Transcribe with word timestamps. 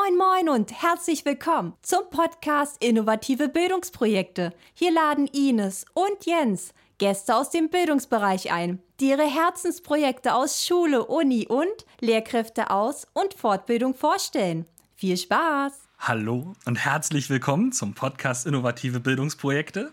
Moin 0.00 0.16
Moin 0.16 0.48
und 0.48 0.70
herzlich 0.80 1.24
willkommen 1.24 1.74
zum 1.82 2.08
Podcast 2.08 2.76
Innovative 2.84 3.48
Bildungsprojekte. 3.48 4.52
Hier 4.72 4.92
laden 4.92 5.26
Ines 5.26 5.86
und 5.92 6.24
Jens 6.24 6.72
Gäste 6.98 7.34
aus 7.34 7.50
dem 7.50 7.68
Bildungsbereich 7.68 8.52
ein, 8.52 8.78
die 9.00 9.08
ihre 9.08 9.24
Herzensprojekte 9.24 10.34
aus 10.34 10.64
Schule, 10.64 11.04
Uni 11.04 11.48
und 11.48 11.66
Lehrkräfte 11.98 12.70
aus 12.70 13.08
und 13.12 13.34
Fortbildung 13.34 13.94
vorstellen. 13.94 14.66
Viel 14.94 15.16
Spaß! 15.16 15.72
Hallo 15.98 16.54
und 16.64 16.76
herzlich 16.76 17.28
willkommen 17.28 17.72
zum 17.72 17.94
Podcast 17.94 18.46
Innovative 18.46 19.00
Bildungsprojekte. 19.00 19.92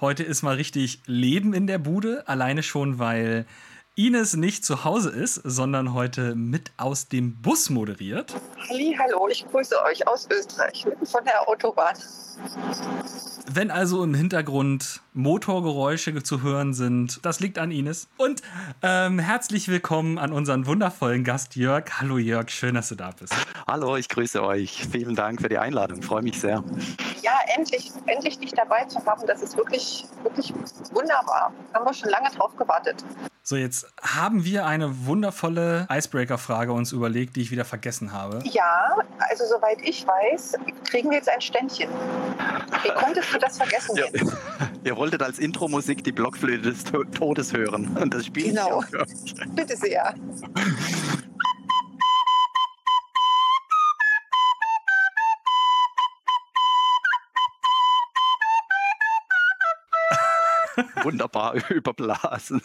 Heute 0.00 0.24
ist 0.24 0.42
mal 0.42 0.56
richtig 0.56 1.02
Leben 1.06 1.54
in 1.54 1.68
der 1.68 1.78
Bude, 1.78 2.26
alleine 2.26 2.64
schon, 2.64 2.98
weil 2.98 3.46
Ines 3.98 4.36
nicht 4.36 4.62
zu 4.62 4.84
Hause 4.84 5.08
ist, 5.08 5.36
sondern 5.36 5.94
heute 5.94 6.34
mit 6.34 6.70
aus 6.76 7.08
dem 7.08 7.40
Bus 7.40 7.70
moderiert. 7.70 8.34
Hallo, 8.68 9.26
ich 9.28 9.46
grüße 9.50 9.74
euch 9.84 10.06
aus 10.06 10.28
Österreich, 10.30 10.84
mitten 10.84 11.06
von 11.06 11.24
der 11.24 11.48
Autobahn. 11.48 11.94
Wenn 13.50 13.70
also 13.70 14.04
im 14.04 14.12
Hintergrund 14.12 15.00
Motorgeräusche 15.14 16.22
zu 16.22 16.42
hören 16.42 16.74
sind, 16.74 17.24
das 17.24 17.40
liegt 17.40 17.56
an 17.56 17.70
Ines. 17.70 18.08
Und 18.18 18.42
ähm, 18.82 19.18
herzlich 19.18 19.68
willkommen 19.68 20.18
an 20.18 20.30
unseren 20.30 20.66
wundervollen 20.66 21.24
Gast 21.24 21.56
Jörg. 21.56 21.84
Hallo 21.98 22.18
Jörg, 22.18 22.50
schön, 22.50 22.74
dass 22.74 22.90
du 22.90 22.96
da 22.96 23.12
bist. 23.18 23.34
Hallo, 23.66 23.96
ich 23.96 24.10
grüße 24.10 24.42
euch. 24.42 24.86
Vielen 24.92 25.14
Dank 25.14 25.40
für 25.40 25.48
die 25.48 25.56
Einladung. 25.56 26.02
Freue 26.02 26.20
mich 26.20 26.38
sehr. 26.38 26.62
Ja, 27.22 27.32
endlich, 27.56 27.90
endlich 28.04 28.38
dich 28.40 28.52
dabei 28.52 28.84
zu 28.84 29.02
haben. 29.06 29.26
Das 29.26 29.40
ist 29.40 29.56
wirklich, 29.56 30.04
wirklich 30.22 30.52
wunderbar. 30.92 31.50
Haben 31.72 31.86
wir 31.86 31.94
schon 31.94 32.10
lange 32.10 32.28
drauf 32.28 32.54
gewartet. 32.58 33.02
So, 33.48 33.54
jetzt 33.54 33.86
haben 34.02 34.44
wir 34.44 34.66
eine 34.66 35.06
wundervolle 35.06 35.86
Icebreaker-Frage 35.88 36.72
uns 36.72 36.90
überlegt, 36.90 37.36
die 37.36 37.42
ich 37.42 37.52
wieder 37.52 37.64
vergessen 37.64 38.10
habe. 38.10 38.40
Ja, 38.42 38.96
also 39.18 39.44
soweit 39.46 39.78
ich 39.84 40.04
weiß, 40.04 40.54
kriegen 40.90 41.10
wir 41.10 41.18
jetzt 41.18 41.28
ein 41.28 41.40
Ständchen. 41.40 41.88
Wie 42.82 42.88
konntest 42.88 43.32
du 43.32 43.38
das 43.38 43.56
vergessen? 43.56 43.94
Ja. 43.94 44.06
Ihr 44.84 44.96
wolltet 44.96 45.22
als 45.22 45.38
Intro-Musik 45.38 46.02
die 46.02 46.10
Blockflöte 46.10 46.72
des 46.72 46.82
Todes 46.82 47.52
hören. 47.52 47.96
Und 47.96 48.14
das 48.14 48.26
spielt 48.26 48.48
Genau. 48.48 48.82
Bitte 49.54 49.76
sehr. 49.76 50.12
Wunderbar 61.02 61.54
überblasen. 61.70 62.60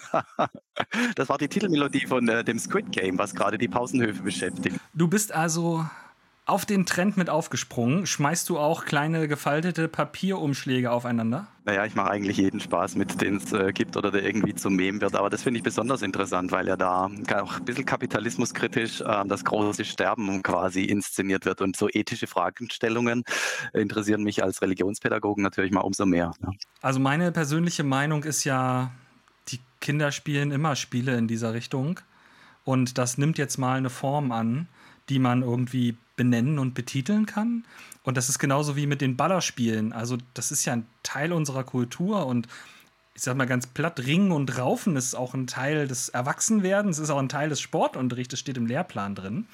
Das 1.15 1.29
war 1.29 1.37
die 1.37 1.47
Titelmelodie 1.47 2.05
von 2.05 2.27
äh, 2.27 2.43
dem 2.43 2.59
Squid 2.59 2.91
Game, 2.91 3.17
was 3.17 3.33
gerade 3.33 3.57
die 3.57 3.67
Pausenhöfe 3.67 4.23
beschäftigt. 4.23 4.79
Du 4.93 5.07
bist 5.07 5.31
also 5.31 5.85
auf 6.51 6.65
den 6.65 6.85
Trend 6.85 7.15
mit 7.15 7.29
aufgesprungen. 7.29 8.05
Schmeißt 8.05 8.49
du 8.49 8.59
auch 8.59 8.83
kleine 8.83 9.29
gefaltete 9.29 9.87
Papierumschläge 9.87 10.91
aufeinander? 10.91 11.47
Naja, 11.63 11.85
ich 11.85 11.95
mache 11.95 12.11
eigentlich 12.11 12.37
jeden 12.37 12.59
Spaß 12.59 12.95
mit, 12.95 13.21
den 13.21 13.37
es 13.37 13.53
äh, 13.53 13.71
gibt 13.71 13.95
oder 13.95 14.11
der 14.11 14.25
irgendwie 14.25 14.53
zum 14.53 14.75
Mem 14.75 14.99
wird. 14.99 15.15
Aber 15.15 15.29
das 15.29 15.43
finde 15.43 15.59
ich 15.59 15.63
besonders 15.63 16.01
interessant, 16.01 16.51
weil 16.51 16.67
ja 16.67 16.75
da 16.75 17.05
auch 17.05 17.57
ein 17.57 17.65
bisschen 17.65 17.85
kapitalismuskritisch 17.85 18.99
äh, 18.99 19.25
das 19.25 19.45
große 19.45 19.85
Sterben 19.85 20.43
quasi 20.43 20.83
inszeniert 20.83 21.45
wird. 21.45 21.61
Und 21.61 21.77
so 21.77 21.87
ethische 21.87 22.27
Fragestellungen 22.27 23.23
interessieren 23.73 24.23
mich 24.23 24.43
als 24.43 24.61
Religionspädagogen 24.61 25.43
natürlich 25.43 25.71
mal 25.71 25.81
umso 25.81 26.05
mehr. 26.05 26.33
Ja. 26.41 26.51
Also 26.81 26.99
meine 26.99 27.31
persönliche 27.31 27.83
Meinung 27.83 28.25
ist 28.25 28.43
ja, 28.43 28.91
die 29.47 29.59
Kinder 29.79 30.11
spielen 30.11 30.51
immer 30.51 30.75
Spiele 30.75 31.15
in 31.15 31.29
dieser 31.29 31.53
Richtung. 31.53 32.01
Und 32.65 32.97
das 32.97 33.17
nimmt 33.17 33.37
jetzt 33.37 33.57
mal 33.57 33.77
eine 33.77 33.89
Form 33.89 34.33
an, 34.33 34.67
die 35.11 35.19
man 35.19 35.41
irgendwie 35.41 35.97
benennen 36.15 36.57
und 36.57 36.73
betiteln 36.73 37.25
kann. 37.25 37.65
Und 38.03 38.15
das 38.15 38.29
ist 38.29 38.39
genauso 38.39 38.77
wie 38.77 38.87
mit 38.87 39.01
den 39.01 39.17
Ballerspielen. 39.17 39.91
Also, 39.91 40.17
das 40.33 40.53
ist 40.53 40.63
ja 40.63 40.71
ein 40.71 40.85
Teil 41.03 41.33
unserer 41.33 41.65
Kultur 41.65 42.25
und 42.25 42.47
ich 43.13 43.23
sag 43.23 43.35
mal 43.35 43.45
ganz 43.45 43.67
platt, 43.67 43.99
Ringen 43.99 44.31
und 44.31 44.57
Raufen 44.57 44.95
ist 44.95 45.15
auch 45.15 45.33
ein 45.33 45.45
Teil 45.45 45.85
des 45.89 46.07
Erwachsenwerdens, 46.07 46.97
ist 46.97 47.09
auch 47.09 47.19
ein 47.19 47.27
Teil 47.27 47.49
des 47.49 47.59
Sportunterrichts, 47.59 48.39
steht 48.39 48.55
im 48.55 48.67
Lehrplan 48.67 49.15
drin. 49.15 49.47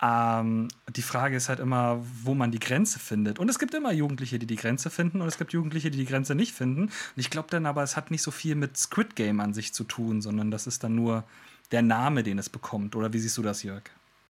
Ähm, 0.00 0.68
die 0.94 1.02
Frage 1.02 1.36
ist 1.36 1.48
halt 1.48 1.58
immer, 1.58 2.00
wo 2.22 2.34
man 2.34 2.52
die 2.52 2.60
Grenze 2.60 3.00
findet. 3.00 3.40
Und 3.40 3.48
es 3.48 3.58
gibt 3.58 3.74
immer 3.74 3.92
Jugendliche, 3.92 4.38
die 4.38 4.46
die 4.46 4.56
Grenze 4.56 4.88
finden, 4.88 5.20
und 5.20 5.26
es 5.26 5.36
gibt 5.36 5.52
Jugendliche, 5.52 5.90
die 5.90 5.98
die 5.98 6.06
Grenze 6.06 6.36
nicht 6.36 6.54
finden. 6.54 6.82
Und 6.82 6.92
ich 7.16 7.28
glaube 7.28 7.48
dann 7.50 7.66
aber, 7.66 7.82
es 7.82 7.96
hat 7.96 8.12
nicht 8.12 8.22
so 8.22 8.30
viel 8.30 8.54
mit 8.54 8.76
Squid 8.76 9.16
Game 9.16 9.40
an 9.40 9.52
sich 9.52 9.74
zu 9.74 9.82
tun, 9.82 10.22
sondern 10.22 10.52
das 10.52 10.68
ist 10.68 10.84
dann 10.84 10.94
nur 10.94 11.24
der 11.72 11.82
Name, 11.82 12.22
den 12.22 12.38
es 12.38 12.48
bekommt. 12.48 12.94
Oder 12.94 13.12
wie 13.12 13.18
siehst 13.18 13.36
du 13.36 13.42
das, 13.42 13.64
Jörg? 13.64 13.82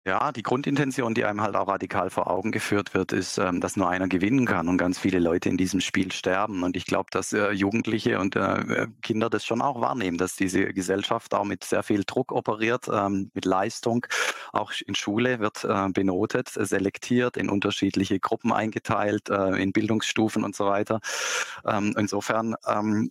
Ja, 0.08 0.32
die 0.32 0.44
Grundintention, 0.44 1.16
die 1.16 1.26
einem 1.26 1.42
halt 1.42 1.56
auch 1.56 1.68
radikal 1.68 2.12
vor 2.12 2.30
Augen 2.30 2.52
geführt 2.52 2.94
wird, 2.94 3.12
ist, 3.12 3.40
ähm, 3.40 3.60
dass 3.60 3.76
nur 3.76 3.90
einer 3.90 4.08
gewinnen 4.08 4.46
kann 4.46 4.68
und 4.68 4.78
ganz 4.78 5.00
viele 5.00 5.18
Leute 5.18 5.50
in 5.50 5.58
diesem 5.58 5.82
Spiel 5.82 6.12
sterben. 6.12 6.62
Und 6.62 6.78
ich 6.78 6.86
glaube, 6.86 7.08
dass 7.10 7.34
äh, 7.34 7.50
Jugendliche 7.50 8.20
und 8.20 8.36
äh, 8.36 8.86
Kinder 9.02 9.32
das 9.32 9.44
schon 9.44 9.64
auch 9.64 9.82
wahrnehmen, 9.82 10.20
dass 10.20 10.36
diese 10.36 10.74
Gesellschaft 10.74 11.34
auch 11.34 11.44
mit 11.44 11.64
sehr 11.64 11.82
viel 11.82 12.04
Druck 12.04 12.32
operiert, 12.34 12.88
ähm, 12.88 13.32
mit 13.34 13.46
Leistung. 13.46 14.06
Auch 14.54 14.72
in 14.86 14.94
Schule 14.94 15.40
wird 15.40 15.64
äh, 15.64 15.90
benotet, 15.90 16.50
selektiert, 16.50 17.36
in 17.36 17.50
unterschiedliche 17.50 18.20
Gruppen 18.20 18.54
eingeteilt, 18.54 19.30
in 19.30 19.72
Bildungsstufen 19.72 20.44
und 20.44 20.56
so 20.56 20.68
weiter. 20.68 21.00
Ähm, 21.66 21.96
insofern 21.98 22.54
äh, 22.66 23.10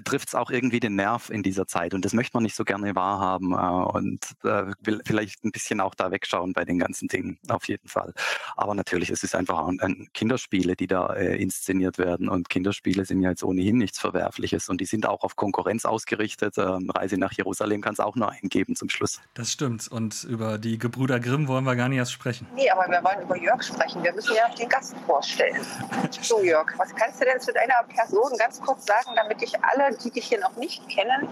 trifft 0.00 0.28
es 0.28 0.34
auch 0.34 0.50
irgendwie 0.50 0.80
den 0.80 0.94
Nerv 0.94 1.30
in 1.30 1.42
dieser 1.42 1.66
Zeit. 1.66 1.94
Und 1.94 2.04
das 2.04 2.12
möchte 2.12 2.36
man 2.36 2.42
nicht 2.42 2.56
so 2.56 2.64
gerne 2.64 2.94
wahrhaben 2.94 3.52
äh, 3.52 3.56
und 3.56 4.24
äh, 4.44 4.72
will 4.82 5.00
vielleicht 5.04 5.44
ein 5.44 5.52
bisschen 5.52 5.80
auch 5.80 5.94
da 5.94 6.10
wegschauen 6.10 6.52
bei 6.52 6.64
den 6.64 6.78
ganzen 6.78 7.08
Dingen, 7.08 7.38
auf 7.48 7.68
jeden 7.68 7.88
Fall. 7.88 8.14
Aber 8.56 8.74
natürlich, 8.74 9.10
es 9.10 9.22
ist 9.22 9.34
einfach 9.34 9.66
ein, 9.66 9.80
ein 9.80 10.08
Kinderspiele, 10.14 10.76
die 10.76 10.86
da 10.86 11.12
äh, 11.14 11.36
inszeniert 11.36 11.98
werden. 11.98 12.28
Und 12.28 12.48
Kinderspiele 12.48 13.04
sind 13.04 13.22
ja 13.22 13.30
jetzt 13.30 13.44
ohnehin 13.44 13.78
nichts 13.78 13.98
Verwerfliches 13.98 14.68
und 14.68 14.80
die 14.80 14.86
sind 14.86 15.06
auch 15.06 15.22
auf 15.22 15.36
Konkurrenz 15.36 15.84
ausgerichtet. 15.84 16.58
Ähm, 16.58 16.90
Reise 16.90 17.18
nach 17.18 17.32
Jerusalem 17.32 17.80
kann 17.80 17.94
es 17.94 18.00
auch 18.00 18.16
nur 18.16 18.30
eingeben 18.30 18.76
zum 18.76 18.88
Schluss. 18.88 19.20
Das 19.34 19.52
stimmt. 19.52 19.88
Und 19.88 20.24
über 20.24 20.58
die 20.58 20.78
Gebrüder 20.78 21.20
Grimm 21.20 21.48
wollen 21.48 21.64
wir 21.64 21.76
gar 21.76 21.88
nicht 21.88 21.98
erst 21.98 22.12
sprechen. 22.12 22.46
Nee, 22.54 22.70
aber 22.70 22.90
wir 22.90 23.02
wollen 23.02 23.22
über 23.22 23.36
Jörg 23.36 23.62
sprechen. 23.62 24.02
Wir 24.02 24.12
müssen 24.12 24.34
ja 24.34 24.48
den 24.54 24.68
Gast 24.68 24.94
vorstellen. 25.06 25.60
So, 26.22 26.40
Jörg, 26.42 26.72
was 26.78 26.94
kannst 26.94 27.20
du 27.20 27.24
denn 27.24 27.40
zu 27.40 27.52
deiner 27.52 27.82
Person 27.88 28.30
ganz 28.38 28.60
kurz 28.60 28.86
sagen, 28.86 29.10
damit 29.16 29.42
ich 29.42 29.52
alle 29.64 29.81
alle, 29.82 29.96
die 29.96 30.10
dich 30.10 30.26
hier 30.26 30.40
noch 30.40 30.56
nicht 30.56 30.88
kennen, 30.88 31.28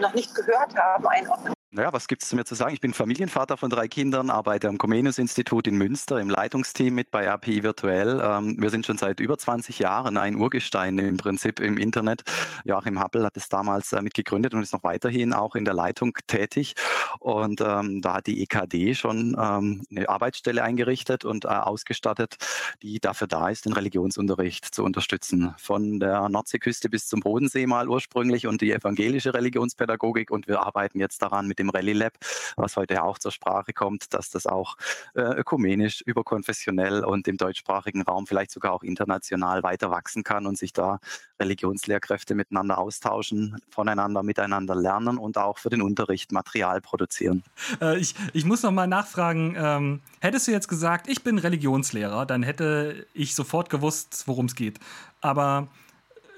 noch 0.00 0.14
nicht 0.14 0.34
gehört 0.34 0.76
haben, 0.76 1.06
einordnen? 1.06 1.54
Naja, 1.76 1.92
was 1.92 2.06
gibt 2.06 2.22
es 2.22 2.32
mir 2.32 2.44
zu 2.44 2.54
sagen? 2.54 2.72
Ich 2.72 2.80
bin 2.80 2.94
Familienvater 2.94 3.56
von 3.56 3.68
drei 3.68 3.88
Kindern, 3.88 4.30
arbeite 4.30 4.68
am 4.68 4.78
Comenius-Institut 4.78 5.66
in 5.66 5.76
Münster 5.76 6.20
im 6.20 6.30
Leitungsteam 6.30 6.94
mit 6.94 7.10
bei 7.10 7.24
RPI 7.24 7.64
Virtuell. 7.64 8.22
Ähm, 8.22 8.54
wir 8.60 8.70
sind 8.70 8.86
schon 8.86 8.96
seit 8.96 9.18
über 9.18 9.36
20 9.36 9.80
Jahren 9.80 10.16
ein 10.16 10.36
Urgestein 10.36 10.98
im 10.98 11.16
Prinzip 11.16 11.58
im 11.58 11.76
Internet. 11.76 12.22
Joachim 12.64 13.00
Happel 13.00 13.24
hat 13.24 13.36
es 13.36 13.48
damals 13.48 13.92
äh, 13.92 14.00
mit 14.02 14.14
gegründet 14.14 14.54
und 14.54 14.62
ist 14.62 14.72
noch 14.72 14.84
weiterhin 14.84 15.32
auch 15.32 15.56
in 15.56 15.64
der 15.64 15.74
Leitung 15.74 16.16
tätig. 16.28 16.76
Und 17.18 17.60
ähm, 17.60 18.00
da 18.02 18.14
hat 18.14 18.28
die 18.28 18.40
EKD 18.42 18.94
schon 18.94 19.36
ähm, 19.36 19.84
eine 19.90 20.08
Arbeitsstelle 20.08 20.62
eingerichtet 20.62 21.24
und 21.24 21.44
äh, 21.44 21.48
ausgestattet, 21.48 22.36
die 22.82 23.00
dafür 23.00 23.26
da 23.26 23.48
ist, 23.48 23.64
den 23.64 23.72
Religionsunterricht 23.72 24.72
zu 24.72 24.84
unterstützen. 24.84 25.56
Von 25.58 25.98
der 25.98 26.28
Nordseeküste 26.28 26.88
bis 26.88 27.08
zum 27.08 27.18
Bodensee 27.18 27.66
mal 27.66 27.88
ursprünglich 27.88 28.46
und 28.46 28.60
die 28.60 28.70
evangelische 28.70 29.34
Religionspädagogik. 29.34 30.30
Und 30.30 30.46
wir 30.46 30.60
arbeiten 30.60 31.00
jetzt 31.00 31.20
daran 31.20 31.48
mit 31.48 31.58
dem 31.58 31.63
Rallye 31.70 31.92
Lab, 31.92 32.12
was 32.56 32.76
heute 32.76 33.02
auch 33.02 33.18
zur 33.18 33.32
Sprache 33.32 33.72
kommt, 33.72 34.14
dass 34.14 34.30
das 34.30 34.46
auch 34.46 34.76
äh, 35.14 35.22
ökumenisch, 35.22 36.02
überkonfessionell 36.02 37.04
und 37.04 37.28
im 37.28 37.36
deutschsprachigen 37.36 38.02
Raum 38.02 38.26
vielleicht 38.26 38.50
sogar 38.50 38.72
auch 38.72 38.82
international 38.82 39.62
weiter 39.62 39.90
wachsen 39.90 40.24
kann 40.24 40.46
und 40.46 40.58
sich 40.58 40.72
da 40.72 41.00
Religionslehrkräfte 41.40 42.34
miteinander 42.34 42.78
austauschen, 42.78 43.58
voneinander, 43.70 44.22
miteinander 44.22 44.74
lernen 44.74 45.18
und 45.18 45.38
auch 45.38 45.58
für 45.58 45.70
den 45.70 45.82
Unterricht 45.82 46.32
Material 46.32 46.80
produzieren. 46.80 47.42
Äh, 47.80 47.98
ich, 47.98 48.14
ich 48.32 48.44
muss 48.44 48.62
noch 48.62 48.70
mal 48.70 48.86
nachfragen, 48.86 49.54
ähm, 49.58 50.00
hättest 50.20 50.46
du 50.48 50.52
jetzt 50.52 50.68
gesagt, 50.68 51.08
ich 51.08 51.22
bin 51.22 51.38
Religionslehrer, 51.38 52.26
dann 52.26 52.42
hätte 52.42 53.06
ich 53.14 53.34
sofort 53.34 53.70
gewusst, 53.70 54.24
worum 54.26 54.46
es 54.46 54.54
geht. 54.54 54.78
Aber 55.20 55.68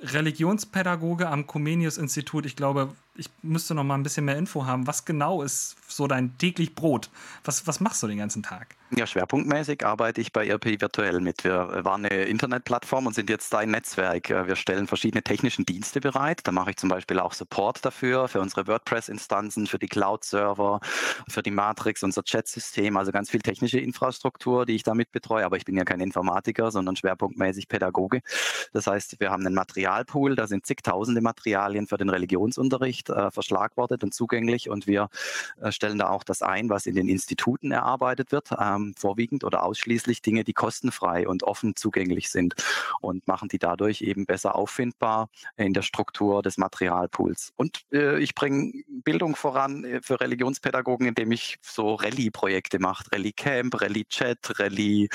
Religionspädagoge 0.03 1.29
am 1.29 1.47
Comenius-Institut, 1.47 2.47
ich 2.47 2.57
glaube, 2.57 2.91
ich 3.17 3.31
müsste 3.43 3.75
noch 3.75 3.85
mal 3.85 3.95
ein 3.95 4.03
bisschen 4.03 4.25
mehr 4.25 4.37
Info 4.37 4.67
haben. 4.67 4.87
Was 4.87 5.05
genau 5.05 5.43
ist 5.43 5.77
so 5.89 6.07
dein 6.07 6.37
täglich 6.39 6.75
Brot? 6.75 7.11
Was, 7.45 7.67
was 7.67 7.81
machst 7.81 8.03
du 8.03 8.07
den 8.07 8.19
ganzen 8.19 8.43
Tag? 8.43 8.77
Ja, 8.97 9.05
schwerpunktmäßig 9.05 9.85
arbeite 9.85 10.21
ich 10.21 10.33
bei 10.33 10.49
RP 10.49 10.81
Virtuell 10.81 11.21
mit. 11.21 11.43
Wir 11.43 11.85
waren 11.85 12.07
eine 12.07 12.23
Internetplattform 12.25 13.09
und 13.09 13.15
sind 13.15 13.29
jetzt 13.29 13.53
ein 13.53 13.73
Netzwerk. 13.73 14.29
Wir 14.29 14.55
stellen 14.55 14.87
verschiedene 14.87 15.25
technischen 15.25 15.67
Dienste 15.67 16.01
bereit. 16.01 16.43
Da 16.45 16.53
mache 16.53 16.71
ich 16.71 16.77
zum 16.77 16.89
Beispiel 16.89 17.19
auch 17.19 17.33
Support 17.33 17.85
dafür, 17.85 18.29
für 18.29 18.41
unsere 18.41 18.69
WordPress-Instanzen, 18.69 19.67
für 19.67 19.81
die 19.81 19.89
Cloud-Server, 19.89 20.79
für 21.29 21.43
die 21.43 21.51
Matrix, 21.51 22.05
unser 22.05 22.23
Chat-System, 22.23 22.97
also 22.97 23.11
ganz 23.11 23.29
viel 23.29 23.41
technische 23.41 23.81
Infrastruktur, 23.81 24.67
die 24.67 24.77
ich 24.77 24.85
damit 24.85 25.11
betreue. 25.11 25.45
Aber 25.45 25.57
ich 25.57 25.65
bin 25.65 25.77
ja 25.77 25.85
kein 25.85 26.01
Informatiker, 26.01 26.71
sondern 26.71 26.95
schwerpunktmäßig 26.95 27.67
Pädagoge. 27.67 28.21
Das 28.73 28.87
heißt, 28.87 29.19
wir 29.19 29.31
haben 29.31 29.45
einen 29.45 29.57
Materialpool, 29.57 30.37
da 30.37 30.47
sind 30.47 30.65
zigtausende 30.65 31.23
Materialien 31.23 31.89
für 31.89 31.97
den 31.97 32.09
Religionsunterricht 32.09 33.06
leicht 33.07 33.11
äh, 33.11 33.31
verschlagwortet 33.31 34.05
und 34.05 34.15
zugänglich 34.15 34.69
und 34.69 34.87
wir 34.87 35.09
äh, 35.61 35.73
stellen 35.73 35.99
da 35.99 36.11
auch 36.11 36.25
das 36.25 36.43
ein, 36.43 36.69
was 36.69 36.87
in 36.87 36.95
den 36.95 37.09
Instituten 37.09 37.71
erarbeitet 37.71 38.33
wird, 38.33 38.51
ähm, 38.59 38.95
vorwiegend 38.97 39.45
oder 39.45 39.65
ausschließlich 39.65 40.23
Dinge, 40.23 40.45
die 40.45 40.53
kostenfrei 40.53 41.29
und 41.29 41.43
offen 41.43 41.77
zugänglich 41.77 42.31
sind 42.31 42.55
und 43.01 43.27
machen 43.27 43.49
die 43.49 43.59
dadurch 43.59 44.03
eben 44.03 44.27
besser 44.27 44.55
auffindbar 44.55 45.29
in 45.57 45.73
der 45.75 45.83
Struktur 45.83 46.43
des 46.43 46.59
Materialpools. 46.59 47.53
Und 47.57 47.83
äh, 47.93 48.19
ich 48.19 48.35
bringe 48.35 48.73
Bildung 49.05 49.37
voran 49.37 49.85
äh, 49.85 50.01
für 50.03 50.21
Religionspädagogen, 50.21 51.07
indem 51.07 51.33
ich 51.33 51.59
so 51.63 51.95
Rallye-Projekte 51.95 52.79
mache, 52.79 53.05
Rallye 53.13 53.33
Camp, 53.33 53.81
Rallye 53.81 54.05
Chat, 54.05 54.59
Rallye 54.59 55.09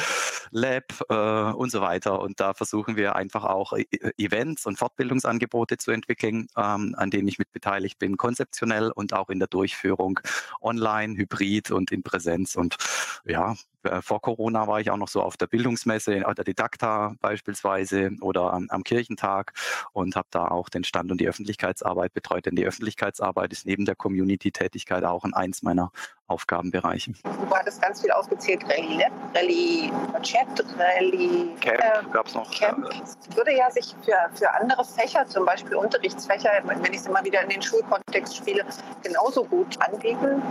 Lab 0.51 0.83
äh, 1.09 1.53
und 1.53 1.71
so 1.71 1.81
weiter. 1.81 2.19
Und 2.19 2.39
da 2.39 2.53
versuchen 2.53 2.97
wir 2.97 3.15
einfach 3.15 3.45
auch 3.45 3.73
äh, 3.73 3.85
Events 4.17 4.65
und 4.65 4.77
Fortbildungsangebote 4.77 5.77
zu 5.77 5.91
entwickeln, 5.91 6.47
ähm, 6.57 6.95
an 6.97 7.09
denen 7.09 7.27
ich 7.27 7.39
mit 7.39 7.51
beteiligt 7.51 7.80
bin, 7.97 8.17
konzeptionell 8.17 8.91
und 8.91 9.13
auch 9.13 9.29
in 9.29 9.39
der 9.39 9.47
Durchführung 9.47 10.19
online, 10.61 11.17
hybrid 11.17 11.71
und 11.71 11.91
in 11.91 12.03
Präsenz. 12.03 12.55
Und 12.55 12.77
ja, 13.25 13.55
vor 14.01 14.21
Corona 14.21 14.67
war 14.67 14.79
ich 14.79 14.91
auch 14.91 14.97
noch 14.97 15.07
so 15.07 15.21
auf 15.21 15.37
der 15.37 15.47
Bildungsmesse, 15.47 16.23
der 16.35 16.43
Didakta 16.43 17.15
beispielsweise 17.21 18.11
oder 18.21 18.53
am, 18.53 18.67
am 18.69 18.83
Kirchentag 18.83 19.53
und 19.93 20.15
habe 20.15 20.27
da 20.31 20.47
auch 20.47 20.69
den 20.69 20.83
Stand 20.83 21.11
und 21.11 21.19
die 21.19 21.27
Öffentlichkeitsarbeit 21.27 22.13
betreut. 22.13 22.45
Denn 22.45 22.55
die 22.55 22.65
Öffentlichkeitsarbeit 22.65 23.51
ist 23.51 23.65
neben 23.65 23.85
der 23.85 23.95
Community-Tätigkeit 23.95 25.03
auch 25.03 25.23
eins 25.33 25.61
meiner 25.61 25.91
Aufgabenbereiche. 26.27 27.13
Du 27.23 27.55
hattest 27.55 27.81
ganz 27.81 28.01
viel 28.01 28.11
aufgezählt, 28.11 28.63
Rallye, 28.63 28.97
ne? 28.97 29.05
Rallye 29.35 29.91
Chat, 30.21 30.47
Rallye 30.77 31.49
Camp 31.59 31.79
äh, 31.79 32.09
gab 32.11 32.27
es 32.27 32.35
noch. 32.35 32.49
Camp. 32.51 32.89
Es 33.03 33.17
würde 33.35 33.55
ja 33.55 33.69
sich 33.69 33.93
für, 34.03 34.15
für 34.33 34.49
andere 34.51 34.83
Fächer, 34.85 35.27
zum 35.27 35.45
Beispiel 35.45 35.75
Unterrichtsfächer, 35.75 36.51
wenn 36.63 36.93
ich 36.93 36.99
es 37.01 37.07
immer 37.07 37.23
wieder 37.23 37.41
in 37.43 37.49
den 37.49 37.61
Schulkontext 37.61 38.37
spiele, 38.37 38.65
genauso 39.03 39.43
gut 39.43 39.77
anbieten. 39.81 40.41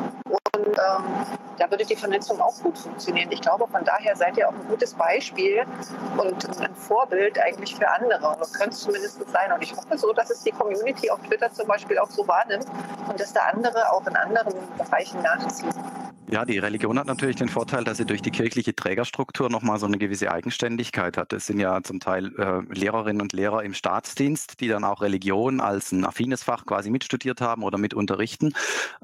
Und 0.65 0.79
ähm, 0.79 1.05
da 1.59 1.71
würde 1.71 1.85
die 1.85 1.97
Vernetzung 1.97 2.41
auch 2.41 2.59
gut 2.63 2.77
funktionieren. 2.79 3.31
Ich 3.33 3.41
glaube, 3.41 3.67
von 3.69 3.85
daher 3.85 4.17
seid 4.17 4.37
ihr 4.37 4.49
auch 4.49 4.53
ein 4.53 4.69
gutes 4.69 4.95
Beispiel 4.95 5.65
und 6.17 6.61
ein 6.61 6.75
Vorbild 6.75 7.39
eigentlich 7.39 7.75
für 7.77 7.89
andere. 7.89 8.29
Und 8.29 8.53
könnte 8.53 8.75
es 8.75 8.81
zumindest 8.81 9.19
sein. 9.31 9.53
Und 9.53 9.63
ich 9.63 9.75
hoffe 9.75 9.97
so, 9.97 10.13
dass 10.13 10.31
es 10.31 10.43
die 10.43 10.53
Community 10.53 11.11
auf 11.11 11.21
Twitter 11.23 11.53
zum 11.53 11.67
Beispiel 11.67 11.99
auch 11.99 12.11
so 12.11 12.27
wahrnimmt 12.27 12.67
und 13.09 13.21
dass 13.21 13.33
da 13.33 13.41
andere 13.53 13.93
auch 13.93 14.07
in 14.07 14.17
anderen 14.17 14.55
Bereichen 14.77 15.23
nachziehen. 15.23 15.73
Ja, 16.33 16.45
die 16.45 16.59
Religion 16.59 16.97
hat 16.97 17.09
natürlich 17.09 17.35
den 17.35 17.49
Vorteil, 17.49 17.83
dass 17.83 17.97
sie 17.97 18.05
durch 18.05 18.23
die 18.23 18.31
kirchliche 18.31 18.73
Trägerstruktur 18.73 19.51
nochmal 19.51 19.81
so 19.81 19.87
eine 19.87 19.99
gewisse 19.99 20.31
Eigenständigkeit 20.31 21.17
hat. 21.17 21.33
Es 21.33 21.47
sind 21.47 21.59
ja 21.59 21.83
zum 21.83 21.99
Teil 21.99 22.33
äh, 22.39 22.61
Lehrerinnen 22.73 23.21
und 23.21 23.33
Lehrer 23.33 23.65
im 23.65 23.75
Staatsdienst, 23.75 24.61
die 24.61 24.69
dann 24.69 24.85
auch 24.85 25.03
Religion 25.03 25.61
als 25.61 25.91
ein 25.91 26.05
affines 26.05 26.45
Fach 26.45 26.67
quasi 26.67 26.89
mitstudiert 26.89 27.41
haben 27.41 27.65
oder 27.65 27.79
mit 27.79 27.95
unterrichten. 27.95 28.53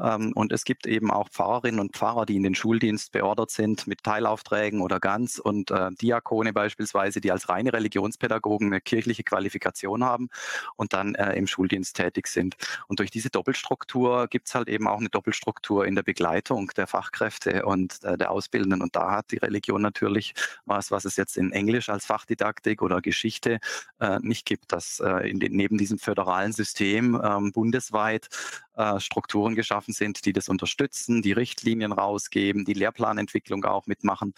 Ähm, 0.00 0.34
und 0.36 0.52
es 0.52 0.64
gibt 0.64 0.86
eben 0.86 1.10
auch 1.10 1.28
Pfarrerinnen 1.28 1.80
und 1.80 1.96
Pfarrer, 1.96 2.26
die 2.26 2.36
in 2.36 2.44
den 2.44 2.54
Schuldienst 2.54 3.10
beordert 3.10 3.50
sind 3.50 3.88
mit 3.88 4.04
Teilaufträgen 4.04 4.80
oder 4.80 5.00
ganz 5.00 5.40
und 5.40 5.72
äh, 5.72 5.90
Diakone 6.00 6.52
beispielsweise, 6.52 7.20
die 7.20 7.32
als 7.32 7.48
reine 7.48 7.72
Religionspädagogen 7.72 8.68
eine 8.68 8.80
kirchliche 8.80 9.24
Qualifikation 9.24 10.04
haben 10.04 10.28
und 10.76 10.92
dann 10.92 11.16
äh, 11.16 11.32
im 11.32 11.48
Schuldienst 11.48 11.96
tätig 11.96 12.28
sind. 12.28 12.54
Und 12.86 13.00
durch 13.00 13.10
diese 13.10 13.30
Doppelstruktur 13.30 14.28
gibt 14.28 14.46
es 14.46 14.54
halt 14.54 14.68
eben 14.68 14.86
auch 14.86 15.00
eine 15.00 15.08
Doppelstruktur 15.08 15.84
in 15.86 15.96
der 15.96 16.04
Begleitung 16.04 16.70
der 16.76 16.86
Fachkräfte 16.86 17.15
Fachkräfte 17.16 17.64
und 17.64 18.02
äh, 18.04 18.16
der 18.16 18.30
Ausbildenden. 18.30 18.82
Und 18.82 18.94
da 18.94 19.10
hat 19.10 19.30
die 19.30 19.38
Religion 19.38 19.82
natürlich 19.82 20.34
was, 20.64 20.90
was 20.90 21.04
es 21.04 21.16
jetzt 21.16 21.36
in 21.36 21.52
Englisch 21.52 21.88
als 21.88 22.04
Fachdidaktik 22.06 22.82
oder 22.82 23.00
Geschichte 23.00 23.58
äh, 24.00 24.18
nicht 24.20 24.44
gibt, 24.44 24.72
dass 24.72 25.00
äh, 25.00 25.28
in 25.28 25.40
den, 25.40 25.52
neben 25.52 25.78
diesem 25.78 25.98
föderalen 25.98 26.52
System 26.52 27.20
ähm, 27.22 27.52
bundesweit 27.52 28.28
äh, 28.76 29.00
Strukturen 29.00 29.54
geschaffen 29.54 29.94
sind, 29.94 30.24
die 30.24 30.32
das 30.32 30.48
unterstützen, 30.48 31.22
die 31.22 31.32
Richtlinien 31.32 31.92
rausgeben, 31.92 32.64
die 32.64 32.74
Lehrplanentwicklung 32.74 33.64
auch 33.64 33.86
mitmachen. 33.86 34.34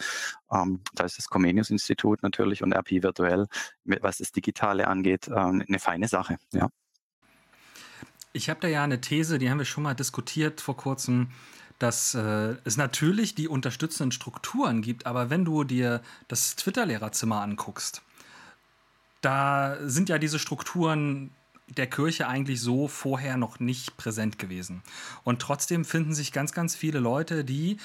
Ähm, 0.51 0.81
da 0.93 1.03
ist 1.03 1.17
das 1.17 1.27
Comenius-Institut 1.27 2.23
natürlich 2.23 2.63
und 2.63 2.73
RP 2.73 3.03
virtuell, 3.03 3.47
was 3.83 4.17
das 4.17 4.31
Digitale 4.31 4.87
angeht, 4.87 5.27
äh, 5.27 5.33
eine 5.33 5.79
feine 5.79 6.07
Sache. 6.07 6.37
Ja. 6.53 6.69
Ich 8.31 8.49
habe 8.49 8.59
da 8.59 8.67
ja 8.67 8.83
eine 8.83 9.01
These, 9.01 9.39
die 9.39 9.49
haben 9.49 9.57
wir 9.57 9.65
schon 9.65 9.83
mal 9.83 9.95
diskutiert 9.95 10.61
vor 10.61 10.77
kurzem 10.77 11.29
dass 11.79 12.13
äh, 12.13 12.55
es 12.65 12.77
natürlich 12.77 13.35
die 13.35 13.47
unterstützenden 13.47 14.11
Strukturen 14.11 14.81
gibt, 14.81 15.05
aber 15.05 15.29
wenn 15.29 15.45
du 15.45 15.63
dir 15.63 16.01
das 16.27 16.55
Twitter-Lehrerzimmer 16.55 17.41
anguckst, 17.41 18.01
da 19.21 19.77
sind 19.85 20.09
ja 20.09 20.17
diese 20.17 20.39
Strukturen 20.39 21.31
der 21.77 21.87
Kirche 21.87 22.27
eigentlich 22.27 22.61
so 22.61 22.87
vorher 22.87 23.37
noch 23.37 23.59
nicht 23.59 23.97
präsent 23.97 24.39
gewesen. 24.39 24.81
Und 25.23 25.41
trotzdem 25.41 25.85
finden 25.85 26.13
sich 26.13 26.31
ganz, 26.31 26.51
ganz 26.51 26.75
viele 26.75 26.99
Leute, 26.99 27.45
die 27.45 27.77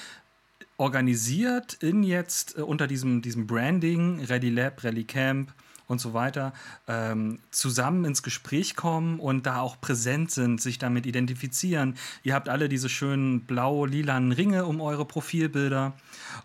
organisiert 0.77 1.73
in 1.75 2.03
jetzt 2.03 2.57
äh, 2.57 2.61
unter 2.61 2.87
diesem, 2.87 3.21
diesem 3.21 3.47
Branding, 3.47 4.19
Ready 4.25 4.49
Lab, 4.49 4.83
Ready 4.83 5.05
Camp, 5.05 5.53
und 5.87 5.99
so 5.99 6.13
weiter, 6.13 6.53
ähm, 6.87 7.39
zusammen 7.51 8.05
ins 8.05 8.23
Gespräch 8.23 8.75
kommen 8.75 9.19
und 9.19 9.45
da 9.45 9.59
auch 9.59 9.79
präsent 9.79 10.31
sind, 10.31 10.61
sich 10.61 10.77
damit 10.79 11.05
identifizieren. 11.05 11.95
Ihr 12.23 12.33
habt 12.33 12.49
alle 12.49 12.69
diese 12.69 12.89
schönen 12.89 13.45
blau-lilanen 13.45 14.31
Ringe 14.31 14.65
um 14.65 14.81
eure 14.81 15.05
Profilbilder. 15.05 15.93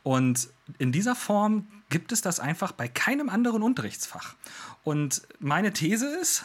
Und 0.03 0.49
in 0.79 0.93
dieser 0.93 1.15
Form 1.15 1.67
gibt 1.89 2.13
es 2.13 2.21
das 2.23 2.41
einfach 2.41 2.73
bei 2.73 2.89
keinem 2.89 3.29
anderen 3.29 3.63
Unterrichtsfach. 3.63 4.35
Und 4.85 5.23
meine 5.39 5.73
These 5.73 6.07
ist, 6.07 6.45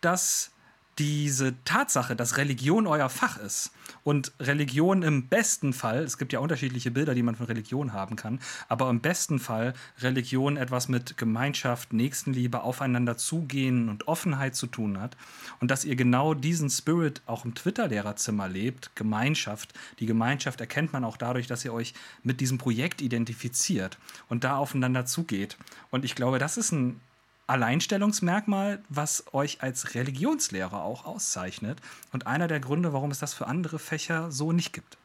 dass 0.00 0.50
diese 0.98 1.54
Tatsache, 1.64 2.14
dass 2.14 2.36
Religion 2.36 2.86
euer 2.86 3.08
Fach 3.08 3.38
ist 3.38 3.72
und 4.04 4.32
Religion 4.38 5.02
im 5.02 5.28
besten 5.28 5.72
Fall, 5.72 6.02
es 6.02 6.18
gibt 6.18 6.32
ja 6.32 6.38
unterschiedliche 6.38 6.90
Bilder, 6.90 7.14
die 7.14 7.22
man 7.22 7.34
von 7.34 7.46
Religion 7.46 7.92
haben 7.92 8.16
kann, 8.16 8.40
aber 8.68 8.90
im 8.90 9.00
besten 9.00 9.38
Fall 9.38 9.72
Religion 10.00 10.56
etwas 10.56 10.88
mit 10.88 11.16
Gemeinschaft, 11.16 11.92
Nächstenliebe, 11.92 12.62
aufeinander 12.62 13.16
zugehen 13.16 13.88
und 13.88 14.06
Offenheit 14.06 14.54
zu 14.54 14.66
tun 14.66 15.00
hat 15.00 15.16
und 15.60 15.70
dass 15.70 15.84
ihr 15.84 15.96
genau 15.96 16.34
diesen 16.34 16.68
Spirit 16.68 17.22
auch 17.26 17.44
im 17.44 17.54
Twitter-Lehrerzimmer 17.54 18.48
lebt, 18.48 18.94
Gemeinschaft. 18.94 19.72
Die 19.98 20.06
Gemeinschaft 20.06 20.60
erkennt 20.60 20.92
man 20.92 21.04
auch 21.04 21.16
dadurch, 21.16 21.46
dass 21.46 21.64
ihr 21.64 21.72
euch 21.72 21.94
mit 22.22 22.40
diesem 22.40 22.58
Projekt 22.58 23.00
identifiziert 23.00 23.98
und 24.28 24.44
da 24.44 24.56
aufeinander 24.56 25.06
zugeht. 25.06 25.56
Und 25.90 26.04
ich 26.04 26.14
glaube, 26.14 26.38
das 26.38 26.58
ist 26.58 26.72
ein 26.72 27.00
Alleinstellungsmerkmal, 27.46 28.82
was 28.88 29.24
euch 29.32 29.62
als 29.62 29.94
Religionslehrer 29.94 30.82
auch 30.82 31.04
auszeichnet 31.04 31.80
und 32.12 32.26
einer 32.26 32.48
der 32.48 32.60
Gründe, 32.60 32.92
warum 32.92 33.10
es 33.10 33.18
das 33.18 33.34
für 33.34 33.46
andere 33.46 33.78
Fächer 33.78 34.30
so 34.30 34.52
nicht 34.52 34.72
gibt. 34.72 34.96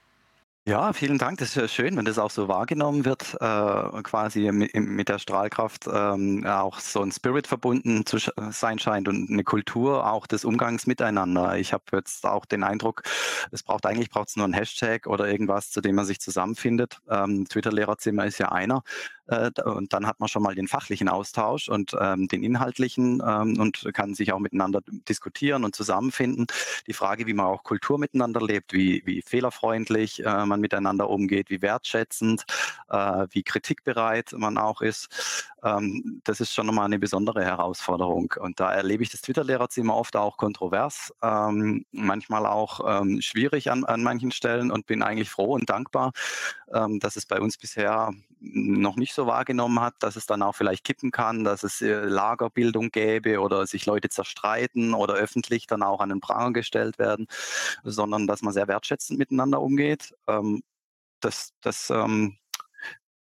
Ja, 0.67 0.91
vielen 0.91 1.17
Dank. 1.17 1.39
Das 1.39 1.47
ist 1.47 1.55
ja 1.55 1.65
schön, 1.69 1.95
wenn 1.95 2.03
das 2.03 2.19
auch 2.19 2.29
so 2.29 2.49
wahrgenommen 2.49 3.05
wird, 3.05 3.35
äh, 3.39 4.01
quasi 4.03 4.51
mit, 4.51 5.07
der 5.07 5.17
Strahlkraft 5.17 5.87
ähm, 5.89 6.45
auch 6.45 6.81
so 6.81 7.01
ein 7.01 7.13
Spirit 7.13 7.47
verbunden 7.47 8.05
zu 8.05 8.17
sein 8.49 8.77
scheint 8.77 9.07
und 9.07 9.29
eine 9.29 9.45
Kultur 9.45 10.11
auch 10.11 10.27
des 10.27 10.43
Umgangs 10.43 10.85
miteinander. 10.85 11.57
Ich 11.57 11.71
habe 11.71 11.85
jetzt 11.93 12.25
auch 12.25 12.45
den 12.45 12.65
Eindruck, 12.65 13.03
es 13.51 13.63
braucht 13.63 13.85
eigentlich 13.85 14.09
braucht 14.09 14.27
es 14.27 14.35
nur 14.35 14.45
ein 14.45 14.51
Hashtag 14.51 15.07
oder 15.07 15.29
irgendwas, 15.29 15.71
zu 15.71 15.79
dem 15.79 15.95
man 15.95 16.03
sich 16.05 16.19
zusammenfindet. 16.19 16.99
Ähm, 17.09 17.47
Twitter-Lehrerzimmer 17.47 18.25
ist 18.25 18.37
ja 18.37 18.51
einer. 18.51 18.83
Äh, 19.27 19.51
und 19.63 19.93
dann 19.93 20.07
hat 20.07 20.19
man 20.19 20.29
schon 20.29 20.43
mal 20.43 20.55
den 20.55 20.67
fachlichen 20.67 21.09
Austausch 21.09 21.69
und 21.69 21.95
ähm, 21.99 22.27
den 22.27 22.43
inhaltlichen 22.43 23.21
ähm, 23.25 23.59
und 23.59 23.87
kann 23.93 24.15
sich 24.15 24.33
auch 24.33 24.39
miteinander 24.39 24.81
diskutieren 25.07 25.63
und 25.63 25.75
zusammenfinden. 25.75 26.47
Die 26.87 26.93
Frage, 26.93 27.27
wie 27.27 27.33
man 27.33 27.45
auch 27.45 27.63
Kultur 27.63 27.99
miteinander 27.99 28.41
lebt, 28.41 28.73
wie, 28.73 29.03
wie 29.05 29.21
fehlerfreundlich 29.21 30.25
äh, 30.25 30.45
man 30.57 30.61
miteinander 30.61 31.09
umgeht, 31.09 31.49
wie 31.49 31.61
wertschätzend, 31.61 32.45
äh, 32.89 33.27
wie 33.29 33.43
kritikbereit 33.43 34.33
man 34.33 34.57
auch 34.57 34.81
ist, 34.81 35.47
ähm, 35.63 36.21
das 36.23 36.39
ist 36.39 36.53
schon 36.53 36.67
nochmal 36.67 36.85
eine 36.85 36.99
besondere 36.99 37.43
Herausforderung. 37.43 38.33
Und 38.39 38.59
da 38.59 38.71
erlebe 38.71 39.03
ich 39.03 39.09
das 39.09 39.21
Twitter-Lehrerzimmer 39.21 39.95
oft 39.95 40.15
auch 40.15 40.37
kontrovers, 40.37 41.13
ähm, 41.23 41.85
manchmal 41.91 42.45
auch 42.45 43.01
ähm, 43.01 43.21
schwierig 43.21 43.71
an, 43.71 43.83
an 43.85 44.03
manchen 44.03 44.31
Stellen 44.31 44.71
und 44.71 44.85
bin 44.85 45.01
eigentlich 45.01 45.29
froh 45.29 45.53
und 45.53 45.69
dankbar, 45.69 46.11
ähm, 46.73 46.99
dass 46.99 47.15
es 47.15 47.25
bei 47.25 47.39
uns 47.39 47.57
bisher 47.57 48.11
noch 48.39 48.97
nicht 48.97 49.13
so 49.13 49.25
wahrgenommen 49.25 49.79
hat, 49.79 49.95
dass 49.99 50.15
es 50.15 50.27
dann 50.27 50.43
auch 50.43 50.53
vielleicht 50.53 50.83
kippen 50.83 51.11
kann, 51.11 51.43
dass 51.43 51.63
es 51.63 51.81
äh, 51.81 52.05
Lagerbildung 52.05 52.91
gäbe 52.91 53.39
oder 53.39 53.65
sich 53.65 53.85
Leute 53.85 54.09
zerstreiten 54.09 54.93
oder 54.93 55.15
öffentlich 55.15 55.65
dann 55.65 55.81
auch 55.81 56.01
an 56.01 56.09
den 56.09 56.19
Pranger 56.19 56.53
gestellt 56.53 56.99
werden, 56.99 57.27
sondern 57.83 58.27
dass 58.27 58.41
man 58.41 58.53
sehr 58.53 58.67
wertschätzend 58.67 59.17
miteinander 59.17 59.61
umgeht. 59.61 60.13
Ähm, 60.39 60.61
das 61.21 61.53
das 61.61 61.89
ähm, 61.91 62.37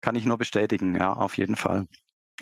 kann 0.03 0.17
ich 0.17 0.25
nur 0.27 0.39
bestätigen, 0.39 0.97
ja, 0.97 1.13
auf 1.15 1.39
jeden 1.39 1.57
Fall. 1.57 1.87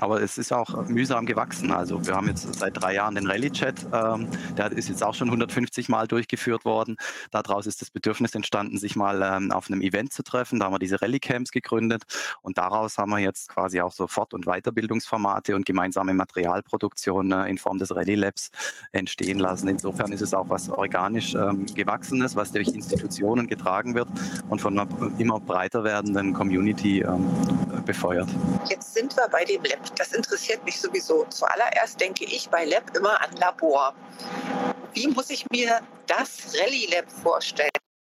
Aber 0.00 0.22
es 0.22 0.38
ist 0.38 0.52
auch 0.52 0.88
mühsam 0.88 1.26
gewachsen. 1.26 1.70
Also 1.72 2.04
wir 2.06 2.14
haben 2.14 2.26
jetzt 2.26 2.54
seit 2.54 2.80
drei 2.80 2.94
Jahren 2.94 3.14
den 3.14 3.26
Rallye-Chat, 3.26 3.86
ähm, 3.92 4.28
der 4.56 4.72
ist 4.72 4.88
jetzt 4.88 5.04
auch 5.04 5.14
schon 5.14 5.28
150 5.28 5.88
Mal 5.88 6.08
durchgeführt 6.08 6.64
worden. 6.64 6.96
Daraus 7.30 7.66
ist 7.66 7.82
das 7.82 7.90
Bedürfnis 7.90 8.34
entstanden, 8.34 8.78
sich 8.78 8.96
mal 8.96 9.22
ähm, 9.22 9.52
auf 9.52 9.70
einem 9.70 9.82
Event 9.82 10.12
zu 10.12 10.22
treffen. 10.22 10.58
Da 10.58 10.66
haben 10.66 10.74
wir 10.74 10.78
diese 10.78 11.02
Rallye-Camps 11.02 11.50
gegründet 11.50 12.04
und 12.40 12.56
daraus 12.56 12.96
haben 12.96 13.10
wir 13.10 13.18
jetzt 13.18 13.48
quasi 13.48 13.80
auch 13.80 13.92
so 13.92 14.06
Fort- 14.06 14.32
und 14.32 14.46
Weiterbildungsformate 14.46 15.54
und 15.54 15.66
gemeinsame 15.66 16.14
Materialproduktion 16.14 17.32
äh, 17.32 17.46
in 17.48 17.58
Form 17.58 17.78
des 17.78 17.94
Rallye-Labs 17.94 18.50
entstehen 18.92 19.38
lassen. 19.38 19.68
Insofern 19.68 20.12
ist 20.12 20.22
es 20.22 20.32
auch 20.32 20.48
was 20.48 20.70
organisch 20.70 21.34
ähm, 21.34 21.66
gewachsenes, 21.66 22.36
was 22.36 22.52
durch 22.52 22.68
Institutionen 22.68 23.46
getragen 23.46 23.94
wird 23.94 24.08
und 24.48 24.60
von 24.60 24.78
einer 24.78 24.88
immer 25.18 25.40
breiter 25.40 25.84
werdenden 25.84 26.32
Community 26.32 27.00
ähm, 27.00 27.28
befeuert. 27.84 28.28
Jetzt 28.68 28.94
sind 28.94 29.14
wir 29.16 29.28
bei 29.28 29.44
dem 29.44 29.62
Lab. 29.64 29.89
Das 29.96 30.12
interessiert 30.12 30.64
mich 30.64 30.80
sowieso. 30.80 31.24
Zuallererst 31.30 32.00
denke 32.00 32.24
ich 32.24 32.48
bei 32.48 32.64
Lab 32.64 32.96
immer 32.96 33.20
an 33.20 33.36
Labor. 33.36 33.94
Wie 34.92 35.06
muss 35.08 35.30
ich 35.30 35.44
mir 35.50 35.80
das 36.06 36.54
Rallye 36.58 36.86
Lab 36.86 37.10
vorstellen? 37.10 37.70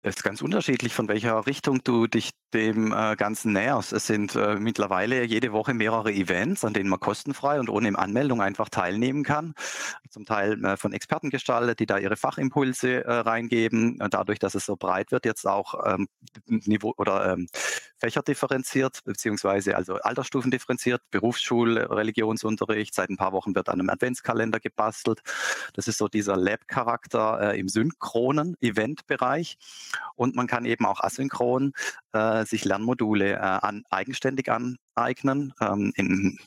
Es 0.08 0.18
ist 0.18 0.24
ganz 0.24 0.44
unterschiedlich, 0.44 0.94
von 0.94 1.08
welcher 1.08 1.48
Richtung 1.48 1.84
du 1.84 2.06
dich 2.06 2.30
dem 2.54 2.94
äh, 2.94 3.16
Ganzen 3.16 3.54
näherst. 3.54 3.92
Es 3.92 4.06
sind 4.06 4.36
äh, 4.36 4.56
mittlerweile 4.56 5.24
jede 5.24 5.52
Woche 5.52 5.74
mehrere 5.74 6.14
Events, 6.14 6.64
an 6.64 6.74
denen 6.74 6.92
man 6.92 7.00
kostenfrei 7.00 7.60
und 7.60 7.72
ohne 7.72 7.98
Anmeldung 7.98 8.40
einfach 8.40 8.70
teilnehmen 8.70 9.24
kann. 9.24 9.56
Zum 10.12 10.28
Teil 10.28 10.64
äh, 10.64 10.78
von 10.78 10.94
Experten 10.94 11.32
gestaltet, 11.32 11.80
die 11.80 11.88
da 11.88 11.98
ihre 11.98 12.18
Fachimpulse 12.18 13.04
äh, 13.04 13.12
reingeben. 13.12 13.98
dadurch, 14.12 14.38
dass 14.38 14.54
es 14.54 14.68
so 14.68 14.76
breit 14.76 15.12
wird, 15.12 15.26
jetzt 15.26 15.48
auch 15.48 15.74
ähm, 15.88 16.08
Niveau 16.46 16.94
oder 16.98 17.34
ähm, 17.34 17.48
Fächer 17.98 18.22
differenziert, 18.22 19.04
beziehungsweise 19.06 19.76
also 19.76 19.96
Altersstufen 19.96 20.52
differenziert, 20.52 21.02
Berufsschule, 21.10 21.90
Religionsunterricht. 21.90 22.94
Seit 22.94 23.10
ein 23.10 23.18
paar 23.18 23.32
Wochen 23.32 23.56
wird 23.56 23.70
an 23.70 23.80
einem 23.80 23.90
Adventskalender 23.90 24.60
gebastelt. 24.60 25.22
Das 25.74 25.88
ist 25.88 25.98
so 25.98 26.08
dieser 26.08 26.38
Lab-Charakter 26.38 27.54
äh, 27.54 27.60
im 27.60 27.70
synchronen 27.70 28.56
Eventbereich. 28.62 29.58
Und 30.16 30.36
man 30.36 30.48
kann 30.48 30.66
eben 30.66 30.86
auch 30.86 31.02
asynchron 31.02 31.74
äh, 32.14 32.46
sich 32.46 32.66
Lernmodule 32.66 33.34
äh, 33.34 33.38
an, 33.38 33.84
eigenständig 33.90 34.50
aneignen. 34.50 35.54
Ähm, 35.62 35.92
in 35.96 36.40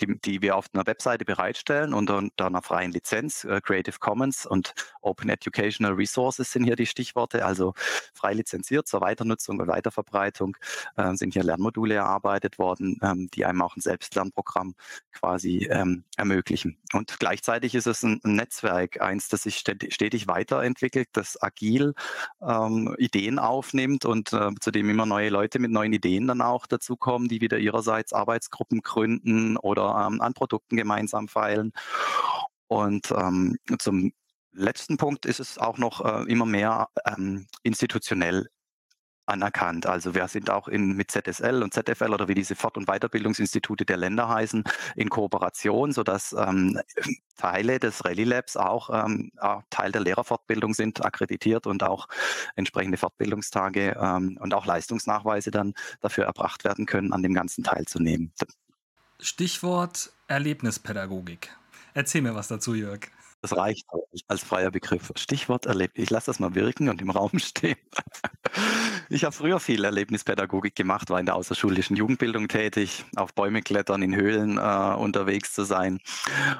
die, 0.00 0.18
die 0.18 0.42
wir 0.42 0.56
auf 0.56 0.66
einer 0.72 0.86
Webseite 0.86 1.24
bereitstellen 1.24 1.94
und 1.94 2.10
unter 2.10 2.46
einer 2.46 2.62
freien 2.62 2.92
Lizenz. 2.92 3.44
Äh, 3.44 3.60
Creative 3.60 3.98
Commons 3.98 4.46
und 4.46 4.74
Open 5.02 5.28
Educational 5.28 5.94
Resources 5.94 6.50
sind 6.52 6.64
hier 6.64 6.76
die 6.76 6.86
Stichworte, 6.86 7.44
also 7.44 7.74
frei 8.14 8.34
lizenziert 8.34 8.86
zur 8.86 9.00
Weiternutzung 9.00 9.60
und 9.60 9.68
Weiterverbreitung 9.68 10.56
äh, 10.96 11.14
sind 11.14 11.34
hier 11.34 11.42
Lernmodule 11.42 11.94
erarbeitet 11.94 12.58
worden, 12.58 12.98
ähm, 13.02 13.28
die 13.32 13.44
einem 13.44 13.62
auch 13.62 13.76
ein 13.76 13.80
Selbstlernprogramm 13.80 14.74
quasi 15.12 15.68
ähm, 15.70 16.04
ermöglichen. 16.16 16.78
Und 16.92 17.18
gleichzeitig 17.18 17.74
ist 17.74 17.86
es 17.86 18.02
ein, 18.02 18.20
ein 18.24 18.34
Netzwerk, 18.34 19.00
eins, 19.00 19.28
das 19.28 19.42
sich 19.44 19.58
stetig 19.58 20.28
weiterentwickelt, 20.28 21.08
das 21.12 21.40
agil 21.42 21.94
ähm, 22.42 22.94
Ideen 22.98 23.38
aufnimmt 23.38 24.04
und 24.04 24.32
äh, 24.32 24.50
zu 24.60 24.70
dem 24.70 24.90
immer 24.90 25.06
neue 25.06 25.30
Leute 25.30 25.58
mit 25.58 25.70
neuen 25.70 25.92
Ideen 25.92 26.26
dann 26.26 26.40
auch 26.40 26.66
dazukommen, 26.66 27.28
die 27.28 27.40
wieder 27.40 27.58
ihrerseits 27.58 28.12
Arbeitsgruppen 28.12 28.82
gründen 28.82 29.56
oder 29.56 29.89
ähm, 29.90 30.20
an 30.20 30.34
Produkten 30.34 30.76
gemeinsam 30.76 31.28
feilen. 31.28 31.72
Und 32.68 33.10
ähm, 33.10 33.56
zum 33.78 34.12
letzten 34.52 34.96
Punkt 34.96 35.26
ist 35.26 35.40
es 35.40 35.58
auch 35.58 35.78
noch 35.78 36.04
äh, 36.04 36.30
immer 36.30 36.46
mehr 36.46 36.88
ähm, 37.06 37.46
institutionell 37.62 38.48
anerkannt. 39.30 39.86
Also 39.86 40.14
wir 40.14 40.26
sind 40.28 40.50
auch 40.50 40.68
in, 40.68 40.96
mit 40.96 41.10
ZSL 41.10 41.62
und 41.62 41.72
ZFL 41.72 42.12
oder 42.12 42.28
wie 42.28 42.34
diese 42.34 42.56
Fort- 42.56 42.76
und 42.76 42.86
Weiterbildungsinstitute 42.86 43.84
der 43.84 43.96
Länder 43.96 44.28
heißen, 44.28 44.64
in 44.96 45.08
Kooperation, 45.08 45.92
sodass 45.92 46.32
ähm, 46.32 46.78
Teile 47.36 47.78
des 47.78 48.04
Rallye 48.04 48.24
Labs 48.24 48.56
auch, 48.56 48.90
ähm, 48.92 49.30
auch 49.38 49.62
Teil 49.70 49.92
der 49.92 50.02
Lehrerfortbildung 50.02 50.74
sind, 50.74 51.04
akkreditiert 51.04 51.66
und 51.66 51.82
auch 51.82 52.08
entsprechende 52.56 52.98
Fortbildungstage 52.98 53.96
ähm, 53.98 54.36
und 54.40 54.52
auch 54.52 54.66
Leistungsnachweise 54.66 55.50
dann 55.50 55.74
dafür 56.00 56.24
erbracht 56.24 56.64
werden 56.64 56.86
können, 56.86 57.12
an 57.12 57.22
dem 57.22 57.32
Ganzen 57.32 57.64
teilzunehmen. 57.64 58.32
Stichwort 59.22 60.12
Erlebnispädagogik. 60.28 61.50
Erzähl 61.94 62.22
mir 62.22 62.34
was 62.34 62.48
dazu, 62.48 62.74
Jörg. 62.74 63.08
Das 63.42 63.56
reicht 63.56 63.86
als 64.28 64.44
freier 64.44 64.70
Begriff. 64.70 65.12
Stichwort 65.16 65.66
Erlebnis. 65.66 66.04
Ich 66.04 66.10
lasse 66.10 66.26
das 66.26 66.40
mal 66.40 66.54
wirken 66.54 66.88
und 66.88 67.00
im 67.00 67.10
Raum 67.10 67.38
stehen. 67.38 67.78
Ich 69.12 69.24
habe 69.24 69.34
früher 69.34 69.58
viel 69.58 69.84
Erlebnispädagogik 69.84 70.76
gemacht, 70.76 71.10
war 71.10 71.18
in 71.18 71.26
der 71.26 71.34
außerschulischen 71.34 71.96
Jugendbildung 71.96 72.46
tätig, 72.46 73.04
auf 73.16 73.34
Bäume 73.34 73.60
klettern, 73.60 74.02
in 74.02 74.14
Höhlen 74.14 74.56
äh, 74.56 74.94
unterwegs 74.96 75.52
zu 75.52 75.64
sein. 75.64 75.98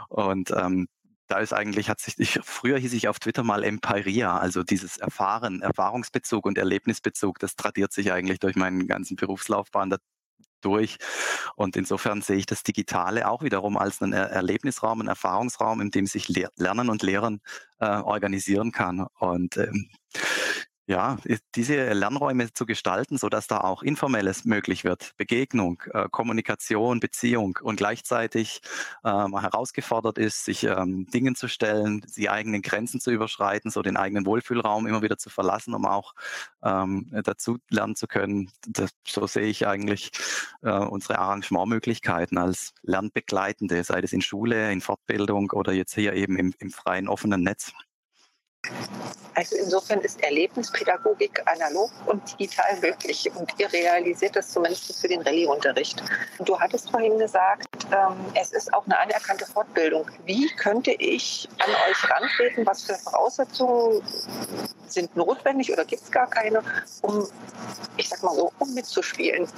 Und 0.08 0.50
ähm, 0.50 0.88
da 1.28 1.38
ist 1.38 1.52
eigentlich, 1.52 1.88
hat 1.88 2.00
sich, 2.00 2.18
ich, 2.18 2.40
früher 2.42 2.76
hieß 2.76 2.92
ich 2.92 3.06
auf 3.06 3.20
Twitter 3.20 3.44
mal 3.44 3.62
Empiria, 3.62 4.36
also 4.36 4.64
dieses 4.64 4.96
Erfahren, 4.96 5.62
Erfahrungsbezug 5.62 6.44
und 6.44 6.58
Erlebnisbezug, 6.58 7.38
das 7.38 7.54
tradiert 7.54 7.92
sich 7.92 8.10
eigentlich 8.10 8.40
durch 8.40 8.56
meinen 8.56 8.88
ganzen 8.88 9.14
Berufslaufbahn 9.14 9.90
durch. 10.60 10.98
Und 11.56 11.76
insofern 11.76 12.22
sehe 12.22 12.36
ich 12.36 12.46
das 12.46 12.62
Digitale 12.62 13.28
auch 13.28 13.42
wiederum 13.42 13.76
als 13.76 14.02
einen 14.02 14.12
Erlebnisraum, 14.12 15.00
einen 15.00 15.08
Erfahrungsraum, 15.08 15.80
in 15.80 15.90
dem 15.90 16.06
sich 16.06 16.28
Lernen 16.56 16.88
und 16.88 17.02
Lehren 17.02 17.40
äh, 17.78 17.86
organisieren 17.86 18.72
kann. 18.72 19.06
Und 19.18 19.56
ähm, 19.56 19.90
ja, 20.90 21.18
diese 21.54 21.92
Lernräume 21.92 22.52
zu 22.52 22.66
gestalten, 22.66 23.16
sodass 23.16 23.46
da 23.46 23.58
auch 23.58 23.84
Informelles 23.84 24.44
möglich 24.44 24.82
wird, 24.82 25.12
Begegnung, 25.16 25.80
äh, 25.92 26.08
Kommunikation, 26.10 26.98
Beziehung 26.98 27.60
und 27.62 27.76
gleichzeitig 27.76 28.60
ähm, 29.04 29.38
herausgefordert 29.38 30.18
ist, 30.18 30.44
sich 30.44 30.64
ähm, 30.64 31.06
Dingen 31.06 31.36
zu 31.36 31.46
stellen, 31.46 32.04
die 32.16 32.28
eigenen 32.28 32.60
Grenzen 32.60 32.98
zu 33.00 33.12
überschreiten, 33.12 33.70
so 33.70 33.82
den 33.82 33.96
eigenen 33.96 34.26
Wohlfühlraum 34.26 34.88
immer 34.88 35.00
wieder 35.00 35.16
zu 35.16 35.30
verlassen, 35.30 35.74
um 35.74 35.86
auch 35.86 36.12
ähm, 36.64 37.08
dazu 37.22 37.58
lernen 37.68 37.94
zu 37.94 38.08
können. 38.08 38.50
Das, 38.66 38.90
so 39.06 39.28
sehe 39.28 39.46
ich 39.46 39.68
eigentlich 39.68 40.10
äh, 40.62 40.72
unsere 40.72 41.20
Arrangementmöglichkeiten 41.20 42.36
als 42.36 42.74
Lernbegleitende, 42.82 43.84
sei 43.84 44.00
es 44.00 44.12
in 44.12 44.22
Schule, 44.22 44.72
in 44.72 44.80
Fortbildung 44.80 45.52
oder 45.52 45.72
jetzt 45.72 45.94
hier 45.94 46.14
eben 46.14 46.36
im, 46.36 46.52
im 46.58 46.72
freien 46.72 47.06
offenen 47.06 47.44
Netz. 47.44 47.72
Also 49.34 49.56
insofern 49.56 50.00
ist 50.00 50.22
Erlebnispädagogik 50.22 51.42
analog 51.46 51.90
und 52.06 52.38
digital 52.38 52.78
möglich 52.82 53.30
und 53.34 53.50
ihr 53.58 53.72
realisiert 53.72 54.36
das 54.36 54.48
zumindest 54.50 55.00
für 55.00 55.08
den 55.08 55.22
Rallye-Unterricht. 55.22 56.02
Du 56.40 56.58
hattest 56.58 56.90
vorhin 56.90 57.18
gesagt, 57.18 57.66
ähm, 57.90 58.16
es 58.34 58.52
ist 58.52 58.72
auch 58.74 58.84
eine 58.84 58.98
anerkannte 58.98 59.46
Fortbildung. 59.46 60.10
Wie 60.26 60.48
könnte 60.56 60.90
ich 60.92 61.48
an 61.58 61.70
euch 61.88 62.10
rantreten? 62.10 62.66
Was 62.66 62.84
für 62.84 62.94
Voraussetzungen 62.94 64.02
sind 64.88 65.16
notwendig 65.16 65.72
oder 65.72 65.84
gibt 65.84 66.02
es 66.02 66.10
gar 66.10 66.28
keine, 66.28 66.62
um, 67.02 67.26
ich 67.96 68.08
sag 68.08 68.22
mal 68.22 68.34
so, 68.34 68.52
um 68.58 68.74
mitzuspielen? 68.74 69.48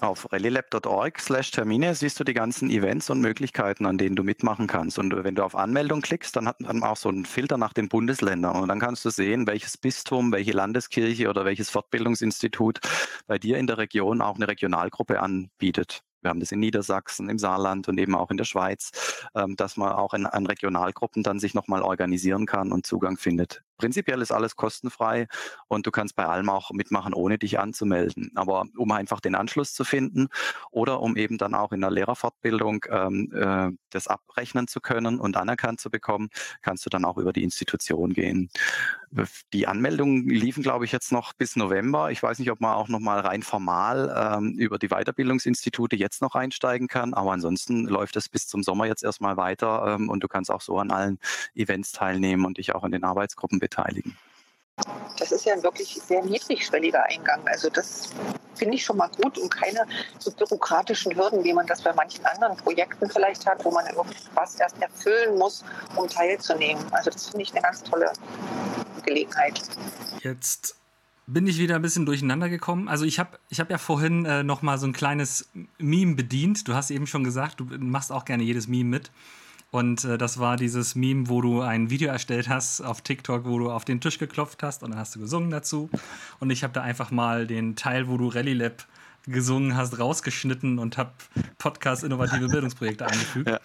Auf 0.00 0.30
rallylab.org 0.32 1.20
slash 1.20 1.52
Termine 1.52 1.94
siehst 1.94 2.18
du 2.18 2.24
die 2.24 2.34
ganzen 2.34 2.68
Events 2.68 3.08
und 3.08 3.20
Möglichkeiten, 3.20 3.86
an 3.86 3.98
denen 3.98 4.16
du 4.16 4.24
mitmachen 4.24 4.66
kannst. 4.66 4.98
Und 4.98 5.24
wenn 5.24 5.36
du 5.36 5.44
auf 5.44 5.54
Anmeldung 5.54 6.02
klickst, 6.02 6.34
dann 6.36 6.48
hat 6.48 6.60
man 6.60 6.82
auch 6.82 6.96
so 6.96 7.08
einen 7.08 7.24
Filter 7.24 7.56
nach 7.56 7.72
den 7.72 7.88
Bundesländern. 7.88 8.41
Und 8.50 8.68
dann 8.68 8.80
kannst 8.80 9.04
du 9.04 9.10
sehen, 9.10 9.46
welches 9.46 9.76
Bistum, 9.76 10.32
welche 10.32 10.52
Landeskirche 10.52 11.28
oder 11.28 11.44
welches 11.44 11.70
Fortbildungsinstitut 11.70 12.80
bei 13.26 13.38
dir 13.38 13.58
in 13.58 13.66
der 13.66 13.78
Region 13.78 14.20
auch 14.20 14.36
eine 14.36 14.48
Regionalgruppe 14.48 15.20
anbietet. 15.20 16.02
Wir 16.22 16.30
haben 16.30 16.40
das 16.40 16.52
in 16.52 16.60
Niedersachsen, 16.60 17.28
im 17.28 17.38
Saarland 17.38 17.88
und 17.88 17.98
eben 17.98 18.14
auch 18.14 18.30
in 18.30 18.36
der 18.36 18.44
Schweiz, 18.44 19.26
ähm, 19.34 19.56
dass 19.56 19.76
man 19.76 19.92
auch 19.92 20.14
in, 20.14 20.24
an 20.24 20.46
Regionalgruppen 20.46 21.22
dann 21.22 21.40
sich 21.40 21.52
nochmal 21.52 21.82
organisieren 21.82 22.46
kann 22.46 22.72
und 22.72 22.86
Zugang 22.86 23.16
findet. 23.16 23.62
Prinzipiell 23.82 24.22
ist 24.22 24.30
alles 24.30 24.54
kostenfrei 24.54 25.26
und 25.66 25.88
du 25.88 25.90
kannst 25.90 26.14
bei 26.14 26.24
allem 26.24 26.48
auch 26.48 26.70
mitmachen, 26.70 27.14
ohne 27.14 27.36
dich 27.36 27.58
anzumelden. 27.58 28.30
Aber 28.36 28.66
um 28.76 28.92
einfach 28.92 29.18
den 29.18 29.34
Anschluss 29.34 29.74
zu 29.74 29.82
finden 29.82 30.28
oder 30.70 31.00
um 31.00 31.16
eben 31.16 31.36
dann 31.36 31.52
auch 31.52 31.72
in 31.72 31.80
der 31.80 31.90
Lehrerfortbildung 31.90 32.84
ähm, 32.88 33.32
äh, 33.34 33.76
das 33.90 34.06
abrechnen 34.06 34.68
zu 34.68 34.80
können 34.80 35.18
und 35.18 35.36
anerkannt 35.36 35.80
zu 35.80 35.90
bekommen, 35.90 36.30
kannst 36.60 36.86
du 36.86 36.90
dann 36.90 37.04
auch 37.04 37.18
über 37.18 37.32
die 37.32 37.42
Institution 37.42 38.12
gehen. 38.12 38.50
Die 39.52 39.66
Anmeldungen 39.66 40.28
liefen, 40.28 40.62
glaube 40.62 40.84
ich, 40.84 40.92
jetzt 40.92 41.10
noch 41.10 41.32
bis 41.32 41.56
November. 41.56 42.12
Ich 42.12 42.22
weiß 42.22 42.38
nicht, 42.38 42.52
ob 42.52 42.60
man 42.60 42.74
auch 42.74 42.88
noch 42.88 43.00
mal 43.00 43.18
rein 43.18 43.42
formal 43.42 44.14
ähm, 44.16 44.52
über 44.58 44.78
die 44.78 44.88
Weiterbildungsinstitute 44.88 45.96
jetzt 45.96 46.22
noch 46.22 46.36
einsteigen 46.36 46.86
kann, 46.86 47.14
aber 47.14 47.32
ansonsten 47.32 47.86
läuft 47.86 48.16
es 48.16 48.28
bis 48.28 48.46
zum 48.46 48.62
Sommer 48.62 48.86
jetzt 48.86 49.02
erstmal 49.02 49.36
weiter 49.36 49.96
ähm, 49.96 50.08
und 50.08 50.22
du 50.22 50.28
kannst 50.28 50.52
auch 50.52 50.62
so 50.62 50.78
an 50.78 50.92
allen 50.92 51.18
Events 51.54 51.92
teilnehmen 51.92 52.46
und 52.46 52.58
dich 52.58 52.74
auch 52.74 52.84
an 52.84 52.92
den 52.92 53.04
Arbeitsgruppen 53.04 53.58
beteiligen. 53.58 53.71
Das 55.18 55.32
ist 55.32 55.44
ja 55.44 55.54
ein 55.54 55.62
wirklich 55.62 56.00
sehr 56.02 56.24
niedrigschwelliger 56.24 57.04
Eingang. 57.04 57.46
Also 57.46 57.68
das 57.68 58.10
finde 58.54 58.74
ich 58.74 58.84
schon 58.84 58.96
mal 58.96 59.08
gut 59.08 59.38
und 59.38 59.50
keine 59.50 59.86
so 60.18 60.30
bürokratischen 60.30 61.14
Hürden, 61.14 61.44
wie 61.44 61.52
man 61.52 61.66
das 61.66 61.82
bei 61.82 61.92
manchen 61.92 62.24
anderen 62.24 62.56
Projekten 62.56 63.08
vielleicht 63.10 63.46
hat, 63.46 63.64
wo 63.64 63.70
man 63.70 63.86
irgendwas 63.86 64.56
erst 64.56 64.80
erfüllen 64.80 65.38
muss, 65.38 65.64
um 65.96 66.08
teilzunehmen. 66.08 66.82
Also 66.92 67.10
das 67.10 67.28
finde 67.28 67.42
ich 67.42 67.52
eine 67.52 67.62
ganz 67.62 67.82
tolle 67.82 68.12
Gelegenheit. 69.04 69.62
Jetzt 70.20 70.76
bin 71.26 71.46
ich 71.46 71.58
wieder 71.58 71.76
ein 71.76 71.82
bisschen 71.82 72.06
durcheinander 72.06 72.48
gekommen. 72.48 72.88
Also 72.88 73.04
ich 73.04 73.18
habe 73.18 73.38
ich 73.48 73.60
hab 73.60 73.70
ja 73.70 73.78
vorhin 73.78 74.24
äh, 74.24 74.42
noch 74.42 74.62
mal 74.62 74.78
so 74.78 74.86
ein 74.86 74.92
kleines 74.92 75.48
Meme 75.78 76.14
bedient. 76.14 76.66
Du 76.66 76.74
hast 76.74 76.90
eben 76.90 77.06
schon 77.06 77.24
gesagt, 77.24 77.60
du 77.60 77.64
machst 77.64 78.10
auch 78.10 78.24
gerne 78.24 78.42
jedes 78.42 78.68
Meme 78.68 78.90
mit. 78.90 79.10
Und 79.72 80.04
äh, 80.04 80.18
das 80.18 80.38
war 80.38 80.56
dieses 80.56 80.94
Meme, 80.94 81.28
wo 81.28 81.40
du 81.40 81.62
ein 81.62 81.88
Video 81.88 82.10
erstellt 82.10 82.48
hast 82.48 82.82
auf 82.82 83.00
TikTok, 83.00 83.46
wo 83.46 83.58
du 83.58 83.70
auf 83.70 83.86
den 83.86 84.02
Tisch 84.02 84.18
geklopft 84.18 84.62
hast 84.62 84.82
und 84.82 84.90
dann 84.90 84.98
hast 84.98 85.16
du 85.16 85.20
gesungen 85.20 85.50
dazu. 85.50 85.88
Und 86.40 86.50
ich 86.50 86.62
habe 86.62 86.74
da 86.74 86.82
einfach 86.82 87.10
mal 87.10 87.46
den 87.46 87.74
Teil, 87.74 88.06
wo 88.06 88.18
du 88.18 88.28
Rally 88.28 88.52
Lab 88.52 88.86
gesungen 89.26 89.74
hast, 89.74 89.98
rausgeschnitten 89.98 90.78
und 90.78 90.98
habe 90.98 91.12
Podcast 91.56 92.04
innovative 92.04 92.48
Bildungsprojekte 92.48 93.06
eingefügt. 93.06 93.48
Ja. 93.48 93.60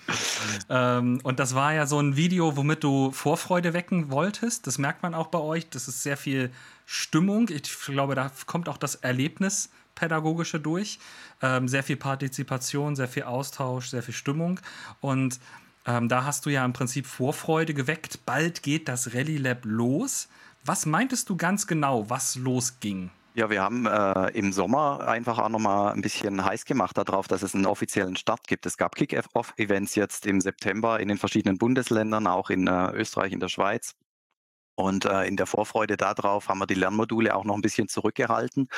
Ähm, 0.69 1.19
und 1.23 1.39
das 1.39 1.55
war 1.55 1.73
ja 1.73 1.85
so 1.85 1.99
ein 1.99 2.15
Video, 2.15 2.55
womit 2.55 2.85
du 2.85 3.11
Vorfreude 3.11 3.73
wecken 3.73 4.09
wolltest. 4.09 4.65
Das 4.65 4.77
merkt 4.77 5.03
man 5.03 5.13
auch 5.13 5.27
bei 5.27 5.39
euch. 5.39 5.69
Das 5.69 5.89
ist 5.89 6.03
sehr 6.03 6.15
viel 6.15 6.51
Stimmung. 6.85 7.49
Ich 7.49 7.63
glaube, 7.85 8.15
da 8.15 8.31
kommt 8.45 8.69
auch 8.69 8.77
das 8.77 8.95
Erlebnis 8.95 9.71
pädagogische 9.93 10.59
durch. 10.61 10.99
Ähm, 11.41 11.67
sehr 11.67 11.83
viel 11.83 11.97
Partizipation, 11.97 12.95
sehr 12.95 13.09
viel 13.09 13.23
Austausch, 13.23 13.87
sehr 13.89 14.03
viel 14.03 14.13
Stimmung. 14.13 14.61
Und 15.01 15.39
ähm, 15.87 16.09
da 16.09 16.25
hast 16.25 16.45
du 16.45 16.49
ja 16.49 16.63
im 16.65 16.73
Prinzip 16.73 17.07
Vorfreude 17.07 17.73
geweckt. 17.73 18.25
Bald 18.25 18.61
geht 18.61 18.87
das 18.87 19.15
Rallye 19.15 19.37
Lab 19.37 19.59
los. 19.63 20.27
Was 20.65 20.85
meintest 20.85 21.29
du 21.29 21.37
ganz 21.37 21.65
genau, 21.65 22.09
was 22.09 22.35
losging? 22.35 23.09
Ja, 23.35 23.49
wir 23.49 23.61
haben 23.61 23.85
äh, 23.85 24.29
im 24.31 24.51
Sommer 24.51 25.07
einfach 25.07 25.37
auch 25.37 25.49
nochmal 25.49 25.93
ein 25.93 26.01
bisschen 26.01 26.43
heiß 26.43 26.65
gemacht 26.65 26.97
darauf, 26.97 27.27
dass 27.27 27.43
es 27.43 27.53
einen 27.53 27.67
offiziellen 27.67 28.15
Start 28.15 28.47
gibt. 28.47 28.65
Es 28.65 28.77
gab 28.77 28.95
Kick-Off-Events 28.95 29.95
jetzt 29.95 30.25
im 30.25 30.41
September 30.41 30.99
in 30.99 31.07
den 31.07 31.17
verschiedenen 31.17 31.57
Bundesländern, 31.57 32.25
auch 32.25 32.49
in 32.49 32.67
äh, 32.67 32.91
Österreich, 32.93 33.31
in 33.31 33.39
der 33.39 33.49
Schweiz. 33.49 33.95
Und 34.77 35.05
äh, 35.05 35.25
in 35.25 35.37
der 35.37 35.47
Vorfreude 35.47 35.97
darauf 35.97 36.49
haben 36.49 36.59
wir 36.59 36.67
die 36.67 36.75
Lernmodule 36.75 37.35
auch 37.35 37.45
noch 37.45 37.55
ein 37.55 37.61
bisschen 37.61 37.87
zurückgehalten. 37.87 38.69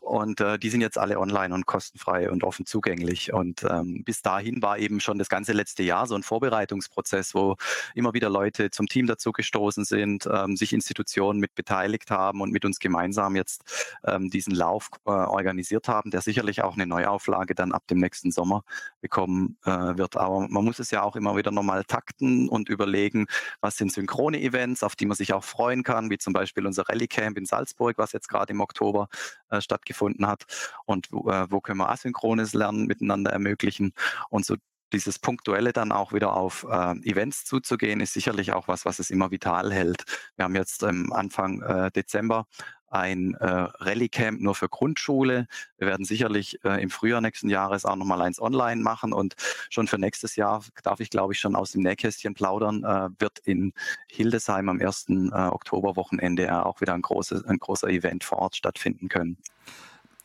Und 0.00 0.40
äh, 0.40 0.56
die 0.56 0.70
sind 0.70 0.82
jetzt 0.82 0.96
alle 0.96 1.18
online 1.18 1.52
und 1.52 1.66
kostenfrei 1.66 2.30
und 2.30 2.44
offen 2.44 2.64
zugänglich. 2.64 3.32
Und 3.32 3.64
ähm, 3.68 4.04
bis 4.04 4.22
dahin 4.22 4.62
war 4.62 4.78
eben 4.78 5.00
schon 5.00 5.18
das 5.18 5.28
ganze 5.28 5.52
letzte 5.52 5.82
Jahr 5.82 6.06
so 6.06 6.14
ein 6.14 6.22
Vorbereitungsprozess, 6.22 7.34
wo 7.34 7.56
immer 7.96 8.14
wieder 8.14 8.30
Leute 8.30 8.70
zum 8.70 8.86
Team 8.86 9.08
dazu 9.08 9.32
gestoßen 9.32 9.84
sind, 9.84 10.28
ähm, 10.32 10.56
sich 10.56 10.72
Institutionen 10.72 11.40
mit 11.40 11.56
beteiligt 11.56 12.12
haben 12.12 12.40
und 12.40 12.52
mit 12.52 12.64
uns 12.64 12.78
gemeinsam 12.78 13.34
jetzt 13.34 13.98
ähm, 14.06 14.30
diesen 14.30 14.54
Lauf 14.54 14.90
äh, 15.06 15.10
organisiert 15.10 15.88
haben, 15.88 16.12
der 16.12 16.20
sicherlich 16.20 16.62
auch 16.62 16.74
eine 16.74 16.86
Neuauflage 16.86 17.56
dann 17.56 17.72
ab 17.72 17.82
dem 17.88 17.98
nächsten 17.98 18.30
Sommer 18.30 18.62
bekommen 19.00 19.56
äh, 19.64 19.70
wird. 19.70 20.16
Aber 20.16 20.46
man 20.48 20.64
muss 20.64 20.78
es 20.78 20.92
ja 20.92 21.02
auch 21.02 21.16
immer 21.16 21.36
wieder 21.36 21.50
nochmal 21.50 21.82
takten 21.82 22.48
und 22.48 22.68
überlegen, 22.68 23.26
was 23.60 23.76
sind 23.76 23.92
synchrone 23.92 24.40
Events, 24.40 24.84
auf 24.84 24.94
die 24.94 25.06
man 25.06 25.16
sich 25.16 25.32
auch 25.32 25.47
freuen 25.48 25.82
kann, 25.82 26.10
wie 26.10 26.18
zum 26.18 26.32
Beispiel 26.32 26.66
unser 26.66 26.88
Rallye 26.88 27.08
Camp 27.08 27.38
in 27.38 27.46
Salzburg, 27.46 27.98
was 27.98 28.12
jetzt 28.12 28.28
gerade 28.28 28.52
im 28.52 28.60
Oktober 28.60 29.08
äh, 29.50 29.60
stattgefunden 29.60 30.26
hat. 30.26 30.44
Und 30.86 31.08
äh, 31.08 31.50
wo 31.50 31.60
können 31.60 31.78
wir 31.78 31.88
asynchrones 31.90 32.54
Lernen 32.54 32.86
miteinander 32.86 33.32
ermöglichen 33.32 33.92
und 34.30 34.44
so 34.44 34.56
dieses 34.92 35.18
Punktuelle 35.18 35.72
dann 35.72 35.92
auch 35.92 36.12
wieder 36.12 36.34
auf 36.34 36.66
äh, 36.68 36.92
Events 37.08 37.44
zuzugehen, 37.44 38.00
ist 38.00 38.14
sicherlich 38.14 38.52
auch 38.52 38.68
was, 38.68 38.84
was 38.84 38.98
es 38.98 39.10
immer 39.10 39.30
vital 39.30 39.72
hält. 39.72 40.04
Wir 40.36 40.44
haben 40.44 40.54
jetzt 40.54 40.82
ähm, 40.82 41.12
Anfang 41.12 41.60
äh, 41.62 41.90
Dezember 41.90 42.46
ein 42.90 43.34
äh, 43.34 43.46
Rallye-Camp 43.46 44.40
nur 44.40 44.54
für 44.54 44.68
Grundschule. 44.68 45.46
Wir 45.78 45.86
werden 45.86 46.04
sicherlich 46.04 46.64
äh, 46.64 46.82
im 46.82 46.90
Frühjahr 46.90 47.20
nächsten 47.20 47.48
Jahres 47.48 47.84
auch 47.84 47.96
nochmal 47.96 48.22
eins 48.22 48.40
online 48.40 48.82
machen 48.82 49.12
und 49.12 49.34
schon 49.70 49.86
für 49.86 49.98
nächstes 49.98 50.36
Jahr 50.36 50.64
darf 50.82 51.00
ich, 51.00 51.10
glaube 51.10 51.32
ich, 51.32 51.40
schon 51.40 51.56
aus 51.56 51.72
dem 51.72 51.82
Nähkästchen 51.82 52.34
plaudern, 52.34 52.84
äh, 52.84 53.08
wird 53.20 53.38
in 53.40 53.72
Hildesheim 54.08 54.68
am 54.68 54.80
1. 54.80 55.06
Äh, 55.08 55.32
Oktoberwochenende 55.32 56.64
auch 56.64 56.80
wieder 56.80 56.94
ein, 56.94 57.02
großes, 57.02 57.44
ein 57.44 57.58
großer 57.58 57.88
Event 57.88 58.24
vor 58.24 58.38
Ort 58.38 58.56
stattfinden 58.56 59.08
können. 59.08 59.36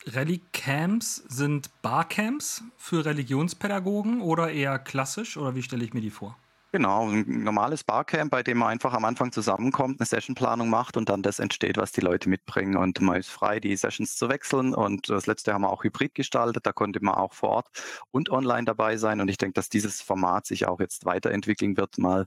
Rallye-Camps 0.05 1.23
sind 1.29 1.69
Barcamps 1.81 2.63
für 2.77 3.05
Religionspädagogen 3.05 4.21
oder 4.21 4.51
eher 4.51 4.77
klassisch 4.79 5.37
oder 5.37 5.55
wie 5.55 5.63
stelle 5.63 5.83
ich 5.83 5.93
mir 5.93 6.01
die 6.01 6.09
vor? 6.09 6.37
Genau, 6.75 7.07
ein 7.07 7.43
normales 7.43 7.83
Barcamp, 7.83 8.31
bei 8.31 8.41
dem 8.41 8.57
man 8.57 8.69
einfach 8.69 8.93
am 8.93 9.05
Anfang 9.05 9.31
zusammenkommt, 9.31 9.99
eine 9.99 10.07
Sessionplanung 10.07 10.71
macht 10.71 10.97
und 10.97 11.07
dann 11.07 11.21
das 11.21 11.37
entsteht, 11.37 11.77
was 11.77 11.91
die 11.91 12.01
Leute 12.01 12.29
mitbringen. 12.29 12.77
Und 12.77 12.99
man 12.99 13.17
ist 13.17 13.29
frei, 13.29 13.59
die 13.59 13.75
Sessions 13.75 14.15
zu 14.15 14.27
wechseln. 14.27 14.73
Und 14.73 15.07
das 15.07 15.27
letzte 15.27 15.53
haben 15.53 15.61
wir 15.61 15.69
auch 15.69 15.83
hybrid 15.83 16.15
gestaltet. 16.15 16.65
Da 16.65 16.71
konnte 16.71 16.99
man 17.03 17.13
auch 17.13 17.33
vor 17.33 17.49
Ort 17.49 17.67
und 18.09 18.31
online 18.31 18.65
dabei 18.65 18.97
sein. 18.97 19.21
Und 19.21 19.27
ich 19.29 19.37
denke, 19.37 19.53
dass 19.53 19.69
dieses 19.69 20.01
Format 20.01 20.47
sich 20.47 20.65
auch 20.67 20.79
jetzt 20.79 21.05
weiterentwickeln 21.05 21.77
wird. 21.77 21.99
Mal, 21.99 22.25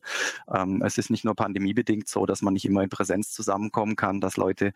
ähm, 0.54 0.80
es 0.86 0.96
ist 0.96 1.10
nicht 1.10 1.24
nur 1.24 1.34
pandemiebedingt 1.34 2.06
so, 2.08 2.24
dass 2.24 2.40
man 2.40 2.54
nicht 2.54 2.66
immer 2.66 2.84
in 2.84 2.88
Präsenz 2.88 3.32
zusammenkommen 3.32 3.96
kann, 3.96 4.20
dass 4.20 4.36
Leute 4.36 4.72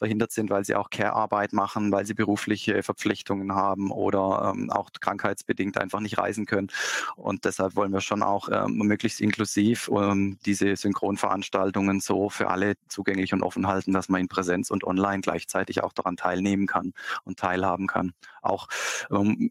verhindert 0.00 0.32
sind, 0.32 0.50
weil 0.50 0.64
sie 0.64 0.74
auch 0.74 0.90
Care-Arbeit 0.90 1.52
machen, 1.52 1.92
weil 1.92 2.06
sie 2.06 2.14
berufliche 2.14 2.82
Verpflichtungen 2.82 3.54
haben 3.54 3.90
oder 3.92 4.52
ähm, 4.54 4.70
auch 4.70 4.90
krankheitsbedingt 4.98 5.78
einfach 5.78 6.00
nicht 6.00 6.18
reisen 6.18 6.46
können. 6.46 6.68
Und 7.16 7.44
deshalb 7.44 7.76
wollen 7.76 7.92
wir 7.92 8.00
schon 8.00 8.22
auch 8.22 8.48
ähm, 8.50 8.78
möglichst 8.78 9.20
inklusiv 9.20 9.90
ähm, 9.94 10.38
diese 10.46 10.74
Synchronveranstaltungen 10.74 12.00
so 12.00 12.30
für 12.30 12.48
alle 12.48 12.74
zugänglich 12.88 13.32
und 13.34 13.42
offen 13.42 13.66
halten, 13.66 13.92
dass 13.92 14.08
man 14.08 14.22
in 14.22 14.28
Präsenz 14.28 14.70
und 14.70 14.84
online 14.84 15.20
gleichzeitig 15.20 15.82
auch 15.82 15.92
daran 15.92 16.16
teilnehmen 16.16 16.66
kann 16.66 16.94
und 17.24 17.38
teilhaben 17.38 17.86
kann. 17.86 18.12
Auch 18.42 18.68
ähm, 19.10 19.50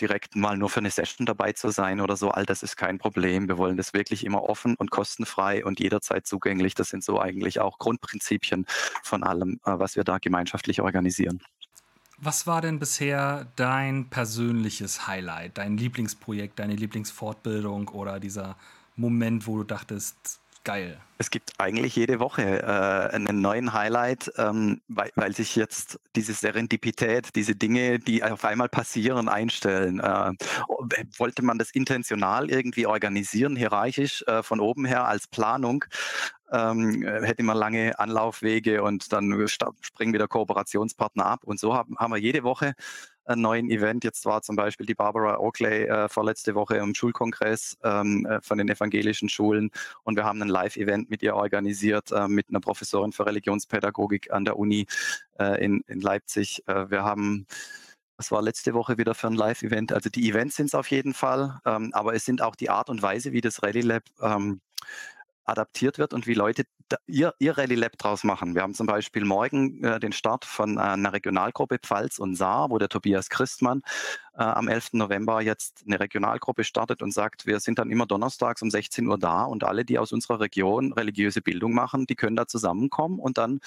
direkt 0.00 0.34
mal 0.34 0.56
nur 0.56 0.70
für 0.70 0.80
eine 0.80 0.90
Session 0.90 1.26
dabei 1.26 1.52
zu 1.52 1.70
sein 1.70 2.00
oder 2.00 2.16
so, 2.16 2.30
all 2.30 2.46
das 2.46 2.62
ist 2.62 2.76
kein 2.76 2.98
Problem. 2.98 3.48
Wir 3.48 3.58
wollen 3.58 3.76
das 3.76 3.92
wirklich 3.92 4.24
immer 4.24 4.44
offen 4.44 4.74
und 4.76 4.90
kostenfrei 4.90 5.64
und 5.64 5.78
jederzeit 5.78 6.26
zugänglich. 6.26 6.74
Das 6.74 6.88
sind 6.88 7.04
so 7.04 7.20
eigentlich 7.20 7.60
auch 7.60 7.78
Grundprinzipien 7.78 8.64
von 9.02 9.22
allem, 9.22 9.60
äh, 9.64 9.78
was 9.78 9.89
was 9.90 9.96
wir 9.96 10.04
da 10.04 10.18
gemeinschaftlich 10.18 10.80
organisieren. 10.80 11.40
Was 12.18 12.46
war 12.46 12.60
denn 12.60 12.78
bisher 12.78 13.46
dein 13.56 14.08
persönliches 14.08 15.08
Highlight, 15.08 15.58
dein 15.58 15.76
Lieblingsprojekt, 15.76 16.58
deine 16.58 16.76
Lieblingsfortbildung 16.76 17.88
oder 17.88 18.20
dieser 18.20 18.56
Moment, 18.94 19.46
wo 19.46 19.56
du 19.58 19.64
dachtest, 19.64 20.40
geil? 20.62 21.00
Es 21.18 21.30
gibt 21.30 21.54
eigentlich 21.58 21.96
jede 21.96 22.20
Woche 22.20 22.62
äh, 22.62 23.14
einen 23.14 23.40
neuen 23.40 23.72
Highlight, 23.72 24.30
ähm, 24.36 24.80
weil, 24.88 25.10
weil, 25.14 25.34
sich 25.34 25.56
jetzt 25.56 25.98
diese 26.14 26.34
Serendipität, 26.34 27.34
diese 27.34 27.54
Dinge, 27.54 27.98
die 27.98 28.22
auf 28.22 28.44
einmal 28.44 28.68
passieren, 28.68 29.28
einstellen. 29.28 30.00
Äh, 30.00 30.32
wollte 31.18 31.42
man 31.42 31.58
das 31.58 31.70
intentional 31.72 32.50
irgendwie 32.50 32.86
organisieren, 32.86 33.56
hierarchisch 33.56 34.22
äh, 34.26 34.42
von 34.42 34.60
oben 34.60 34.84
her 34.84 35.06
als 35.06 35.26
Planung, 35.26 35.84
ähm, 36.52 37.02
äh, 37.02 37.26
hätte 37.26 37.42
man 37.42 37.56
lange 37.56 37.98
Anlaufwege 37.98 38.82
und 38.82 39.12
dann 39.12 39.46
springen 39.80 40.12
wieder 40.12 40.28
Kooperationspartner 40.28 41.26
ab. 41.26 41.44
Und 41.44 41.60
so 41.60 41.74
haben, 41.74 41.96
haben 41.98 42.12
wir 42.12 42.18
jede 42.18 42.42
Woche 42.42 42.74
einen 43.24 43.42
neuen 43.42 43.70
Event. 43.70 44.04
Jetzt 44.04 44.24
war 44.24 44.42
zum 44.42 44.56
Beispiel 44.56 44.86
die 44.86 44.94
Barbara 44.94 45.38
Oakley 45.38 45.84
äh, 45.84 46.08
vorletzte 46.08 46.54
Woche 46.54 46.76
im 46.76 46.94
Schulkongress 46.94 47.76
ähm, 47.84 48.26
äh, 48.26 48.40
von 48.42 48.58
den 48.58 48.68
evangelischen 48.68 49.28
Schulen 49.28 49.70
und 50.02 50.16
wir 50.16 50.24
haben 50.24 50.42
ein 50.42 50.48
Live-Event 50.48 51.10
mit 51.10 51.22
ihr 51.22 51.34
organisiert, 51.34 52.10
äh, 52.12 52.28
mit 52.28 52.48
einer 52.48 52.60
Professorin 52.60 53.12
für 53.12 53.26
Religionspädagogik 53.26 54.32
an 54.32 54.44
der 54.44 54.58
Uni 54.58 54.86
äh, 55.38 55.64
in, 55.64 55.82
in 55.86 56.00
Leipzig. 56.00 56.62
Äh, 56.66 56.90
wir 56.90 57.04
haben 57.04 57.46
das 58.16 58.30
war 58.30 58.42
letzte 58.42 58.74
Woche 58.74 58.98
wieder 58.98 59.14
für 59.14 59.28
ein 59.28 59.34
Live-Event. 59.34 59.94
Also 59.94 60.10
die 60.10 60.28
Events 60.28 60.56
sind 60.56 60.66
es 60.66 60.74
auf 60.74 60.90
jeden 60.90 61.14
Fall, 61.14 61.58
ähm, 61.64 61.90
aber 61.94 62.14
es 62.14 62.26
sind 62.26 62.42
auch 62.42 62.54
die 62.54 62.68
Art 62.68 62.90
und 62.90 63.00
Weise, 63.00 63.32
wie 63.32 63.40
das 63.40 63.62
Rally 63.62 63.80
Lab 63.80 64.02
ähm, 64.20 64.60
adaptiert 65.50 65.98
wird 65.98 66.14
und 66.14 66.26
wie 66.26 66.34
Leute 66.34 66.64
ihr, 67.06 67.34
ihr 67.38 67.56
Rallye 67.56 67.74
Lab 67.74 67.96
draus 67.98 68.24
machen. 68.24 68.54
Wir 68.54 68.62
haben 68.62 68.74
zum 68.74 68.86
Beispiel 68.86 69.24
morgen 69.24 69.82
äh, 69.84 70.00
den 70.00 70.12
Start 70.12 70.44
von 70.44 70.76
äh, 70.76 70.80
einer 70.80 71.12
Regionalgruppe 71.12 71.78
Pfalz 71.78 72.18
und 72.18 72.36
Saar, 72.36 72.70
wo 72.70 72.78
der 72.78 72.88
Tobias 72.88 73.28
Christmann 73.28 73.82
äh, 74.34 74.42
am 74.42 74.68
11. 74.68 74.94
November 74.94 75.40
jetzt 75.42 75.84
eine 75.86 76.00
Regionalgruppe 76.00 76.64
startet 76.64 77.02
und 77.02 77.12
sagt, 77.12 77.46
wir 77.46 77.60
sind 77.60 77.78
dann 77.78 77.90
immer 77.90 78.06
donnerstags 78.06 78.62
um 78.62 78.70
16 78.70 79.06
Uhr 79.06 79.18
da 79.18 79.44
und 79.44 79.64
alle, 79.64 79.84
die 79.84 79.98
aus 79.98 80.12
unserer 80.12 80.40
Region 80.40 80.92
religiöse 80.92 81.42
Bildung 81.42 81.74
machen, 81.74 82.06
die 82.06 82.16
können 82.16 82.36
da 82.36 82.46
zusammenkommen 82.46 83.18
und 83.18 83.38
dann 83.38 83.60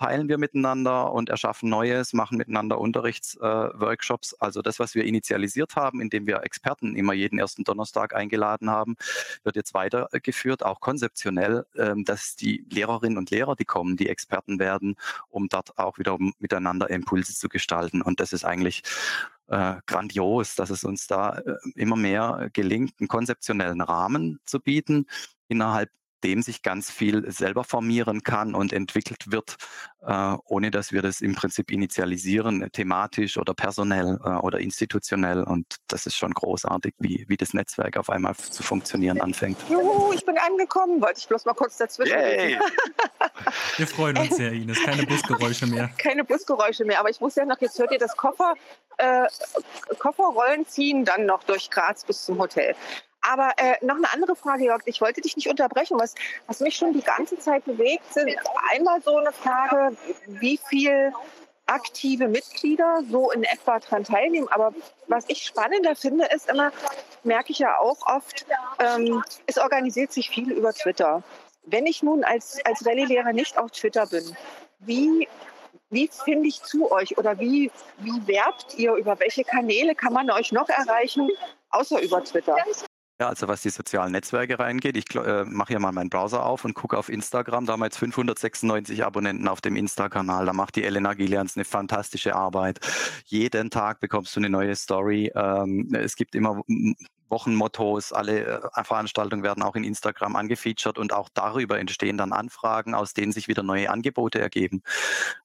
teilen 0.00 0.28
wir 0.28 0.38
miteinander 0.38 1.12
und 1.12 1.28
erschaffen 1.28 1.68
Neues, 1.68 2.14
machen 2.14 2.38
miteinander 2.38 2.80
Unterrichtsworkshops. 2.80 4.32
Äh, 4.32 4.36
also 4.38 4.62
das, 4.62 4.78
was 4.78 4.94
wir 4.94 5.04
initialisiert 5.04 5.76
haben, 5.76 6.00
indem 6.00 6.26
wir 6.26 6.42
Experten 6.42 6.96
immer 6.96 7.12
jeden 7.12 7.38
ersten 7.38 7.64
Donnerstag 7.64 8.14
eingeladen 8.14 8.70
haben, 8.70 8.96
wird 9.42 9.56
jetzt 9.56 9.74
weitergeführt, 9.74 10.64
auch 10.64 10.80
konzeptionell, 10.80 11.66
äh, 11.74 11.94
dass 12.04 12.36
die 12.36 12.64
Lehrerinnen 12.72 13.18
und 13.18 13.30
Lehrer, 13.30 13.56
die 13.56 13.64
kommen, 13.64 13.96
die 13.96 14.08
Experten 14.08 14.58
werden, 14.58 14.96
um 15.28 15.48
dort 15.48 15.78
auch 15.78 15.98
wieder 15.98 16.16
miteinander 16.38 16.90
Impulse 16.90 17.34
zu 17.34 17.48
gestalten. 17.48 18.02
Und 18.02 18.20
das 18.20 18.32
ist 18.32 18.44
eigentlich 18.44 18.82
äh, 19.48 19.76
grandios, 19.86 20.54
dass 20.54 20.70
es 20.70 20.84
uns 20.84 21.06
da 21.06 21.38
äh, 21.38 21.56
immer 21.74 21.96
mehr 21.96 22.48
gelingt, 22.52 22.94
einen 23.00 23.08
konzeptionellen 23.08 23.80
Rahmen 23.80 24.40
zu 24.44 24.60
bieten, 24.60 25.06
innerhalb 25.48 25.90
dem 26.24 26.42
sich 26.42 26.62
ganz 26.62 26.90
viel 26.90 27.30
selber 27.30 27.64
formieren 27.64 28.22
kann 28.22 28.54
und 28.54 28.72
entwickelt 28.72 29.32
wird, 29.32 29.56
äh, 30.02 30.36
ohne 30.44 30.70
dass 30.70 30.92
wir 30.92 31.02
das 31.02 31.20
im 31.20 31.34
Prinzip 31.34 31.70
initialisieren, 31.70 32.70
thematisch 32.72 33.36
oder 33.38 33.54
personell 33.54 34.18
äh, 34.24 34.28
oder 34.28 34.58
institutionell. 34.58 35.42
Und 35.42 35.76
das 35.88 36.06
ist 36.06 36.16
schon 36.16 36.32
großartig, 36.32 36.94
wie, 36.98 37.24
wie 37.28 37.36
das 37.36 37.54
Netzwerk 37.54 37.96
auf 37.96 38.10
einmal 38.10 38.34
zu 38.36 38.62
funktionieren 38.62 39.20
anfängt. 39.20 39.58
Juhu, 39.68 40.12
ich 40.12 40.24
bin 40.24 40.36
angekommen, 40.38 41.00
wollte 41.00 41.18
ich 41.18 41.28
bloß 41.28 41.44
mal 41.44 41.54
kurz 41.54 41.76
dazwischen. 41.76 42.18
Yay. 42.18 42.58
Wir 43.76 43.86
freuen 43.86 44.18
uns 44.18 44.36
sehr, 44.36 44.52
Ines. 44.52 44.82
Keine 44.82 45.06
Busgeräusche 45.06 45.66
mehr. 45.66 45.90
Keine 45.98 46.24
Busgeräusche 46.24 46.84
mehr, 46.84 47.00
aber 47.00 47.10
ich 47.10 47.20
muss 47.20 47.34
ja 47.34 47.44
noch, 47.44 47.60
jetzt 47.60 47.78
hört 47.78 47.92
ihr 47.92 47.98
das 47.98 48.16
Koffer, 48.16 48.54
äh, 48.98 49.26
Kofferrollen 49.98 50.66
ziehen 50.66 51.04
dann 51.04 51.26
noch 51.26 51.42
durch 51.44 51.70
Graz 51.70 52.04
bis 52.04 52.24
zum 52.24 52.38
Hotel. 52.38 52.74
Aber 53.22 53.52
äh, 53.58 53.74
noch 53.84 53.96
eine 53.96 54.12
andere 54.12 54.34
Frage, 54.34 54.64
Jörg. 54.64 54.82
Ich 54.86 55.00
wollte 55.00 55.20
dich 55.20 55.36
nicht 55.36 55.48
unterbrechen. 55.48 55.98
Was, 55.98 56.14
was 56.46 56.60
mich 56.60 56.76
schon 56.76 56.92
die 56.92 57.02
ganze 57.02 57.38
Zeit 57.38 57.64
bewegt, 57.64 58.12
sind 58.12 58.34
einmal 58.72 59.02
so 59.02 59.16
eine 59.16 59.32
Frage, 59.32 59.96
wie 60.26 60.58
viel 60.68 61.12
aktive 61.70 62.28
Mitglieder 62.28 63.02
so 63.08 63.30
in 63.30 63.44
etwa 63.44 63.78
daran 63.78 64.04
teilnehmen. 64.04 64.48
Aber 64.48 64.74
was 65.06 65.24
ich 65.28 65.42
spannender 65.42 65.94
finde, 65.94 66.26
ist 66.26 66.50
immer, 66.50 66.72
merke 67.22 67.52
ich 67.52 67.60
ja 67.60 67.78
auch 67.78 68.06
oft, 68.06 68.44
ähm, 68.78 69.22
es 69.46 69.58
organisiert 69.58 70.12
sich 70.12 70.30
viel 70.30 70.50
über 70.50 70.72
Twitter. 70.72 71.22
Wenn 71.64 71.86
ich 71.86 72.02
nun 72.02 72.24
als, 72.24 72.58
als 72.64 72.84
Rallye-Lehrer 72.84 73.32
nicht 73.32 73.56
auf 73.56 73.70
Twitter 73.70 74.06
bin, 74.06 74.36
wie, 74.80 75.28
wie 75.90 76.08
finde 76.24 76.48
ich 76.48 76.62
zu 76.62 76.90
euch 76.90 77.16
oder 77.18 77.38
wie, 77.38 77.70
wie 77.98 78.26
werbt 78.26 78.74
ihr? 78.76 78.94
Über 78.94 79.18
welche 79.20 79.44
Kanäle 79.44 79.94
kann 79.94 80.12
man 80.12 80.30
euch 80.30 80.52
noch 80.52 80.68
erreichen, 80.68 81.28
außer 81.70 82.00
über 82.00 82.24
Twitter? 82.24 82.56
Ja, 83.20 83.28
also 83.28 83.48
was 83.48 83.60
die 83.60 83.68
sozialen 83.68 84.12
Netzwerke 84.12 84.58
reingeht, 84.58 84.96
ich 84.96 85.14
äh, 85.14 85.44
mache 85.44 85.74
hier 85.74 85.78
mal 85.78 85.92
meinen 85.92 86.08
Browser 86.08 86.42
auf 86.46 86.64
und 86.64 86.72
gucke 86.72 86.96
auf 86.96 87.10
Instagram. 87.10 87.66
Da 87.66 87.74
haben 87.74 87.80
wir 87.80 87.84
jetzt 87.84 87.98
596 87.98 89.04
Abonnenten 89.04 89.46
auf 89.46 89.60
dem 89.60 89.76
Insta-Kanal. 89.76 90.46
Da 90.46 90.54
macht 90.54 90.76
die 90.76 90.84
Elena 90.84 91.12
Gillians 91.12 91.54
eine 91.54 91.66
fantastische 91.66 92.34
Arbeit. 92.34 92.80
Jeden 93.26 93.68
Tag 93.68 94.00
bekommst 94.00 94.34
du 94.34 94.40
eine 94.40 94.48
neue 94.48 94.74
Story. 94.74 95.30
Ähm, 95.34 95.92
es 95.92 96.16
gibt 96.16 96.34
immer 96.34 96.62
Wochenmottos, 97.28 98.14
alle 98.14 98.62
äh, 98.74 98.84
Veranstaltungen 98.84 99.42
werden 99.42 99.62
auch 99.62 99.76
in 99.76 99.84
Instagram 99.84 100.34
angefeatured 100.34 100.96
und 100.96 101.12
auch 101.12 101.28
darüber 101.34 101.78
entstehen 101.78 102.16
dann 102.16 102.32
Anfragen, 102.32 102.94
aus 102.94 103.12
denen 103.12 103.32
sich 103.32 103.48
wieder 103.48 103.62
neue 103.62 103.90
Angebote 103.90 104.40
ergeben. 104.40 104.82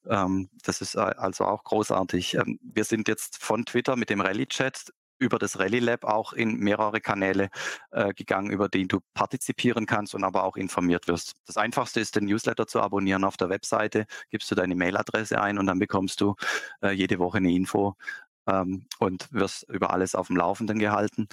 Ähm, 0.08 0.48
das 0.64 0.80
ist 0.80 0.94
äh, 0.94 1.00
also 1.00 1.44
auch 1.44 1.62
großartig. 1.62 2.36
Ähm, 2.36 2.58
wir 2.62 2.84
sind 2.84 3.06
jetzt 3.06 3.36
von 3.42 3.66
Twitter 3.66 3.96
mit 3.96 4.08
dem 4.08 4.22
Rally-Chat 4.22 4.94
über 5.18 5.38
das 5.38 5.58
Rally 5.58 5.78
Lab 5.78 6.04
auch 6.04 6.32
in 6.32 6.58
mehrere 6.58 7.00
Kanäle 7.00 7.48
äh, 7.90 8.12
gegangen, 8.14 8.50
über 8.50 8.68
die 8.68 8.86
du 8.86 9.00
partizipieren 9.14 9.86
kannst 9.86 10.14
und 10.14 10.24
aber 10.24 10.44
auch 10.44 10.56
informiert 10.56 11.08
wirst. 11.08 11.34
Das 11.46 11.56
einfachste 11.56 12.00
ist, 12.00 12.16
den 12.16 12.24
Newsletter 12.24 12.66
zu 12.66 12.80
abonnieren 12.80 13.24
auf 13.24 13.36
der 13.36 13.48
Webseite, 13.48 14.06
gibst 14.30 14.50
du 14.50 14.54
deine 14.54 14.74
Mailadresse 14.74 15.40
ein 15.40 15.58
und 15.58 15.66
dann 15.66 15.78
bekommst 15.78 16.20
du 16.20 16.34
äh, 16.82 16.90
jede 16.90 17.18
Woche 17.18 17.38
eine 17.38 17.52
Info 17.52 17.96
ähm, 18.46 18.86
und 18.98 19.32
wirst 19.32 19.68
über 19.68 19.90
alles 19.90 20.14
auf 20.14 20.28
dem 20.28 20.36
Laufenden 20.36 20.78
gehalten. 20.78 21.28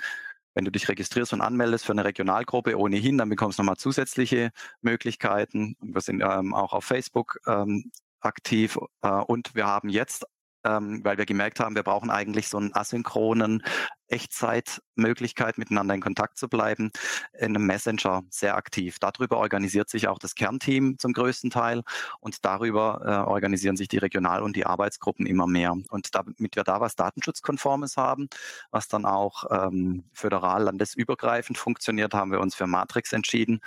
Wenn 0.54 0.65
du 0.65 0.72
dich 0.72 0.88
registrierst 0.88 1.34
und 1.34 1.41
anmeldest 1.41 1.86
für 1.86 1.93
eine 1.93 2.06
Regionalgruppe 2.06 2.78
ohnehin, 2.78 3.17
dann 3.17 3.30
bekommst 3.30 3.58
du 3.58 3.63
nochmal 3.63 3.78
zusätzliche 3.78 4.52
Möglichkeiten. 4.82 5.76
Wir 5.82 6.02
sind 6.02 6.22
ähm, 6.22 6.54
auch 6.54 6.74
auf 6.74 6.86
Facebook 6.86 7.39
ähm, 7.48 7.91
aktiv 8.19 8.78
äh, 9.02 9.10
und 9.10 9.56
wir 9.56 9.65
haben 9.65 9.89
jetzt 9.89 10.26
ähm, 10.63 11.02
weil 11.04 11.17
wir 11.17 11.26
gemerkt 11.26 11.60
haben, 11.60 11.76
wir 11.76 11.84
brauchen 11.84 12.10
eigentlich 12.10 12.47
so 12.47 12.58
einen 12.58 12.73
asynchronen 12.73 13.63
Echtzeitmöglichkeit, 14.08 15.58
miteinander 15.58 15.96
in 15.96 16.02
Kontakt 16.02 16.38
zu 16.38 16.48
bleiben, 16.48 16.92
in 17.34 17.56
einem 17.56 17.66
Messenger 17.66 18.24
sehr 18.30 18.56
aktiv. 18.56 19.00
Darüber 19.00 19.38
organisiert 19.38 19.89
sich 19.89 20.08
auch 20.08 20.20
das 20.20 20.36
Kernteam 20.36 20.98
zum 20.98 21.13
größten 21.13 21.50
Teil 21.50 21.84
und 22.20 22.46
darüber 22.46 23.02
äh, 23.04 23.30
organisieren 23.30 23.78
sich 23.78 23.88
die 23.88 23.98
Regional- 23.98 24.44
und 24.44 24.56
die 24.56 24.66
Arbeitsgruppen 24.66 25.26
immer 25.26 25.48
mehr. 25.48 25.74
Und 25.89 26.16
damit 26.16 26.56
wir 26.56 26.63
da 26.63 26.80
was 26.82 26.96
Datenschutzkonformes 26.96 27.98
haben, 27.98 28.28
was 28.72 28.88
dann 28.88 29.06
auch 29.06 29.46
ähm, 29.50 30.04
föderal, 30.13 30.63
landesübergreifend 30.63 31.58
funktioniert, 31.58 32.13
haben 32.13 32.32
wir 32.32 32.39
uns 32.39 32.56
für 32.56 32.68
Matrix 32.68 33.13
entschieden. 33.13 33.62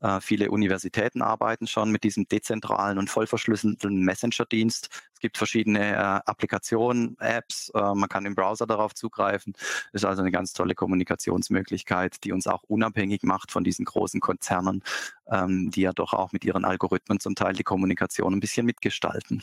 Äh, 0.00 0.20
viele 0.20 0.50
Universitäten 0.50 1.22
arbeiten 1.22 1.66
schon 1.66 1.90
mit 1.90 2.04
diesem 2.04 2.26
dezentralen 2.28 2.98
und 2.98 3.10
vollverschlüsselten 3.10 4.00
Messenger-Dienst. 4.00 4.88
Es 5.14 5.20
gibt 5.20 5.38
verschiedene 5.38 5.92
äh, 5.92 5.96
Applikationen, 5.96 7.16
Apps, 7.20 7.70
äh, 7.74 7.94
man 7.94 8.08
kann 8.08 8.26
im 8.26 8.34
Browser 8.34 8.66
darauf 8.66 8.94
zugreifen. 8.94 9.52
Ist 9.92 10.04
also 10.04 10.22
eine 10.22 10.30
ganz 10.30 10.52
tolle 10.52 10.74
Kommunikationsmöglichkeit, 10.74 12.24
die 12.24 12.32
uns 12.32 12.46
auch 12.46 12.62
unabhängig 12.64 13.22
macht 13.22 13.52
von 13.52 13.64
diesen 13.64 13.84
großen 13.84 14.20
Konzernen, 14.20 14.82
ähm, 15.30 15.70
die 15.70 15.82
ja 15.82 15.92
doch 15.92 16.12
auch 16.12 16.32
mit 16.32 16.44
ihren 16.44 16.64
Algorithmen 16.64 17.20
zum 17.20 17.34
Teil 17.34 17.54
die 17.54 17.62
Kommunikation 17.62 18.34
ein 18.34 18.40
bisschen 18.40 18.66
mitgestalten. 18.66 19.42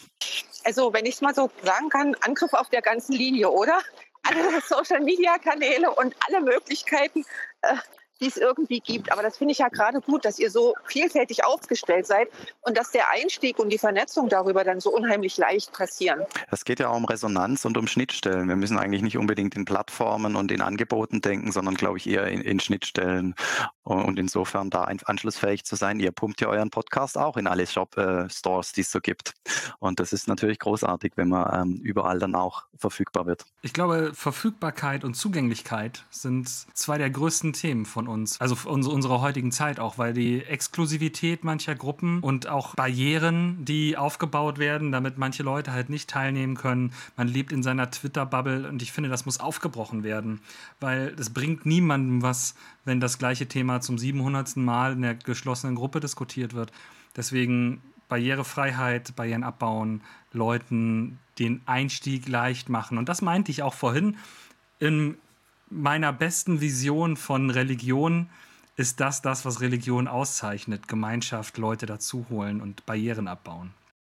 Also, 0.64 0.94
wenn 0.94 1.06
ich 1.06 1.16
es 1.16 1.22
mal 1.22 1.36
so 1.36 1.50
sagen 1.64 1.90
kann, 1.90 2.16
Angriff 2.22 2.54
auf 2.54 2.70
der 2.70 2.82
ganzen 2.82 3.14
Linie, 3.14 3.50
oder? 3.50 3.80
Alle 4.24 4.62
Social-Media-Kanäle 4.62 5.92
und 5.92 6.16
alle 6.28 6.42
Möglichkeiten, 6.42 7.24
äh, 7.62 7.76
die 8.20 8.28
es 8.28 8.38
irgendwie 8.38 8.80
gibt. 8.80 9.12
Aber 9.12 9.24
das 9.24 9.38
finde 9.38 9.52
ich 9.54 9.60
ja 9.60 9.70
gerade 9.70 10.02
gut, 10.02 10.26
dass 10.26 10.40
ihr 10.40 10.52
so 10.52 10.74
vielfältig 10.86 11.46
aufgestellt 11.46 12.08
seid 12.08 12.30
und 12.62 12.78
dass 12.78 12.92
der 12.92 13.10
Einstieg 13.12 13.60
und 13.60 13.70
die 13.70 13.78
Vernetzung 13.78 14.30
darüber 14.30 14.64
dann 14.64 14.80
so 14.80 14.92
unheimlich 14.92 15.38
leicht 15.38 15.74
passieren. 15.74 16.26
Es 16.52 16.66
geht 16.66 16.80
ja 16.80 16.90
auch 16.90 16.98
um 16.98 17.06
Resonanz 17.06 17.66
und 17.66 17.78
um 17.78 17.88
Schnittstellen. 17.88 18.48
Wir 18.48 18.56
müssen 18.56 18.78
eigentlich 18.78 19.02
nicht 19.02 19.18
unbedingt 19.18 19.56
in 19.56 19.66
Plattformen 19.66 20.36
und 20.36 20.52
in 20.52 20.62
Angeboten 20.62 21.22
denken, 21.22 21.52
sondern 21.52 21.76
glaube 21.76 21.98
ich 21.98 22.08
eher 22.08 22.28
in, 22.28 22.42
in 22.42 22.60
Schnittstellen 22.60 23.36
und 23.96 24.20
insofern 24.20 24.70
da 24.70 24.84
anschlussfähig 24.84 25.64
zu 25.64 25.76
sein. 25.76 26.00
Ihr 26.00 26.12
pumpt 26.12 26.42
ja 26.42 26.48
euren 26.48 26.70
Podcast 26.70 27.18
auch 27.18 27.38
in 27.38 27.48
alle 27.48 27.66
Shop-Stores, 27.66 28.72
äh, 28.72 28.76
die 28.76 28.82
es 28.82 28.92
so 28.92 29.00
gibt. 29.00 29.34
Und 29.80 30.00
das 30.00 30.14
ist 30.14 30.28
natürlich 30.28 30.60
großartig, 30.60 31.14
wenn 31.16 31.30
man 31.30 31.62
ähm, 31.62 31.82
überall 31.82 32.20
dann 32.20 32.36
auch 32.36 32.66
verfügbar 32.78 33.26
wird. 33.26 33.46
Ich 33.62 33.74
glaube, 33.74 34.12
Verfügbarkeit 34.14 35.04
und 35.04 35.16
Zugänglichkeit 35.16 36.06
sind 36.12 36.48
zwei 36.48 36.98
der 36.98 37.10
größten 37.10 37.54
Themen 37.54 37.86
von 37.86 38.08
uns, 38.08 38.40
also 38.40 38.56
unserer 38.70 39.22
heutigen 39.22 39.52
Zeit 39.52 39.80
auch, 39.80 39.98
weil 39.98 40.14
die 40.14 40.44
Exklusivität 40.44 41.44
mancher 41.44 41.76
Gruppen 41.76 42.22
und 42.22 42.48
auch 42.48 42.76
Barrieren, 42.76 43.66
die 43.66 43.98
aufgebaut 43.98 44.60
werden, 44.60 44.92
damit 44.92 45.18
manche 45.18 45.44
Leute 45.44 45.74
halt 45.74 45.90
nicht 45.90 46.10
teilnehmen 46.10 46.56
können. 46.56 46.94
Man 47.18 47.28
lebt 47.28 47.52
in 47.52 47.64
seiner 47.64 47.92
Twitter-Bubble 47.92 48.70
und 48.70 48.82
ich 48.82 48.92
finde, 48.92 49.10
das 49.10 49.26
muss 49.26 49.40
aufgebrochen 49.40 50.04
werden, 50.04 50.42
weil 50.80 51.16
es 51.20 51.32
bringt 51.32 51.66
niemandem 51.66 52.22
was, 52.22 52.56
wenn 52.90 53.00
das 53.00 53.20
gleiche 53.20 53.48
Thema 53.48 53.82
zum 53.82 54.00
700. 54.00 54.58
Mal 54.58 54.94
in 54.94 55.04
der 55.04 55.14
geschlossenen 55.14 55.76
Gruppe 55.76 56.00
diskutiert 56.00 56.54
wird. 56.56 56.72
Deswegen 57.16 57.82
Barrierefreiheit, 58.10 59.16
Barrieren 59.16 59.44
abbauen, 59.44 60.02
Leuten 60.34 61.20
den 61.38 61.62
Einstieg 61.68 62.28
leicht 62.28 62.68
machen. 62.68 62.98
Und 62.98 63.08
das 63.08 63.22
meinte 63.22 63.52
ich 63.52 63.62
auch 63.62 63.76
vorhin. 63.76 64.18
In 64.80 65.18
meiner 65.70 66.12
besten 66.12 66.62
Vision 66.62 67.16
von 67.16 67.52
Religion 67.52 68.28
ist 68.76 69.00
das 69.00 69.22
das, 69.22 69.46
was 69.46 69.62
Religion 69.62 70.08
auszeichnet. 70.08 70.88
Gemeinschaft, 70.88 71.60
Leute 71.60 71.86
dazuholen 71.86 72.60
und 72.60 72.88
Barrieren 72.88 73.28
abbauen. 73.28 73.72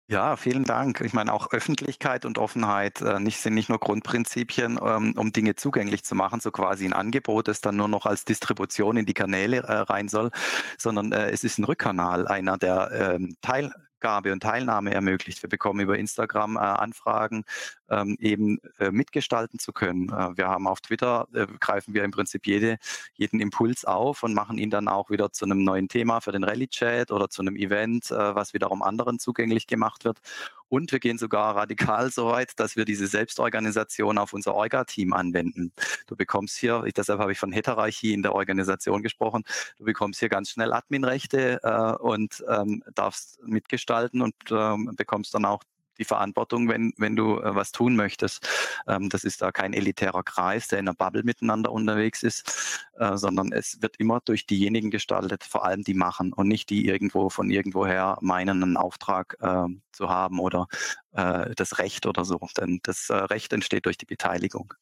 Ja, 0.07 0.35
vielen 0.35 0.65
Dank. 0.65 1.01
Ich 1.01 1.13
meine, 1.13 1.33
auch 1.33 1.51
Öffentlichkeit 1.51 2.25
und 2.25 2.37
Offenheit 2.37 3.01
äh, 3.01 3.19
nicht, 3.19 3.39
sind 3.39 3.55
nicht 3.55 3.69
nur 3.69 3.79
Grundprinzipien, 3.79 4.79
ähm, 4.79 5.13
um 5.17 5.31
Dinge 5.33 5.55
zugänglich 5.55 6.03
zu 6.03 6.13
machen, 6.13 6.39
so 6.39 6.51
quasi 6.51 6.85
ein 6.85 6.93
Angebot, 6.93 7.47
das 7.47 7.59
dann 7.59 7.75
nur 7.75 7.87
noch 7.87 8.05
als 8.05 8.23
Distribution 8.23 8.97
in 8.97 9.07
die 9.07 9.15
Kanäle 9.15 9.63
äh, 9.63 9.73
rein 9.73 10.07
soll, 10.07 10.29
sondern 10.77 11.11
äh, 11.11 11.31
es 11.31 11.43
ist 11.43 11.57
ein 11.57 11.63
Rückkanal, 11.63 12.27
einer, 12.27 12.57
der 12.59 12.91
ähm, 13.15 13.35
Teil 13.41 13.73
und 14.05 14.43
Teilnahme 14.43 14.93
ermöglicht. 14.93 15.41
Wir 15.41 15.49
bekommen 15.49 15.79
über 15.79 15.97
Instagram 15.97 16.57
äh, 16.57 16.59
Anfragen, 16.59 17.43
ähm, 17.89 18.17
eben 18.19 18.59
äh, 18.79 18.91
mitgestalten 18.91 19.59
zu 19.59 19.73
können. 19.73 20.09
Äh, 20.09 20.37
wir 20.37 20.47
haben 20.47 20.67
auf 20.67 20.81
Twitter, 20.81 21.27
äh, 21.33 21.47
greifen 21.59 21.93
wir 21.93 22.03
im 22.03 22.11
Prinzip 22.11 22.47
jede, 22.47 22.77
jeden 23.13 23.39
Impuls 23.39 23.85
auf 23.85 24.23
und 24.23 24.33
machen 24.33 24.57
ihn 24.57 24.69
dann 24.69 24.87
auch 24.87 25.09
wieder 25.09 25.31
zu 25.31 25.45
einem 25.45 25.63
neuen 25.63 25.87
Thema 25.87 26.21
für 26.21 26.31
den 26.31 26.43
Rallye-Chat 26.43 27.11
oder 27.11 27.29
zu 27.29 27.41
einem 27.41 27.55
Event, 27.55 28.11
äh, 28.11 28.35
was 28.35 28.53
wiederum 28.53 28.81
anderen 28.81 29.19
zugänglich 29.19 29.67
gemacht 29.67 30.05
wird. 30.05 30.19
Und 30.67 30.91
wir 30.91 30.99
gehen 30.99 31.17
sogar 31.17 31.55
radikal 31.55 32.11
so 32.11 32.27
weit, 32.27 32.59
dass 32.59 32.75
wir 32.75 32.85
diese 32.85 33.07
Selbstorganisation 33.07 34.17
auf 34.17 34.33
unser 34.33 34.55
Orga-Team 34.55 35.13
anwenden. 35.13 35.71
Du 36.07 36.15
bekommst 36.15 36.57
hier, 36.57 36.83
ich, 36.85 36.93
deshalb 36.93 37.19
habe 37.19 37.31
ich 37.31 37.39
von 37.39 37.51
Heterarchie 37.51 38.13
in 38.13 38.23
der 38.23 38.33
Organisation 38.33 39.03
gesprochen, 39.03 39.43
du 39.77 39.85
bekommst 39.85 40.19
hier 40.19 40.29
ganz 40.29 40.49
schnell 40.49 40.73
Adminrechte 40.73 41.59
äh, 41.63 42.01
und 42.01 42.43
ähm, 42.49 42.83
darfst 42.95 43.39
mitgestalten 43.43 44.21
und 44.21 44.35
ähm, 44.49 44.91
bekommst 44.95 45.33
dann 45.33 45.45
auch 45.45 45.63
die 45.97 46.05
Verantwortung, 46.05 46.67
wenn, 46.69 46.93
wenn 46.97 47.15
du 47.15 47.39
äh, 47.39 47.55
was 47.55 47.71
tun 47.71 47.95
möchtest. 47.95 48.47
Ähm, 48.87 49.09
das 49.09 49.23
ist 49.23 49.41
da 49.41 49.51
kein 49.51 49.73
elitärer 49.73 50.23
Kreis, 50.23 50.67
der 50.67 50.79
in 50.79 50.87
einer 50.87 50.95
Bubble 50.95 51.23
miteinander 51.23 51.71
unterwegs 51.71 52.23
ist, 52.23 52.85
äh, 52.97 53.17
sondern 53.17 53.51
es 53.51 53.81
wird 53.81 53.97
immer 53.97 54.21
durch 54.23 54.45
diejenigen 54.45 54.91
gestaltet, 54.91 55.43
vor 55.43 55.65
allem 55.65 55.83
die 55.83 55.93
machen 55.93 56.33
und 56.33 56.47
nicht 56.47 56.69
die 56.69 56.87
irgendwo 56.87 57.29
von 57.29 57.49
irgendwoher 57.49 58.17
meinen, 58.21 58.63
einen 58.63 58.77
Auftrag 58.77 59.37
äh, 59.39 59.67
zu 59.91 60.09
haben 60.09 60.39
oder 60.39 60.67
äh, 61.13 61.55
das 61.55 61.79
Recht 61.79 62.05
oder 62.05 62.25
so. 62.25 62.39
Denn 62.57 62.79
das 62.83 63.09
äh, 63.09 63.15
Recht 63.15 63.53
entsteht 63.53 63.85
durch 63.85 63.97
die 63.97 64.05
Beteiligung. 64.05 64.73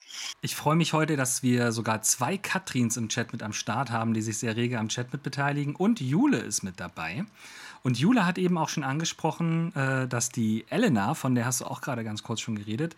Ich 0.42 0.56
freue 0.56 0.76
mich 0.76 0.94
heute, 0.94 1.16
dass 1.16 1.44
wir 1.44 1.72
sogar 1.72 2.02
zwei 2.02 2.38
Katrins 2.38 2.98
im 2.98 3.10
Chat 3.10 3.32
mit 3.32 3.44
am 3.44 3.54
Start 3.54 3.92
haben, 3.92 4.14
die 4.14 4.22
sich 4.22 4.38
sehr 4.38 4.56
rege 4.56 4.80
am 4.80 4.90
Chat 4.90 5.14
mit 5.14 5.24
beteiligen 5.24 5.76
und 5.76 6.02
Jule 6.02 6.40
ist 6.40 6.64
mit 6.64 6.80
dabei. 6.80 7.26
Und 7.84 8.00
Jule 8.00 8.26
hat 8.26 8.38
eben 8.38 8.58
auch 8.58 8.70
schon 8.70 8.84
angesprochen, 8.84 9.76
äh, 9.76 10.08
dass 10.08 10.30
die 10.30 10.66
Elena, 10.70 11.03
von 11.14 11.36
der 11.36 11.46
hast 11.46 11.62
du 11.62 11.66
auch 11.66 11.82
gerade 11.82 12.04
ganz 12.04 12.24
kurz 12.24 12.40
schon 12.40 12.56
geredet, 12.56 12.96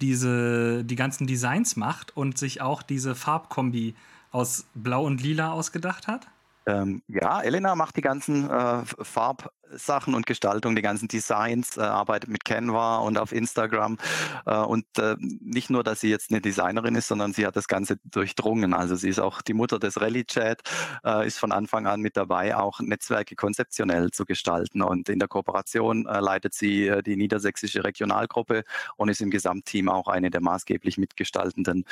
diese, 0.00 0.84
die 0.84 0.96
ganzen 0.96 1.26
Designs 1.26 1.76
macht 1.76 2.16
und 2.16 2.38
sich 2.38 2.60
auch 2.60 2.82
diese 2.82 3.14
Farbkombi 3.14 3.94
aus 4.30 4.66
Blau 4.74 5.04
und 5.04 5.22
Lila 5.22 5.50
ausgedacht 5.52 6.06
hat. 6.06 6.28
Ähm, 6.68 7.02
ja, 7.08 7.40
Elena 7.40 7.74
macht 7.74 7.96
die 7.96 8.02
ganzen 8.02 8.50
äh, 8.50 8.84
Farbsachen 8.84 10.14
und 10.14 10.26
Gestaltung, 10.26 10.76
die 10.76 10.82
ganzen 10.82 11.08
Designs, 11.08 11.78
äh, 11.78 11.80
arbeitet 11.80 12.28
mit 12.28 12.44
Canva 12.44 12.98
und 12.98 13.16
auf 13.16 13.32
Instagram. 13.32 13.96
Äh, 14.44 14.58
und 14.58 14.84
äh, 14.98 15.16
nicht 15.18 15.70
nur, 15.70 15.82
dass 15.82 16.00
sie 16.00 16.10
jetzt 16.10 16.30
eine 16.30 16.42
Designerin 16.42 16.94
ist, 16.94 17.08
sondern 17.08 17.32
sie 17.32 17.46
hat 17.46 17.56
das 17.56 17.68
Ganze 17.68 17.96
durchdrungen. 18.04 18.74
Also 18.74 18.96
sie 18.96 19.08
ist 19.08 19.18
auch 19.18 19.40
die 19.40 19.54
Mutter 19.54 19.78
des 19.78 19.98
Rallye-Chat, 19.98 20.60
äh, 21.04 21.26
ist 21.26 21.38
von 21.38 21.52
Anfang 21.52 21.86
an 21.86 22.02
mit 22.02 22.18
dabei, 22.18 22.54
auch 22.54 22.80
Netzwerke 22.80 23.34
konzeptionell 23.34 24.10
zu 24.10 24.26
gestalten. 24.26 24.82
Und 24.82 25.08
in 25.08 25.18
der 25.18 25.28
Kooperation 25.28 26.06
äh, 26.06 26.20
leitet 26.20 26.52
sie 26.52 26.92
die 27.06 27.16
niedersächsische 27.16 27.82
Regionalgruppe 27.82 28.64
und 28.96 29.08
ist 29.08 29.22
im 29.22 29.30
Gesamtteam 29.30 29.88
auch 29.88 30.08
eine 30.08 30.30
der 30.30 30.42
maßgeblich 30.42 30.98
mitgestaltenden 30.98 31.84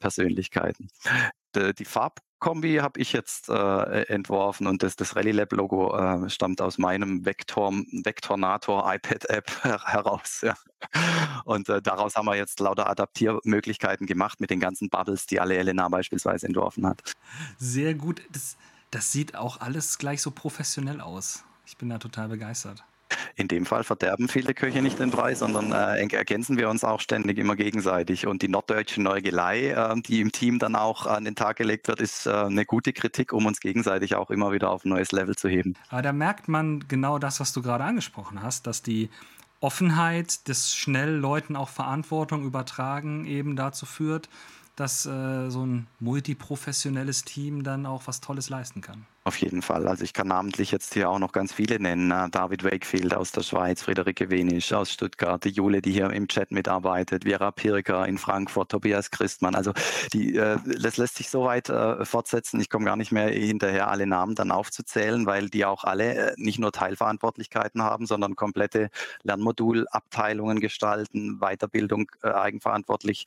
Persönlichkeiten 0.00 0.88
die 1.54 1.84
Farb 1.84 2.20
Kombi 2.44 2.76
habe 2.76 3.00
ich 3.00 3.14
jetzt 3.14 3.48
äh, 3.48 4.02
entworfen 4.02 4.66
und 4.66 4.82
das, 4.82 4.96
das 4.96 5.16
Rally 5.16 5.32
Lab 5.32 5.50
Logo 5.52 5.96
äh, 5.96 6.28
stammt 6.28 6.60
aus 6.60 6.76
meinem 6.76 7.24
Vector, 7.24 7.72
Vectornator 7.72 8.84
iPad 8.94 9.24
App 9.30 9.50
heraus. 9.64 10.42
Ja. 10.42 10.54
Und 11.46 11.70
äh, 11.70 11.80
daraus 11.80 12.16
haben 12.16 12.26
wir 12.26 12.36
jetzt 12.36 12.60
lauter 12.60 12.90
Adaptiermöglichkeiten 12.90 14.06
gemacht 14.06 14.42
mit 14.42 14.50
den 14.50 14.60
ganzen 14.60 14.90
Bubbles, 14.90 15.24
die 15.24 15.40
alle 15.40 15.56
Elena 15.56 15.88
beispielsweise 15.88 16.46
entworfen 16.46 16.86
hat. 16.86 17.14
Sehr 17.56 17.94
gut. 17.94 18.20
Das, 18.30 18.58
das 18.90 19.10
sieht 19.10 19.36
auch 19.36 19.62
alles 19.62 19.96
gleich 19.96 20.20
so 20.20 20.30
professionell 20.30 21.00
aus. 21.00 21.44
Ich 21.64 21.78
bin 21.78 21.88
da 21.88 21.96
total 21.96 22.28
begeistert. 22.28 22.84
In 23.36 23.48
dem 23.48 23.66
Fall 23.66 23.82
verderben 23.82 24.28
viele 24.28 24.54
Köche 24.54 24.80
nicht 24.80 24.98
den 24.98 25.10
Brei, 25.10 25.34
sondern 25.34 25.72
äh, 25.72 26.06
ergänzen 26.14 26.56
wir 26.56 26.68
uns 26.70 26.84
auch 26.84 27.00
ständig 27.00 27.38
immer 27.38 27.56
gegenseitig. 27.56 28.26
Und 28.26 28.42
die 28.42 28.48
norddeutsche 28.48 29.02
Neugelei, 29.02 29.70
äh, 29.70 30.00
die 30.00 30.20
im 30.20 30.30
Team 30.30 30.58
dann 30.58 30.76
auch 30.76 31.06
an 31.06 31.24
den 31.24 31.34
Tag 31.34 31.56
gelegt 31.56 31.88
wird, 31.88 32.00
ist 32.00 32.26
äh, 32.26 32.30
eine 32.30 32.64
gute 32.64 32.92
Kritik, 32.92 33.32
um 33.32 33.46
uns 33.46 33.60
gegenseitig 33.60 34.14
auch 34.14 34.30
immer 34.30 34.52
wieder 34.52 34.70
auf 34.70 34.84
ein 34.84 34.90
neues 34.90 35.10
Level 35.12 35.34
zu 35.34 35.48
heben. 35.48 35.74
Aber 35.88 36.02
da 36.02 36.12
merkt 36.12 36.48
man 36.48 36.86
genau 36.86 37.18
das, 37.18 37.40
was 37.40 37.52
du 37.52 37.62
gerade 37.62 37.84
angesprochen 37.84 38.42
hast, 38.42 38.66
dass 38.66 38.82
die 38.82 39.10
Offenheit 39.60 40.46
des 40.46 40.76
schnell 40.76 41.16
Leuten 41.16 41.56
auch 41.56 41.70
Verantwortung 41.70 42.44
übertragen 42.44 43.24
eben 43.24 43.56
dazu 43.56 43.86
führt, 43.86 44.28
dass 44.76 45.06
äh, 45.06 45.50
so 45.50 45.64
ein 45.64 45.86
multiprofessionelles 46.00 47.24
Team 47.24 47.64
dann 47.64 47.86
auch 47.86 48.02
was 48.06 48.20
Tolles 48.20 48.50
leisten 48.50 48.80
kann. 48.80 49.06
Auf 49.26 49.38
jeden 49.38 49.62
Fall. 49.62 49.88
Also 49.88 50.04
ich 50.04 50.12
kann 50.12 50.28
namentlich 50.28 50.70
jetzt 50.70 50.92
hier 50.92 51.08
auch 51.08 51.18
noch 51.18 51.32
ganz 51.32 51.50
viele 51.50 51.80
nennen. 51.80 52.08
Ne? 52.08 52.28
David 52.30 52.62
Wakefield 52.62 53.14
aus 53.14 53.32
der 53.32 53.40
Schweiz, 53.40 53.80
Friederike 53.80 54.28
Wenisch 54.28 54.70
aus 54.74 54.92
Stuttgart, 54.92 55.42
die 55.42 55.48
Jule, 55.48 55.80
die 55.80 55.92
hier 55.92 56.10
im 56.10 56.28
Chat 56.28 56.50
mitarbeitet, 56.52 57.24
Vera 57.24 57.50
Pirker 57.50 58.06
in 58.06 58.18
Frankfurt, 58.18 58.70
Tobias 58.70 59.10
Christmann. 59.10 59.54
Also 59.54 59.72
die, 60.12 60.36
äh, 60.36 60.58
das 60.78 60.98
lässt 60.98 61.16
sich 61.16 61.30
so 61.30 61.44
weit 61.44 61.70
äh, 61.70 62.04
fortsetzen. 62.04 62.60
Ich 62.60 62.68
komme 62.68 62.84
gar 62.84 62.96
nicht 62.96 63.12
mehr 63.12 63.28
hinterher, 63.28 63.88
alle 63.88 64.06
Namen 64.06 64.34
dann 64.34 64.50
aufzuzählen, 64.50 65.24
weil 65.24 65.48
die 65.48 65.64
auch 65.64 65.84
alle 65.84 66.32
äh, 66.32 66.34
nicht 66.36 66.58
nur 66.58 66.72
Teilverantwortlichkeiten 66.72 67.82
haben, 67.82 68.04
sondern 68.04 68.36
komplette 68.36 68.90
Lernmodulabteilungen 69.22 70.60
gestalten, 70.60 71.38
Weiterbildung 71.40 72.10
äh, 72.22 72.28
eigenverantwortlich 72.28 73.24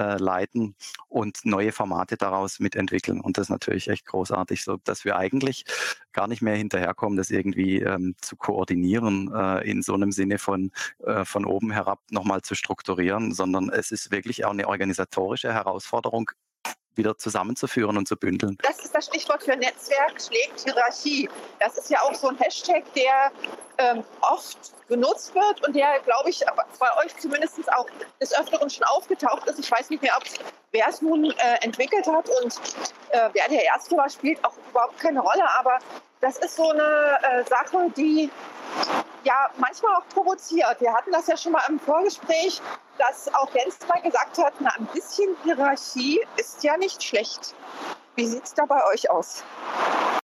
äh, 0.00 0.16
leiten 0.16 0.74
und 1.08 1.40
neue 1.44 1.72
Formate 1.72 2.16
daraus 2.16 2.58
mitentwickeln. 2.58 3.20
Und 3.20 3.36
das 3.36 3.46
ist 3.46 3.50
natürlich 3.50 3.88
echt 3.88 4.06
großartig, 4.06 4.64
so 4.64 4.78
dass 4.78 5.04
wir 5.04 5.16
eigentlich 5.16 5.64
gar 6.12 6.26
nicht 6.26 6.40
mehr 6.40 6.56
hinterherkommen, 6.56 7.18
das 7.18 7.30
irgendwie 7.30 7.80
ähm, 7.80 8.14
zu 8.20 8.36
koordinieren, 8.36 9.30
äh, 9.34 9.70
in 9.70 9.82
so 9.82 9.94
einem 9.94 10.10
Sinne 10.10 10.38
von, 10.38 10.72
äh, 11.04 11.24
von 11.24 11.44
oben 11.44 11.70
herab 11.70 12.00
nochmal 12.10 12.40
zu 12.40 12.54
strukturieren, 12.54 13.32
sondern 13.32 13.68
es 13.68 13.90
ist 13.90 14.10
wirklich 14.10 14.44
auch 14.46 14.52
eine 14.52 14.66
organisatorische 14.66 15.52
Herausforderung, 15.52 16.30
wieder 16.96 17.16
zusammenzuführen 17.16 17.96
und 17.96 18.08
zu 18.08 18.16
bündeln. 18.16 18.58
Das 18.62 18.78
ist 18.84 18.94
das 18.94 19.06
Stichwort 19.06 19.42
für 19.42 19.56
Netzwerk 19.56 20.20
schlägt 20.20 20.60
Hierarchie. 20.60 21.28
Das 21.60 21.78
ist 21.78 21.88
ja 21.88 22.00
auch 22.02 22.14
so 22.14 22.28
ein 22.28 22.36
Hashtag, 22.36 22.84
der 22.94 23.32
ähm, 23.80 24.04
oft 24.20 24.58
genutzt 24.88 25.34
wird 25.34 25.66
und 25.66 25.74
der, 25.74 26.00
glaube 26.00 26.30
ich, 26.30 26.44
bei 26.78 27.04
euch 27.04 27.16
zumindest 27.16 27.72
auch 27.72 27.86
des 28.20 28.36
Öfteren 28.38 28.68
schon 28.68 28.84
aufgetaucht 28.84 29.46
ist. 29.46 29.58
Ich 29.58 29.70
weiß 29.70 29.90
nicht 29.90 30.02
mehr, 30.02 30.16
wer 30.72 30.88
es 30.88 31.00
nun 31.00 31.24
äh, 31.24 31.34
entwickelt 31.62 32.06
hat 32.06 32.28
und 32.42 32.58
äh, 33.10 33.28
wer 33.32 33.48
der 33.48 33.64
Erste 33.64 33.96
war, 33.96 34.08
spielt 34.10 34.44
auch 34.44 34.54
überhaupt 34.70 34.98
keine 34.98 35.20
Rolle. 35.20 35.44
Aber 35.58 35.78
das 36.20 36.38
ist 36.38 36.56
so 36.56 36.70
eine 36.70 37.18
äh, 37.22 37.44
Sache, 37.44 37.90
die 37.96 38.30
ja 39.24 39.50
manchmal 39.56 39.96
auch 39.96 40.08
provoziert. 40.08 40.80
Wir 40.80 40.92
hatten 40.92 41.12
das 41.12 41.26
ja 41.26 41.36
schon 41.36 41.52
mal 41.52 41.62
im 41.68 41.78
Vorgespräch, 41.78 42.60
dass 42.98 43.32
auch 43.34 43.52
Jens 43.54 43.78
mal 43.88 44.00
gesagt 44.02 44.38
hat, 44.38 44.54
na, 44.60 44.70
ein 44.76 44.86
bisschen 44.86 45.36
Hierarchie 45.44 46.20
ist 46.36 46.62
ja 46.62 46.76
nicht 46.76 47.02
schlecht. 47.02 47.54
Wie 48.20 48.26
sieht 48.26 48.44
es 48.44 48.52
da 48.52 48.66
bei 48.66 48.84
euch 48.92 49.08
aus? 49.08 49.42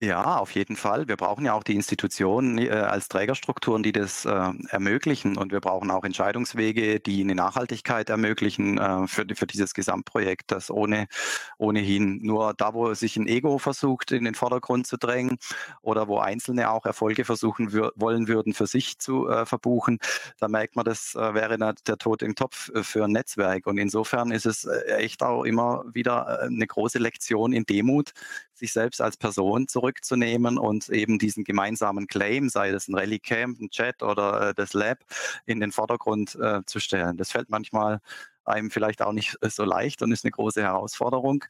Ja, 0.03 0.37
auf 0.37 0.51
jeden 0.51 0.77
Fall. 0.77 1.09
Wir 1.09 1.17
brauchen 1.17 1.47
ja 1.47 1.55
auch 1.55 1.63
die 1.63 1.75
Institutionen 1.75 2.59
äh, 2.59 2.69
als 2.69 3.09
Trägerstrukturen, 3.09 3.83
die 3.83 3.93
das 3.93 4.27
äh, 4.27 4.51
ermöglichen. 4.69 5.39
Und 5.39 5.53
wir 5.53 5.61
brauchen 5.61 5.91
auch 5.91 6.05
Entscheidungswege, 6.05 7.01
die 7.01 7.23
eine 7.23 7.35
Nachhaltigkeit 7.35 8.11
ermöglichen 8.11 8.77
äh, 8.77 9.07
für, 9.07 9.25
für 9.35 9.47
dieses 9.47 9.73
Gesamtprojekt, 9.73 10.53
das 10.53 10.71
ohne, 10.71 11.09
ohnehin 11.57 12.19
nur 12.23 12.53
da, 12.53 12.75
wo 12.75 12.93
sich 12.93 13.17
ein 13.17 13.27
Ego 13.27 13.57
versucht, 13.57 14.13
in 14.13 14.25
den 14.25 14.35
Vordergrund 14.35 14.87
zu 14.87 14.99
drängen 14.99 15.39
oder 15.81 16.09
wo 16.09 16.19
Einzelne 16.19 16.71
auch 16.71 16.85
Erfolge 16.85 17.25
versuchen 17.25 17.73
wür 17.73 17.93
wollen 17.97 18.29
würden, 18.29 18.53
für 18.53 18.67
sich 18.67 18.99
zu 18.99 19.31
äh, 19.31 19.47
verbuchen, 19.47 19.99
da 20.39 20.49
merkt 20.49 20.77
man, 20.77 20.85
das 20.85 21.15
äh, 21.15 21.33
wäre 21.33 21.57
der 21.57 21.97
Tod 21.97 22.21
im 22.21 22.35
Topf 22.35 22.69
äh, 22.75 22.83
für 22.83 23.05
ein 23.05 23.13
Netzwerk. 23.13 23.67
Und 23.67 23.79
insofern 23.79 24.31
ist 24.31 24.45
es 24.45 24.67
echt 24.67 25.23
auch 25.23 25.45
immer 25.45 25.85
wieder 25.91 26.43
eine 26.43 26.67
große 26.67 26.99
Lektion 26.99 27.55
in 27.55 27.65
Demut, 27.87 28.13
sich 28.55 28.73
selbst 28.73 29.01
als 29.01 29.17
Person 29.17 29.69
zurückzunehmen 29.69 30.59
und 30.59 30.89
eben 30.89 31.19
diesen 31.19 31.45
gemeinsamen 31.45 32.07
Claim, 32.07 32.49
sei 32.49 32.73
das 32.73 32.89
ein 32.89 32.95
Rallye 32.95 33.19
Camp, 33.19 33.61
ein 33.61 33.71
Chat 33.71 34.03
oder 34.03 34.51
äh, 34.51 34.55
das 34.55 34.73
Lab, 34.73 34.99
in 35.45 35.61
den 35.61 35.73
Vordergrund 35.73 36.35
äh, 36.37 36.63
zu 36.67 36.81
stellen. 36.81 37.17
Das 37.17 37.31
fällt 37.31 37.51
manchmal 37.51 38.01
einem 38.45 38.71
vielleicht 38.71 39.03
auch 39.03 39.13
nicht 39.13 39.37
so 39.43 39.65
leicht 39.65 40.03
und 40.03 40.13
ist 40.13 40.25
eine 40.25 40.31
große 40.31 40.63
Herausforderung. 40.63 41.45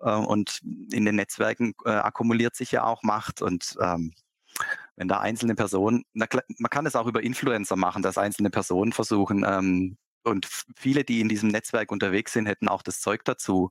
Äh, 0.00 0.14
und 0.14 0.60
in 0.92 1.04
den 1.04 1.16
Netzwerken 1.16 1.74
äh, 1.84 1.90
akkumuliert 1.90 2.54
sich 2.54 2.72
ja 2.72 2.84
auch 2.84 3.02
Macht 3.02 3.42
und 3.42 3.76
ähm, 3.80 4.12
wenn 4.96 5.08
da 5.08 5.20
einzelne 5.20 5.54
Personen, 5.54 6.04
na, 6.12 6.26
man 6.58 6.70
kann 6.70 6.84
es 6.84 6.94
auch 6.94 7.06
über 7.06 7.22
Influencer 7.22 7.76
machen, 7.76 8.02
dass 8.02 8.18
einzelne 8.18 8.50
Personen 8.50 8.92
versuchen, 8.92 9.44
ähm, 9.48 9.96
und 10.24 10.46
viele, 10.76 11.04
die 11.04 11.20
in 11.20 11.28
diesem 11.28 11.50
Netzwerk 11.50 11.90
unterwegs 11.92 12.32
sind, 12.32 12.46
hätten 12.46 12.68
auch 12.68 12.82
das 12.82 13.00
Zeug 13.00 13.24
dazu, 13.24 13.70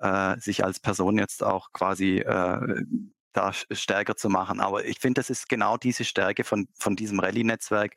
äh, 0.00 0.38
sich 0.40 0.64
als 0.64 0.80
Person 0.80 1.18
jetzt 1.18 1.42
auch 1.42 1.72
quasi 1.72 2.18
äh, 2.18 2.84
da 3.32 3.52
stärker 3.52 4.16
zu 4.16 4.28
machen. 4.28 4.60
Aber 4.60 4.84
ich 4.84 4.98
finde, 5.00 5.20
das 5.20 5.30
ist 5.30 5.48
genau 5.48 5.76
diese 5.76 6.04
Stärke 6.04 6.44
von, 6.44 6.68
von 6.74 6.96
diesem 6.96 7.20
Rallye-Netzwerk, 7.20 7.96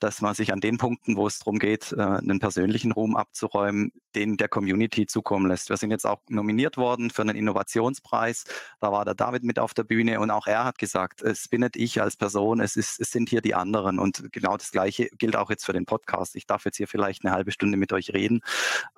dass 0.00 0.20
man 0.20 0.34
sich 0.34 0.52
an 0.52 0.60
den 0.60 0.78
Punkten, 0.78 1.16
wo 1.16 1.26
es 1.26 1.38
darum 1.38 1.58
geht, 1.58 1.92
äh, 1.92 2.00
einen 2.00 2.38
persönlichen 2.38 2.92
Ruhm 2.92 3.16
abzuräumen, 3.16 3.92
den 4.14 4.36
der 4.36 4.48
Community 4.48 5.06
zukommen 5.06 5.48
lässt. 5.48 5.70
Wir 5.70 5.76
sind 5.76 5.90
jetzt 5.90 6.06
auch 6.06 6.20
nominiert 6.28 6.76
worden 6.76 7.10
für 7.10 7.22
einen 7.22 7.36
Innovationspreis. 7.36 8.44
Da 8.80 8.92
war 8.92 9.04
der 9.04 9.14
David 9.14 9.44
mit 9.44 9.58
auf 9.58 9.74
der 9.74 9.84
Bühne 9.84 10.20
und 10.20 10.30
auch 10.30 10.46
er 10.46 10.64
hat 10.64 10.78
gesagt, 10.78 11.22
es 11.22 11.48
bin 11.48 11.62
nicht 11.62 11.76
ich 11.76 12.00
als 12.00 12.16
Person, 12.16 12.60
es, 12.60 12.76
ist, 12.76 13.00
es 13.00 13.10
sind 13.10 13.28
hier 13.28 13.40
die 13.40 13.54
anderen. 13.54 13.98
Und 13.98 14.32
genau 14.32 14.56
das 14.56 14.70
Gleiche 14.70 15.08
gilt 15.18 15.36
auch 15.36 15.50
jetzt 15.50 15.64
für 15.64 15.72
den 15.72 15.86
Podcast. 15.86 16.36
Ich 16.36 16.46
darf 16.46 16.64
jetzt 16.64 16.76
hier 16.76 16.88
vielleicht 16.88 17.24
eine 17.24 17.34
halbe 17.34 17.52
Stunde 17.52 17.76
mit 17.76 17.92
euch 17.92 18.12
reden, 18.12 18.42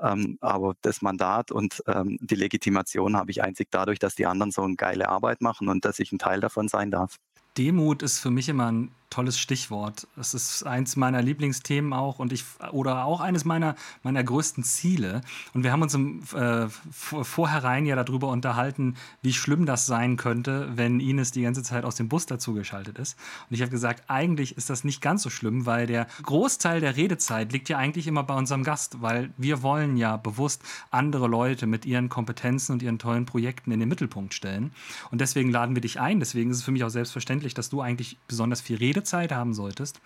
ähm, 0.01 0.39
aber 0.41 0.75
das 0.83 1.03
Mandat 1.03 1.51
und 1.53 1.83
ähm, 1.87 2.19
die 2.21 2.35
Legitimation 2.35 3.17
habe 3.17 3.31
ich 3.31 3.43
einzig 3.43 3.69
dadurch, 3.71 3.99
dass 3.99 4.15
die 4.15 4.27
anderen 4.27 4.53
so 4.53 4.63
eine 4.63 4.77
geile 4.77 5.09
Arbeit 5.09 5.41
machen 5.41 5.66
und 5.69 5.85
dass 5.85 5.99
ich 5.99 6.13
ein 6.13 6.19
Teil 6.19 6.41
davon 6.41 6.69
sein 6.69 6.91
darf. 6.91 7.17
Demut 7.57 8.03
ist 8.03 8.19
für 8.19 8.31
mich 8.31 8.49
immer 8.49 8.71
ein 8.71 8.91
tolles 9.11 9.39
Stichwort. 9.39 10.07
Es 10.19 10.35
ist 10.35 10.65
eins 10.65 10.97
meiner 10.97 11.23
Lieblingsthemen 11.23 11.93
auch 11.93 12.19
und 12.19 12.33
ich 12.33 12.45
oder 12.73 13.05
auch 13.05 13.21
eines 13.21 13.45
meiner, 13.45 13.77
meiner 14.03 14.23
größten 14.23 14.65
Ziele. 14.65 15.21
Und 15.55 15.65
wir 15.65 15.73
haben 15.73 15.83
uns 15.83 15.95
im 15.95 16.23
äh, 16.35 16.67
Vorherein 16.91 17.87
ja 17.87 17.97
darüber 17.97 18.29
unterhalten, 18.29 18.97
wie 19.23 19.33
schlimm 19.33 19.67
das 19.67 19.87
sein 19.87 20.17
könnte, 20.17 20.71
wenn 20.75 21.01
Ines 21.01 21.31
die 21.31 21.43
ganze 21.43 21.63
Zeit 21.63 21.85
aus 21.85 21.95
dem 21.95 22.09
Bus 22.09 22.27
dazugeschaltet 22.27 22.99
ist. 22.99 23.17
Und 23.49 23.55
ich 23.55 23.61
habe 23.63 23.71
gesagt, 23.71 24.05
eigentlich 24.09 24.57
ist 24.57 24.71
das 24.71 24.85
nicht 24.85 25.01
ganz 25.01 25.23
so 25.23 25.31
schlimm, 25.31 25.67
weil 25.67 25.87
der 25.87 26.07
Großteil 26.23 26.81
der 26.81 26.97
Redezeit 26.97 27.53
liegt 27.53 27.69
ja 27.69 27.79
eigentlich 27.79 28.07
immer 28.07 28.23
bei 28.23 28.35
unserem 28.35 28.65
Gast, 28.65 29.03
weil 29.03 29.31
wir 29.37 29.63
wollen 29.63 29.97
ja 29.97 30.17
bewusst 30.17 30.63
andere 30.91 31.29
Leute 31.29 31.67
mit 31.67 31.87
ihren 31.87 32.09
Kompetenzen 32.09 32.73
und 32.73 32.83
ihren 32.83 32.99
tollen 32.99 33.27
Projekten 33.27 33.71
in 33.71 33.81
den 33.81 33.89
Mittelpunkt 33.89 34.35
stellen. 34.35 34.73
Und 35.11 35.21
deswegen 35.21 35.51
laden 35.51 35.75
wir 35.75 35.83
dich 35.83 36.01
ein. 36.01 36.19
Deswegen 36.21 36.51
ist 36.51 36.59
es 36.59 36.63
für 36.65 36.73
mich 36.73 36.85
auch 36.85 36.91
selbstverständlich, 36.91 37.55
dass 37.55 37.71
du 37.71 37.81
eigentlich 37.81 38.19
besonders 38.29 38.61
viel 38.61 38.77
Redezeit 38.97 39.17
Redezeit 39.17 39.33
haben 39.33 39.55
solltest. 39.55 40.01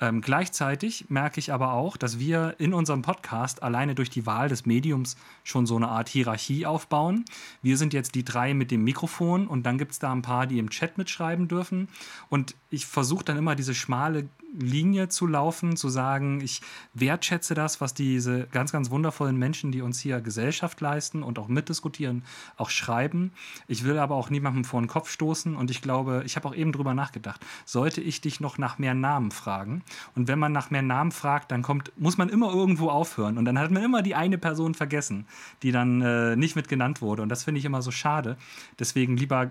Ähm, 0.00 0.20
gleichzeitig 0.20 1.06
merke 1.08 1.40
ich 1.40 1.52
aber 1.52 1.72
auch, 1.72 1.96
dass 1.96 2.20
wir 2.20 2.54
in 2.58 2.72
unserem 2.72 3.02
Podcast 3.02 3.64
alleine 3.64 3.96
durch 3.96 4.10
die 4.10 4.26
Wahl 4.26 4.48
des 4.48 4.64
Mediums 4.64 5.16
schon 5.42 5.66
so 5.66 5.74
eine 5.74 5.88
Art 5.88 6.08
Hierarchie 6.08 6.66
aufbauen. 6.66 7.24
Wir 7.62 7.76
sind 7.76 7.92
jetzt 7.92 8.14
die 8.14 8.24
drei 8.24 8.54
mit 8.54 8.70
dem 8.70 8.84
Mikrofon 8.84 9.48
und 9.48 9.64
dann 9.64 9.76
gibt 9.76 9.92
es 9.92 9.98
da 9.98 10.12
ein 10.12 10.22
paar, 10.22 10.46
die 10.46 10.60
im 10.60 10.70
Chat 10.70 10.98
mitschreiben 10.98 11.48
dürfen. 11.48 11.88
Und 12.28 12.54
ich 12.70 12.86
versuche 12.86 13.24
dann 13.24 13.38
immer 13.38 13.56
diese 13.56 13.74
schmale 13.74 14.28
Linie 14.56 15.08
zu 15.08 15.26
laufen, 15.26 15.76
zu 15.76 15.88
sagen, 15.88 16.40
ich 16.40 16.62
wertschätze 16.94 17.54
das, 17.54 17.80
was 17.80 17.94
diese 17.94 18.46
ganz, 18.46 18.72
ganz 18.72 18.90
wundervollen 18.90 19.36
Menschen, 19.36 19.72
die 19.72 19.82
uns 19.82 20.00
hier 20.00 20.20
Gesellschaft 20.20 20.80
leisten 20.80 21.22
und 21.22 21.38
auch 21.38 21.48
mitdiskutieren, 21.48 22.24
auch 22.56 22.70
schreiben. 22.70 23.32
Ich 23.66 23.84
will 23.84 23.98
aber 23.98 24.14
auch 24.14 24.30
niemandem 24.30 24.64
vor 24.64 24.80
den 24.80 24.88
Kopf 24.88 25.10
stoßen 25.10 25.54
und 25.54 25.70
ich 25.70 25.82
glaube, 25.82 26.22
ich 26.24 26.36
habe 26.36 26.48
auch 26.48 26.54
eben 26.54 26.72
drüber 26.72 26.94
nachgedacht, 26.94 27.44
sollte 27.64 28.00
ich 28.00 28.20
dich 28.20 28.40
noch 28.40 28.58
nach 28.58 28.78
mehr 28.78 28.94
Namen 28.94 29.30
fragen? 29.30 29.82
Und 30.14 30.28
wenn 30.28 30.38
man 30.38 30.52
nach 30.52 30.70
mehr 30.70 30.82
Namen 30.82 31.12
fragt, 31.12 31.52
dann 31.52 31.62
kommt, 31.62 31.92
muss 31.96 32.16
man 32.16 32.28
immer 32.28 32.52
irgendwo 32.52 32.88
aufhören 32.88 33.38
und 33.38 33.44
dann 33.44 33.58
hat 33.58 33.70
man 33.70 33.82
immer 33.82 34.02
die 34.02 34.14
eine 34.14 34.38
Person 34.38 34.74
vergessen, 34.74 35.26
die 35.62 35.72
dann 35.72 36.00
äh, 36.00 36.36
nicht 36.36 36.56
mit 36.56 36.68
genannt 36.68 37.02
wurde 37.02 37.22
und 37.22 37.28
das 37.28 37.44
finde 37.44 37.58
ich 37.58 37.64
immer 37.64 37.82
so 37.82 37.90
schade. 37.90 38.36
Deswegen 38.78 39.16
lieber 39.16 39.50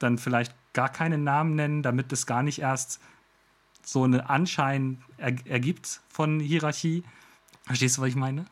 dann 0.00 0.18
vielleicht 0.18 0.54
gar 0.72 0.88
keine 0.88 1.18
Namen 1.18 1.54
nennen, 1.54 1.82
damit 1.82 2.12
es 2.12 2.26
gar 2.26 2.42
nicht 2.42 2.58
erst 2.58 3.00
so 3.84 4.04
einen 4.04 4.20
Anschein 4.20 5.02
er 5.16 5.34
ergibt 5.46 6.00
von 6.08 6.40
Hierarchie. 6.40 7.04
Verstehst 7.66 7.96
du, 7.96 8.02
was 8.02 8.08
ich 8.08 8.16
meine? 8.16 8.46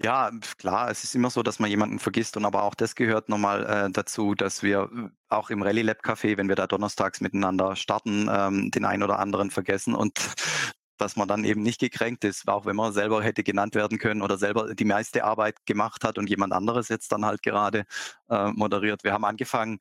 Ja, 0.00 0.30
klar, 0.58 0.90
es 0.90 1.02
ist 1.02 1.16
immer 1.16 1.28
so, 1.28 1.42
dass 1.42 1.58
man 1.58 1.70
jemanden 1.70 1.98
vergisst 1.98 2.36
und 2.36 2.44
aber 2.44 2.62
auch 2.62 2.76
das 2.76 2.94
gehört 2.94 3.28
nochmal 3.28 3.66
äh, 3.66 3.90
dazu, 3.90 4.34
dass 4.36 4.62
wir 4.62 4.88
äh, 4.94 5.08
auch 5.28 5.50
im 5.50 5.60
Rallye 5.62 5.82
Lab 5.82 6.04
Café, 6.04 6.36
wenn 6.36 6.48
wir 6.48 6.54
da 6.54 6.68
donnerstags 6.68 7.20
miteinander 7.20 7.74
starten, 7.74 8.28
ähm, 8.30 8.70
den 8.70 8.84
einen 8.84 9.02
oder 9.02 9.18
anderen 9.18 9.50
vergessen 9.50 9.96
und 9.96 10.16
dass 10.98 11.16
man 11.16 11.26
dann 11.26 11.44
eben 11.44 11.62
nicht 11.62 11.80
gekränkt 11.80 12.24
ist, 12.24 12.48
auch 12.48 12.64
wenn 12.64 12.76
man 12.76 12.92
selber 12.92 13.22
hätte 13.22 13.42
genannt 13.42 13.74
werden 13.74 13.98
können 13.98 14.22
oder 14.22 14.38
selber 14.38 14.74
die 14.74 14.84
meiste 14.84 15.24
Arbeit 15.24 15.56
gemacht 15.66 16.04
hat 16.04 16.16
und 16.18 16.28
jemand 16.28 16.52
anderes 16.52 16.88
jetzt 16.88 17.10
dann 17.10 17.24
halt 17.24 17.42
gerade 17.42 17.84
äh, 18.28 18.50
moderiert. 18.52 19.04
Wir 19.04 19.12
haben 19.12 19.24
angefangen, 19.24 19.78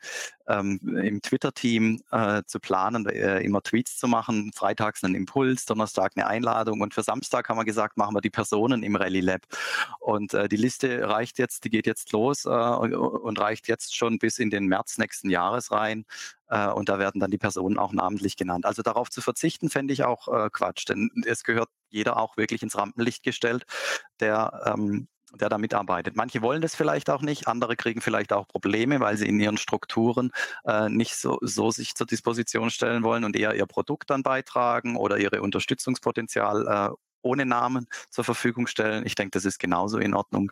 ähm, 0.47 0.79
im 1.03 1.21
Twitter-Team 1.21 2.01
äh, 2.12 2.43
zu 2.45 2.60
planen, 2.60 3.05
äh, 3.07 3.39
immer 3.41 3.62
Tweets 3.62 3.97
zu 3.97 4.07
machen, 4.07 4.51
freitags 4.53 5.03
einen 5.03 5.15
Impuls, 5.15 5.65
Donnerstag 5.65 6.13
eine 6.15 6.27
Einladung 6.27 6.81
und 6.81 6.93
für 6.93 7.03
Samstag 7.03 7.49
haben 7.49 7.57
wir 7.57 7.65
gesagt, 7.65 7.97
machen 7.97 8.15
wir 8.15 8.21
die 8.21 8.29
Personen 8.29 8.83
im 8.83 8.95
Rally 8.95 9.21
Lab. 9.21 9.41
Und 9.99 10.33
äh, 10.33 10.47
die 10.47 10.57
Liste 10.57 11.07
reicht 11.07 11.39
jetzt, 11.39 11.63
die 11.63 11.69
geht 11.69 11.86
jetzt 11.86 12.12
los 12.12 12.45
äh, 12.45 12.49
und 12.49 13.39
reicht 13.39 13.67
jetzt 13.67 13.95
schon 13.95 14.19
bis 14.19 14.39
in 14.39 14.49
den 14.49 14.67
März 14.67 14.97
nächsten 14.97 15.29
Jahres 15.29 15.71
rein. 15.71 16.05
Äh, 16.49 16.69
und 16.69 16.89
da 16.89 16.99
werden 16.99 17.19
dann 17.19 17.31
die 17.31 17.38
Personen 17.38 17.77
auch 17.77 17.91
namentlich 17.91 18.38
genannt. 18.38 18.65
Also 18.65 18.81
darauf 18.81 19.10
zu 19.10 19.21
verzichten, 19.21 19.69
fände 19.69 19.93
ich 19.93 20.03
auch 20.03 20.27
Quatsch, 20.51 20.88
denn 20.88 21.10
es 21.25 21.43
gehört 21.43 21.69
jeder 21.89 22.17
auch 22.17 22.38
wirklich 22.38 22.63
ins 22.63 22.77
Rampenlicht 22.77 23.23
gestellt, 23.23 23.65
der 24.19 24.62
ähm, 24.65 25.07
der 25.38 25.50
da 25.50 25.58
mitarbeitet. 25.58 26.15
Manche 26.15 26.41
wollen 26.41 26.62
das 26.62 26.76
vielleicht 26.76 27.10
auch 27.10 27.21
nicht, 27.21 27.47
andere 27.47 27.76
kriegen 27.76 28.02
vielleicht 28.02 28.34
auch 28.34 28.47
Probleme, 28.47 29.00
weil 29.00 29.17
sie 29.17 29.28
in 29.28 29.39
ihren 29.39 29.58
Strukturen 29.58 30.32
äh, 30.65 30.89
nicht 30.89 31.15
so, 31.15 31.38
so 31.41 31.71
sich 31.71 31.95
zur 31.95 32.08
Disposition 32.08 32.69
stellen 32.69 33.04
wollen 33.04 33.23
und 33.23 33.36
eher 33.36 33.56
ihr 33.56 33.65
Produkt 33.65 34.10
dann 34.10 34.23
beitragen 34.23 34.95
oder 34.95 35.17
ihre 35.17 35.41
Unterstützungspotenzial 35.41 36.67
äh, 36.67 36.95
ohne 37.21 37.45
Namen 37.45 37.88
zur 38.10 38.23
Verfügung 38.23 38.67
stellen. 38.67 39.06
Ich 39.06 39.15
denke, 39.15 39.32
das 39.32 39.45
ist 39.45 39.60
genauso 39.60 39.97
in 39.97 40.13
Ordnung. 40.13 40.52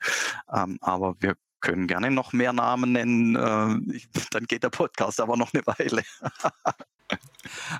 Ähm, 0.51 0.77
aber 0.81 1.15
wir 1.19 1.35
können 1.61 1.87
gerne 1.87 2.11
noch 2.11 2.33
mehr 2.33 2.53
Namen 2.53 2.91
nennen. 2.91 3.35
Äh, 3.35 3.99
dann 4.31 4.45
geht 4.45 4.63
der 4.63 4.69
Podcast 4.69 5.19
aber 5.19 5.37
noch 5.37 5.53
eine 5.53 5.65
Weile. 5.65 6.03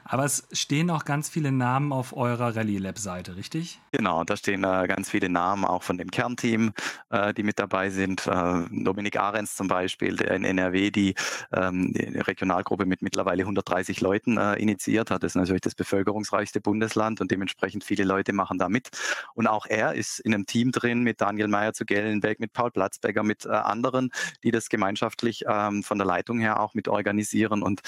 Aber 0.03 0.25
es 0.25 0.47
stehen 0.51 0.89
auch 0.89 1.05
ganz 1.05 1.29
viele 1.29 1.51
Namen 1.51 1.91
auf 1.91 2.15
eurer 2.15 2.55
Rallye 2.55 2.77
Lab 2.77 2.99
Seite, 2.99 3.35
richtig? 3.35 3.79
Genau, 3.91 4.23
da 4.23 4.37
stehen 4.37 4.63
äh, 4.63 4.87
ganz 4.87 5.09
viele 5.09 5.29
Namen 5.29 5.65
auch 5.65 5.83
von 5.83 5.97
dem 5.97 6.11
Kernteam, 6.11 6.73
äh, 7.09 7.33
die 7.33 7.43
mit 7.43 7.59
dabei 7.59 7.89
sind. 7.89 8.27
Äh, 8.27 8.63
Dominik 8.71 9.17
Ahrens 9.17 9.55
zum 9.55 9.67
Beispiel, 9.67 10.15
der 10.15 10.31
in 10.31 10.43
NRW 10.43 10.91
die, 10.91 11.15
ähm, 11.53 11.93
die 11.93 12.19
Regionalgruppe 12.19 12.85
mit 12.85 13.01
mittlerweile 13.01 13.43
130 13.43 14.01
Leuten 14.01 14.37
äh, 14.37 14.55
initiiert 14.55 15.11
hat. 15.11 15.23
Das 15.23 15.31
ist 15.31 15.35
natürlich 15.35 15.61
das 15.61 15.75
bevölkerungsreichste 15.75 16.61
Bundesland 16.61 17.21
und 17.21 17.31
dementsprechend 17.31 17.83
viele 17.83 18.03
Leute 18.03 18.33
machen 18.33 18.57
da 18.57 18.69
mit. 18.69 18.89
Und 19.33 19.47
auch 19.47 19.65
er 19.65 19.93
ist 19.93 20.19
in 20.19 20.33
einem 20.33 20.45
Team 20.45 20.71
drin 20.71 21.03
mit 21.03 21.21
Daniel 21.21 21.47
Meyer 21.47 21.73
zu 21.73 21.85
Gellenberg, 21.85 22.39
mit 22.39 22.53
Paul 22.53 22.71
Platzbecker, 22.71 23.23
mit 23.23 23.45
äh, 23.45 23.49
anderen, 23.49 24.11
die 24.43 24.51
das 24.51 24.69
gemeinschaftlich 24.69 25.43
ähm, 25.47 25.83
von 25.83 25.97
der 25.97 26.07
Leitung 26.07 26.39
her 26.39 26.59
auch 26.59 26.73
mit 26.73 26.87
organisieren 26.87 27.63
und 27.63 27.81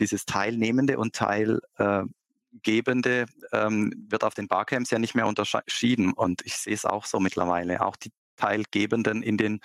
dieses 0.00 0.26
Teilnehmende 0.26 0.98
und 0.98 1.14
Teilgebende 1.22 3.26
ähm, 3.52 3.92
wird 4.08 4.24
auf 4.24 4.34
den 4.34 4.48
Barcamps 4.48 4.90
ja 4.90 4.98
nicht 4.98 5.14
mehr 5.14 5.26
unterschieden. 5.26 6.12
Und 6.12 6.42
ich 6.44 6.56
sehe 6.56 6.74
es 6.74 6.84
auch 6.84 7.04
so 7.04 7.20
mittlerweile. 7.20 7.84
Auch 7.84 7.96
die 7.96 8.10
Teilgebenden 8.36 9.22
in 9.22 9.36
den 9.36 9.60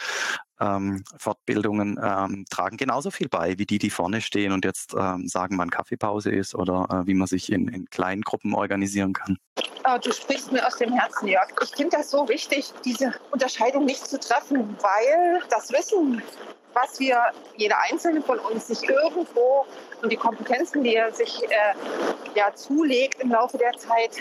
ähm, 0.59 1.03
Fortbildungen 1.17 1.99
ähm, 2.01 2.45
tragen 2.49 2.77
genauso 2.77 3.11
viel 3.11 3.29
bei 3.29 3.57
wie 3.57 3.65
die, 3.65 3.79
die 3.79 3.89
vorne 3.89 4.21
stehen 4.21 4.51
und 4.51 4.65
jetzt 4.65 4.93
ähm, 4.97 5.27
sagen, 5.27 5.57
wann 5.57 5.69
Kaffeepause 5.69 6.31
ist 6.31 6.53
oder 6.53 6.87
äh, 6.91 7.07
wie 7.07 7.13
man 7.13 7.27
sich 7.27 7.51
in, 7.51 7.67
in 7.69 7.89
kleinen 7.89 8.21
Gruppen 8.21 8.53
organisieren 8.53 9.13
kann. 9.13 9.37
Oh, 9.85 9.97
du 10.03 10.11
sprichst 10.11 10.51
mir 10.51 10.65
aus 10.67 10.77
dem 10.77 10.93
Herzen, 10.93 11.27
Jörg. 11.27 11.49
Ich 11.63 11.75
finde 11.75 11.97
das 11.97 12.11
so 12.11 12.27
wichtig, 12.27 12.73
diese 12.83 13.13
Unterscheidung 13.31 13.85
nicht 13.85 14.05
zu 14.05 14.19
treffen, 14.19 14.75
weil 14.81 15.41
das 15.49 15.71
Wissen, 15.71 16.21
was 16.73 16.99
wir, 16.99 17.21
jeder 17.55 17.77
Einzelne 17.89 18.21
von 18.21 18.39
uns, 18.39 18.67
sich 18.67 18.87
irgendwo 18.87 19.65
und 20.01 20.11
die 20.11 20.17
Kompetenzen, 20.17 20.83
die 20.83 20.95
er 20.95 21.11
sich 21.11 21.43
äh, 21.43 21.73
ja, 22.35 22.53
zulegt 22.53 23.21
im 23.21 23.31
Laufe 23.31 23.57
der 23.57 23.73
Zeit, 23.73 24.11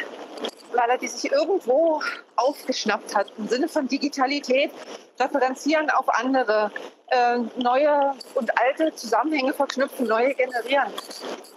weil 0.73 0.91
er 0.91 0.99
die 0.99 1.09
sich 1.09 1.31
irgendwo 1.31 2.01
aufgeschnappt 2.37 3.15
hat 3.15 3.33
im 3.39 3.49
Sinne 3.49 3.69
von 3.69 3.89
Digitalität, 3.89 4.71
referenzieren 5.19 5.91
auf 5.91 6.09
andere, 6.09 6.71
äh, 7.09 7.39
neue 7.57 8.15
und 8.35 8.51
alte 8.59 8.95
Zusammenhänge 8.95 9.53
verknüpfen, 9.53 10.07
neue 10.07 10.35
generieren. 10.35 10.93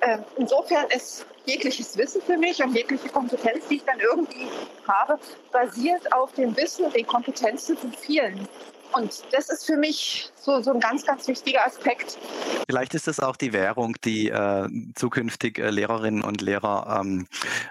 Äh, 0.01 0.19
insofern 0.37 0.85
ist 0.89 1.25
jegliches 1.45 1.97
Wissen 1.97 2.21
für 2.21 2.37
mich 2.37 2.63
und 2.63 2.75
jegliche 2.75 3.09
Kompetenz, 3.09 3.67
die 3.67 3.77
ich 3.77 3.85
dann 3.85 3.99
irgendwie 3.99 4.47
habe, 4.87 5.19
basiert 5.51 6.13
auf 6.13 6.31
dem 6.33 6.55
Wissen 6.55 6.85
und 6.85 6.95
den 6.95 7.07
Kompetenzen 7.07 7.77
von 7.77 7.91
vielen. 7.91 8.47
Und 8.91 9.23
das 9.31 9.49
ist 9.49 9.65
für 9.65 9.77
mich 9.77 10.31
so, 10.35 10.61
so 10.61 10.71
ein 10.71 10.79
ganz, 10.79 11.05
ganz 11.05 11.27
wichtiger 11.27 11.65
Aspekt. 11.65 12.17
Vielleicht 12.67 12.95
ist 12.95 13.07
es 13.07 13.19
auch 13.19 13.35
die 13.35 13.53
Währung, 13.53 13.95
die 14.03 14.29
äh, 14.29 14.67
zukünftig 14.95 15.59
äh, 15.59 15.69
Lehrerinnen 15.69 16.23
und 16.23 16.41
Lehrer 16.41 16.99
ähm, 17.01 17.27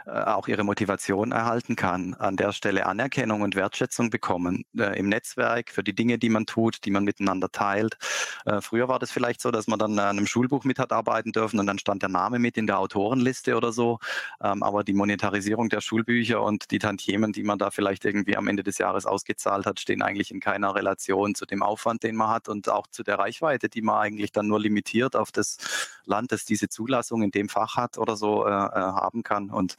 äh, 0.07 0.11
auch 0.11 0.47
ihre 0.47 0.65
Motivation 0.65 1.33
erhalten 1.33 1.77
kann. 1.77 2.15
An 2.15 2.37
der 2.37 2.53
Stelle 2.53 2.87
Anerkennung 2.87 3.43
und 3.43 3.57
Wertschätzung 3.57 4.11
bekommen 4.11 4.65
äh, 4.77 4.97
im 4.99 5.09
Netzwerk 5.09 5.71
für 5.71 5.83
die 5.83 5.95
Dinge, 5.95 6.19
die 6.19 6.29
man 6.29 6.47
tut, 6.47 6.85
die 6.85 6.91
man 6.91 7.05
miteinander 7.05 7.51
teilt. 7.51 7.97
Äh, 8.45 8.61
früher 8.61 8.89
war 8.89 9.01
das 9.01 9.11
vielleicht 9.11 9.41
so, 9.41 9.51
dass 9.51 9.67
man 9.67 9.79
dann 9.79 9.99
an 9.99 10.19
einem 10.19 10.27
Schulbuch 10.27 10.65
mit 10.65 10.79
hat 10.79 10.93
arbeiten 10.93 11.33
dürfen 11.33 11.59
und 11.59 11.67
dann 11.67 11.79
stand 11.79 12.03
der 12.03 12.11
Name 12.11 12.39
mit 12.39 12.57
in 12.57 12.67
der 12.67 12.79
Autorenliste 12.79 13.57
oder 13.57 13.73
so. 13.73 13.99
Ähm, 14.43 14.63
aber 14.63 14.85
die 14.85 14.95
Monetarisierung 14.95 15.69
der 15.69 15.81
Schulbücher 15.81 16.43
und 16.43 16.71
die 16.71 16.79
Tantiemen, 16.79 17.33
die 17.33 17.43
man 17.43 17.59
da 17.59 17.71
vielleicht 17.71 18.05
irgendwie 18.05 18.37
am 18.37 18.47
Ende 18.47 18.63
des 18.63 18.79
Jahres 18.79 19.05
ausgezahlt 19.05 19.67
hat, 19.67 19.81
stehen 19.81 20.03
eigentlich 20.03 20.31
in 20.31 20.41
keiner 20.41 20.75
Relation 20.75 21.08
zu 21.35 21.47
dem 21.47 21.63
Aufwand, 21.63 22.03
den 22.03 22.17
man 22.17 22.31
hat 22.31 22.49
und 22.49 22.69
auch 22.69 22.87
zu 22.87 23.03
der 23.03 23.19
Reichweite, 23.19 23.69
die 23.69 23.83
man 23.83 23.99
eigentlich 23.99 24.33
dann 24.33 24.47
nur 24.47 24.61
limitiert 24.61 25.17
auf 25.17 25.33
das 25.33 25.59
Land, 26.05 26.33
das 26.33 26.45
diese 26.45 26.69
Zulassung 26.69 27.23
in 27.23 27.31
dem 27.31 27.49
Fach 27.49 27.77
hat 27.77 27.99
oder 27.99 28.17
so 28.17 28.47
äh, 28.47 28.51
äh, 28.51 28.53
haben 28.53 29.23
kann. 29.23 29.51
Und 29.51 29.77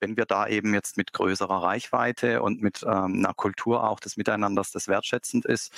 wenn 0.00 0.16
wir 0.16 0.26
da 0.26 0.46
eben 0.48 0.74
jetzt 0.74 0.96
mit 0.96 1.12
größerer 1.12 1.62
Reichweite 1.62 2.42
und 2.42 2.60
mit 2.60 2.82
ähm, 2.82 3.18
einer 3.18 3.34
Kultur 3.34 3.88
auch 3.88 4.00
des 4.00 4.16
Miteinanders, 4.16 4.72
das 4.72 4.88
wertschätzend 4.88 5.44
ist, 5.44 5.72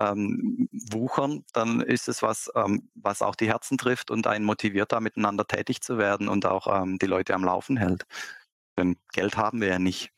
ähm, 0.00 0.68
wuchern, 0.72 1.44
dann 1.52 1.80
ist 1.80 2.08
es 2.08 2.22
was, 2.22 2.50
ähm, 2.54 2.88
was 2.94 3.22
auch 3.22 3.34
die 3.34 3.48
Herzen 3.48 3.78
trifft 3.78 4.10
und 4.10 4.26
einen 4.26 4.44
motiviert, 4.44 4.92
da 4.92 5.00
miteinander 5.00 5.46
tätig 5.46 5.82
zu 5.82 5.98
werden 5.98 6.28
und 6.28 6.46
auch 6.46 6.66
ähm, 6.82 6.98
die 6.98 7.06
Leute 7.06 7.34
am 7.34 7.44
Laufen 7.44 7.76
hält. 7.76 8.06
Denn 8.80 8.96
Geld 9.12 9.36
haben 9.36 9.60
wir 9.60 9.68
ja 9.68 9.78
nicht. 9.78 10.10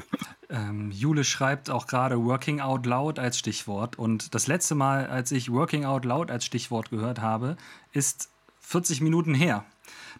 ähm, 0.48 0.90
Jule 0.90 1.22
schreibt 1.22 1.68
auch 1.68 1.86
gerade 1.86 2.24
Working 2.24 2.60
Out 2.60 2.86
Loud 2.86 3.18
als 3.18 3.38
Stichwort. 3.38 3.98
Und 3.98 4.34
das 4.34 4.46
letzte 4.46 4.74
Mal, 4.74 5.06
als 5.06 5.32
ich 5.32 5.52
Working 5.52 5.84
Out 5.84 6.06
Loud 6.06 6.30
als 6.30 6.46
Stichwort 6.46 6.88
gehört 6.88 7.20
habe, 7.20 7.58
ist 7.92 8.30
40 8.60 9.02
Minuten 9.02 9.34
her. 9.34 9.66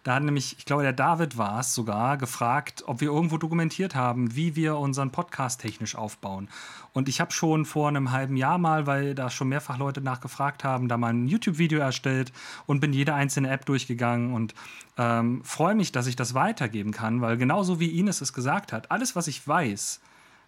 Da 0.03 0.15
hat 0.15 0.23
nämlich, 0.23 0.55
ich 0.57 0.65
glaube, 0.65 0.83
der 0.83 0.93
David 0.93 1.37
war 1.37 1.59
es 1.59 1.73
sogar, 1.73 2.17
gefragt, 2.17 2.83
ob 2.87 3.01
wir 3.01 3.09
irgendwo 3.09 3.37
dokumentiert 3.37 3.95
haben, 3.95 4.35
wie 4.35 4.55
wir 4.55 4.77
unseren 4.77 5.11
Podcast 5.11 5.61
technisch 5.61 5.95
aufbauen. 5.95 6.49
Und 6.93 7.09
ich 7.09 7.21
habe 7.21 7.31
schon 7.31 7.65
vor 7.65 7.87
einem 7.87 8.11
halben 8.11 8.37
Jahr 8.37 8.57
mal, 8.57 8.87
weil 8.87 9.13
da 9.13 9.29
schon 9.29 9.49
mehrfach 9.49 9.77
Leute 9.77 10.01
nachgefragt 10.01 10.63
haben, 10.63 10.87
da 10.87 10.97
mal 10.97 11.13
ein 11.13 11.27
YouTube-Video 11.27 11.79
erstellt 11.79 12.31
und 12.65 12.79
bin 12.79 12.93
jede 12.93 13.13
einzelne 13.13 13.49
App 13.49 13.65
durchgegangen 13.65 14.33
und 14.33 14.55
ähm, 14.97 15.41
freue 15.43 15.75
mich, 15.75 15.91
dass 15.91 16.07
ich 16.07 16.15
das 16.15 16.33
weitergeben 16.33 16.91
kann, 16.91 17.21
weil 17.21 17.37
genauso 17.37 17.79
wie 17.79 17.99
Ines 17.99 18.21
es 18.21 18.33
gesagt 18.33 18.73
hat, 18.73 18.89
alles, 18.89 19.15
was 19.15 19.27
ich 19.27 19.47
weiß, 19.47 19.99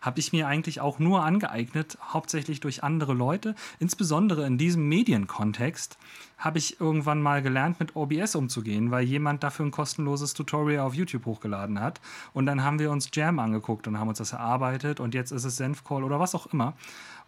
habe 0.01 0.19
ich 0.19 0.31
mir 0.31 0.47
eigentlich 0.47 0.81
auch 0.81 0.99
nur 0.99 1.23
angeeignet, 1.23 1.97
hauptsächlich 2.01 2.59
durch 2.59 2.83
andere 2.83 3.13
Leute. 3.13 3.55
Insbesondere 3.79 4.45
in 4.45 4.57
diesem 4.57 4.87
Medienkontext 4.87 5.97
habe 6.37 6.57
ich 6.57 6.79
irgendwann 6.79 7.21
mal 7.21 7.41
gelernt, 7.41 7.79
mit 7.79 7.95
OBS 7.95 8.35
umzugehen, 8.35 8.91
weil 8.91 9.03
jemand 9.03 9.43
dafür 9.43 9.65
ein 9.65 9.71
kostenloses 9.71 10.33
Tutorial 10.33 10.85
auf 10.85 10.93
YouTube 10.93 11.25
hochgeladen 11.25 11.81
hat. 11.81 11.99
Und 12.33 12.45
dann 12.45 12.63
haben 12.63 12.79
wir 12.79 12.91
uns 12.91 13.09
Jam 13.13 13.39
angeguckt 13.39 13.87
und 13.87 13.99
haben 13.99 14.07
uns 14.07 14.19
das 14.19 14.31
erarbeitet 14.31 14.99
und 14.99 15.13
jetzt 15.13 15.31
ist 15.31 15.43
es 15.43 15.57
Senfcall 15.57 16.03
oder 16.03 16.19
was 16.19 16.35
auch 16.35 16.47
immer. 16.47 16.75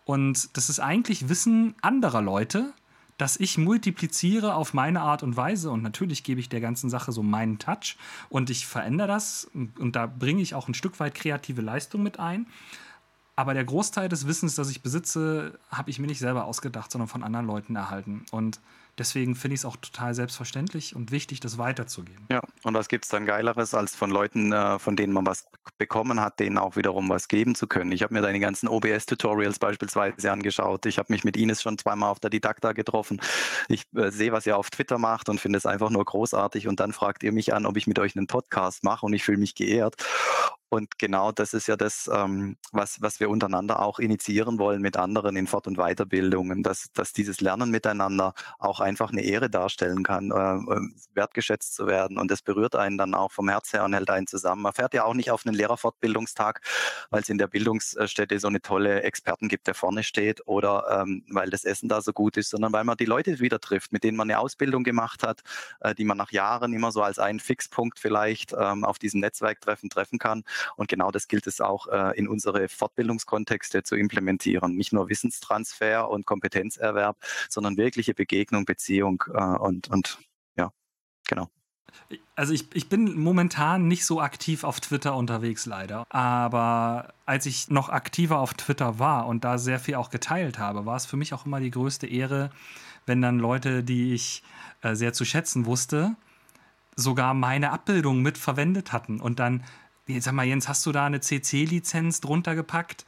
Und 0.06 0.58
das 0.58 0.70
ist 0.70 0.80
eigentlich 0.80 1.30
Wissen 1.30 1.76
anderer 1.82 2.22
Leute, 2.22 2.74
dass 3.22 3.40
ich 3.40 3.60
multipliziere 3.60 4.56
auf 4.56 4.74
meine 4.74 5.02
Art 5.02 5.22
und 5.22 5.38
Weise 5.38 5.70
und 5.70 5.84
natürlich 5.84 6.24
gebe 6.24 6.40
ich 6.40 6.50
der 6.50 6.60
ganzen 6.60 6.90
Sache 6.90 7.12
so 7.12 7.22
meinen 7.22 7.60
Touch 7.60 7.96
und 8.30 8.50
ich 8.50 8.66
verändere 8.66 9.08
das 9.08 9.48
und 9.54 9.96
da 9.96 10.08
bringe 10.08 10.42
ich 10.42 10.56
auch 10.56 10.68
ein 10.68 10.74
Stück 10.74 11.00
weit 11.00 11.14
kreative 11.14 11.62
Leistung 11.62 12.02
mit 12.02 12.20
ein. 12.20 12.48
Aber 13.36 13.54
der 13.54 13.64
Großteil 13.64 14.10
des 14.10 14.26
Wissens, 14.26 14.56
das 14.56 14.72
ich 14.72 14.82
besitze, 14.82 15.60
habe 15.70 15.92
ich 15.92 16.00
mir 16.00 16.08
nicht 16.08 16.18
selber 16.18 16.46
ausgedacht, 16.46 16.92
sondern 16.92 17.10
von 17.10 17.22
anderen 17.22 17.46
Leuten 17.46 17.76
erhalten. 17.76 18.26
Und 18.32 18.60
deswegen 19.02 19.34
finde 19.34 19.56
ich 19.56 19.62
es 19.62 19.66
auch 19.66 19.78
total 19.78 20.14
selbstverständlich 20.14 20.96
und 20.96 21.12
wichtig, 21.12 21.40
das 21.40 21.58
weiterzugeben. 21.58 22.24
Ja, 22.30 22.42
und 22.64 22.76
was 22.76 22.88
gibt 22.88 23.06
es 23.06 23.10
dann 23.10 23.26
Geileres, 23.26 23.74
als 23.74 23.96
von 23.96 24.12
Leuten, 24.12 24.52
äh, 24.52 24.78
von 24.78 24.96
denen 24.96 25.12
man 25.12 25.26
was 25.26 25.46
bekommen 25.80 26.22
hat, 26.22 26.40
denen 26.40 26.60
auch 26.60 26.76
wiederum 26.76 27.10
was 27.10 27.28
geben 27.28 27.56
zu 27.56 27.66
können? 27.66 27.92
Ich 27.92 28.04
habe 28.04 28.14
mir 28.14 28.22
deine 28.22 28.40
ganzen 28.40 28.68
OBS-Tutorials 28.68 29.58
beispielsweise 29.58 30.32
angeschaut. 30.32 30.86
Ich 30.86 31.00
habe 31.00 31.12
mich 31.12 31.24
mit 31.24 31.36
Ines 31.36 31.64
schon 31.64 31.80
zweimal 31.80 32.12
auf 32.12 32.20
der 32.20 32.30
Didakta 32.30 32.74
getroffen. 32.74 33.20
Ich 33.68 33.86
äh, 33.96 34.12
sehe, 34.12 34.32
was 34.32 34.46
ihr 34.46 34.56
auf 34.56 34.70
Twitter 34.70 35.00
macht 35.00 35.30
und 35.30 35.42
finde 35.42 35.58
es 35.58 35.66
einfach 35.66 35.90
nur 35.90 36.06
großartig. 36.06 36.68
Und 36.68 36.80
dann 36.80 36.94
fragt 36.94 37.24
ihr 37.24 37.32
mich 37.32 37.56
an, 37.56 37.66
ob 37.66 37.78
ich 37.78 37.88
mit 37.88 37.98
euch 37.98 38.16
einen 38.16 38.28
Podcast 38.28 38.84
mache 38.84 39.06
und 39.06 39.14
ich 39.14 39.24
fühle 39.24 39.40
mich 39.40 39.56
geehrt. 39.56 39.96
Und 40.74 40.98
genau 40.98 41.34
das 41.34 41.54
ist 41.54 41.68
ja 41.68 41.76
das, 41.76 42.10
ähm, 42.14 42.56
was, 42.72 43.02
was 43.02 43.20
wir 43.20 43.30
untereinander 43.30 43.82
auch 43.82 44.00
initiieren 44.00 44.58
wollen 44.58 44.82
mit 44.82 44.96
anderen 44.96 45.36
in 45.36 45.46
Fort- 45.46 45.68
und 45.68 45.76
Weiterbildungen, 45.76 46.64
dass, 46.64 46.94
dass 46.94 47.12
dieses 47.12 47.42
Lernen 47.42 47.72
miteinander 47.72 48.34
auch 48.58 48.80
einfach 48.80 49.12
eine 49.12 49.22
Ehre 49.22 49.50
darstellen 49.50 50.02
kann, 50.02 50.32
äh, 50.32 50.36
äh, 50.36 50.80
wertgeschätzt 51.14 51.76
zu 51.76 51.88
werden. 51.88 52.18
Und 52.18 52.32
das 52.32 52.42
berührt 52.42 52.78
einen 52.78 52.98
dann 52.98 53.16
auch 53.16 53.34
vom 53.34 53.50
Herz 53.50 53.74
her 53.74 53.84
und 53.84 53.94
hält 53.94 54.10
einen 54.10 54.28
zusammen. 54.28 54.62
Man 54.62 54.72
fährt 54.72 54.94
ja 54.94 55.04
auch 55.04 55.14
nicht 55.14 55.30
auf 55.30 55.46
einen 55.46 55.56
Lehrerfortbildungstag, 55.56 56.62
weil 57.10 57.22
es 57.22 57.28
in 57.28 57.38
der 57.38 57.48
Bildungsstätte 57.48 58.40
so 58.40 58.48
eine 58.48 58.62
tolle 58.62 59.04
Experten 59.04 59.50
gibt, 59.50 59.68
der 59.68 59.74
vorne 59.74 60.04
steht, 60.04 60.48
oder 60.48 61.02
ähm, 61.02 61.26
weil 61.32 61.50
das 61.50 61.66
Essen 61.66 61.90
da 61.90 62.02
so 62.02 62.14
gut 62.14 62.38
ist, 62.38 62.50
sondern 62.50 62.72
weil 62.72 62.86
man 62.86 62.96
die 62.96 63.04
Leute 63.04 63.42
wieder 63.42 63.60
trifft, 63.60 63.92
mit 63.92 64.06
denen 64.06 64.16
man 64.16 64.30
eine 64.30 64.40
Ausbildung 64.40 64.86
gemacht 64.86 65.24
hat, 65.24 65.42
äh, 65.82 65.94
die 65.94 66.06
man 66.06 66.16
nach 66.16 66.32
Jahren 66.32 66.72
immer 66.72 66.94
so 66.94 67.04
als 67.04 67.20
einen 67.20 67.42
Fixpunkt 67.42 68.00
vielleicht 68.00 68.54
ähm, 68.58 68.86
auf 68.86 69.00
diesem 69.00 69.20
Netzwerktreffen 69.20 69.90
treffen 69.90 70.18
kann. 70.18 70.46
Und 70.76 70.88
genau 70.88 71.12
das 71.12 71.28
gilt 71.28 71.48
es 71.48 71.62
auch 71.62 71.88
äh, 71.88 72.18
in 72.18 72.28
unsere 72.28 72.68
Fortbildungskontexte 72.68 73.84
zu 73.84 73.96
implementieren. 73.96 74.76
Nicht 74.76 74.94
nur 74.94 75.10
Wissenstransfer 75.10 76.10
und 76.10 76.26
Kompetenzerwerb, 76.26 77.18
sondern 77.50 77.78
wirkliche 77.78 78.14
Begegnung, 78.14 78.66
Beziehung 78.66 79.24
äh, 79.34 79.42
und, 79.42 79.90
und 79.90 80.20
ja, 80.56 80.72
genau. 81.28 81.50
Also 82.36 82.54
ich, 82.54 82.68
ich 82.74 82.90
bin 82.90 83.18
momentan 83.20 83.88
nicht 83.88 84.06
so 84.06 84.22
aktiv 84.22 84.64
auf 84.64 84.80
Twitter 84.80 85.16
unterwegs, 85.16 85.66
leider. 85.66 86.06
Aber 86.10 87.14
als 87.26 87.46
ich 87.46 87.70
noch 87.70 87.90
aktiver 87.90 88.40
auf 88.40 88.54
Twitter 88.54 89.00
war 89.00 89.28
und 89.28 89.44
da 89.44 89.58
sehr 89.58 89.80
viel 89.80 89.96
auch 89.96 90.10
geteilt 90.10 90.60
habe, 90.60 90.86
war 90.86 90.96
es 90.96 91.06
für 91.06 91.18
mich 91.18 91.34
auch 91.34 91.46
immer 91.46 91.60
die 91.60 91.72
größte 91.72 92.08
Ehre, 92.08 92.52
wenn 93.06 93.22
dann 93.22 93.40
Leute, 93.40 93.84
die 93.84 94.14
ich 94.14 94.44
äh, 94.82 94.96
sehr 94.96 95.14
zu 95.14 95.26
schätzen 95.26 95.66
wusste, 95.66 96.16
sogar 96.96 97.34
meine 97.34 97.72
Abbildung 97.72 98.22
mit 98.22 98.38
verwendet 98.38 98.92
hatten 98.92 99.20
und 99.20 99.40
dann 99.40 99.64
sag 100.20 100.34
mal, 100.34 100.46
Jens, 100.46 100.68
hast 100.68 100.86
du 100.86 100.92
da 100.92 101.06
eine 101.06 101.22
CC-Lizenz 101.22 102.22
drunter 102.22 102.56
gepackt? 102.56 103.06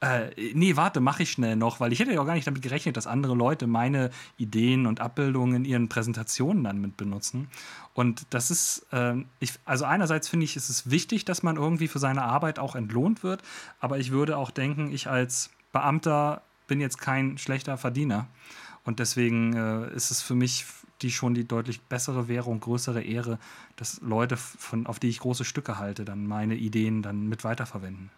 Äh, 0.00 0.30
nee, 0.54 0.76
warte, 0.76 1.00
mache 1.00 1.24
ich 1.24 1.30
schnell 1.30 1.56
noch, 1.56 1.78
weil 1.78 1.92
ich 1.92 1.98
hätte 2.00 2.12
ja 2.12 2.22
auch 2.22 2.26
gar 2.26 2.34
nicht 2.34 2.46
damit 2.46 2.62
gerechnet, 2.62 2.96
dass 2.96 3.06
andere 3.06 3.34
Leute 3.34 3.66
meine 3.66 4.10
Ideen 4.38 4.86
und 4.86 5.00
Abbildungen 5.00 5.56
in 5.56 5.64
ihren 5.66 5.88
Präsentationen 5.90 6.64
dann 6.64 6.80
mit 6.80 6.96
benutzen. 6.96 7.48
Und 7.92 8.26
das 8.30 8.50
ist, 8.50 8.86
äh, 8.92 9.16
ich, 9.40 9.52
also 9.66 9.84
einerseits 9.84 10.26
finde 10.28 10.44
ich, 10.44 10.56
ist 10.56 10.70
es 10.70 10.90
wichtig, 10.90 11.26
dass 11.26 11.42
man 11.42 11.56
irgendwie 11.56 11.86
für 11.86 11.98
seine 11.98 12.22
Arbeit 12.22 12.58
auch 12.58 12.76
entlohnt 12.76 13.22
wird, 13.22 13.42
aber 13.78 13.98
ich 13.98 14.10
würde 14.10 14.38
auch 14.38 14.50
denken, 14.50 14.90
ich 14.90 15.06
als 15.06 15.50
Beamter 15.72 16.42
bin 16.66 16.80
jetzt 16.80 16.98
kein 16.98 17.36
schlechter 17.36 17.76
Verdiener. 17.76 18.26
Und 18.84 19.00
deswegen 19.00 19.54
äh, 19.54 19.94
ist 19.94 20.10
es 20.10 20.22
für 20.22 20.34
mich 20.34 20.64
die 21.02 21.10
schon 21.10 21.34
die 21.34 21.46
deutlich 21.46 21.80
bessere 21.80 22.28
Währung, 22.28 22.60
größere 22.60 23.02
Ehre, 23.02 23.38
dass 23.76 24.00
Leute, 24.00 24.36
von, 24.36 24.86
auf 24.86 24.98
die 24.98 25.08
ich 25.08 25.20
große 25.20 25.44
Stücke 25.44 25.78
halte, 25.78 26.04
dann 26.04 26.26
meine 26.26 26.54
Ideen 26.54 27.02
dann 27.02 27.28
mit 27.28 27.44
weiterverwenden. 27.44 28.10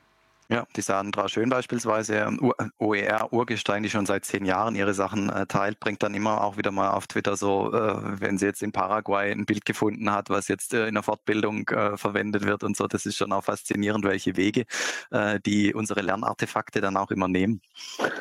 Ja, 0.52 0.66
die 0.76 0.82
Sandra 0.82 1.30
Schön 1.30 1.48
beispielsweise, 1.48 2.30
OER-Urgestein, 2.78 3.82
die 3.82 3.88
schon 3.88 4.04
seit 4.04 4.26
zehn 4.26 4.44
Jahren 4.44 4.74
ihre 4.74 4.92
Sachen 4.92 5.30
äh, 5.30 5.46
teilt, 5.46 5.80
bringt 5.80 6.02
dann 6.02 6.12
immer 6.12 6.44
auch 6.44 6.58
wieder 6.58 6.70
mal 6.70 6.90
auf 6.90 7.06
Twitter 7.06 7.36
so, 7.38 7.72
äh, 7.72 8.20
wenn 8.20 8.36
sie 8.36 8.44
jetzt 8.44 8.62
in 8.62 8.70
Paraguay 8.70 9.32
ein 9.32 9.46
Bild 9.46 9.64
gefunden 9.64 10.12
hat, 10.12 10.28
was 10.28 10.48
jetzt 10.48 10.74
äh, 10.74 10.88
in 10.88 10.94
der 10.94 11.02
Fortbildung 11.02 11.66
äh, 11.68 11.96
verwendet 11.96 12.44
wird 12.44 12.64
und 12.64 12.76
so. 12.76 12.86
Das 12.86 13.06
ist 13.06 13.16
schon 13.16 13.32
auch 13.32 13.44
faszinierend, 13.44 14.04
welche 14.04 14.36
Wege 14.36 14.66
äh, 15.10 15.40
die 15.40 15.72
unsere 15.72 16.02
Lernartefakte 16.02 16.82
dann 16.82 16.98
auch 16.98 17.10
immer 17.10 17.28
nehmen. 17.28 17.62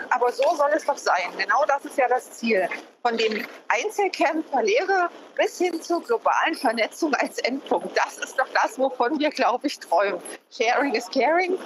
Aber 0.10 0.32
so 0.32 0.56
soll 0.56 0.70
es 0.74 0.86
doch 0.86 0.98
sein. 0.98 1.18
Genau 1.38 1.66
das 1.68 1.84
ist 1.84 1.98
ja 1.98 2.08
das 2.08 2.32
Ziel. 2.32 2.70
Von 3.02 3.18
dem 3.18 3.44
Einzelkern 3.68 4.42
per 4.50 4.64
Lehre 4.64 5.10
bis 5.36 5.58
hin 5.58 5.82
zur 5.82 6.02
globalen 6.02 6.56
Vernetzung 6.56 7.14
als 7.16 7.40
Endpunkt. 7.40 7.98
Das 7.98 8.20
ist 8.20 8.40
doch 8.40 8.48
das, 8.54 8.80
wovon 8.80 9.20
wir, 9.20 9.32
glaube 9.32 9.68
ich, 9.68 9.78
träumen. 9.80 10.22
Sharing 10.52 10.93
is 10.93 11.08
caring. 11.10 11.58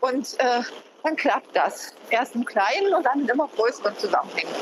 Und 0.00 0.38
äh, 0.38 0.62
dann 1.02 1.16
klappt 1.16 1.54
das. 1.54 1.94
Erst 2.10 2.34
im 2.34 2.44
Kleinen 2.44 2.94
und 2.94 3.04
dann 3.04 3.20
in 3.20 3.28
immer 3.28 3.48
größeren 3.48 3.96
Zusammenhängen. 3.96 4.52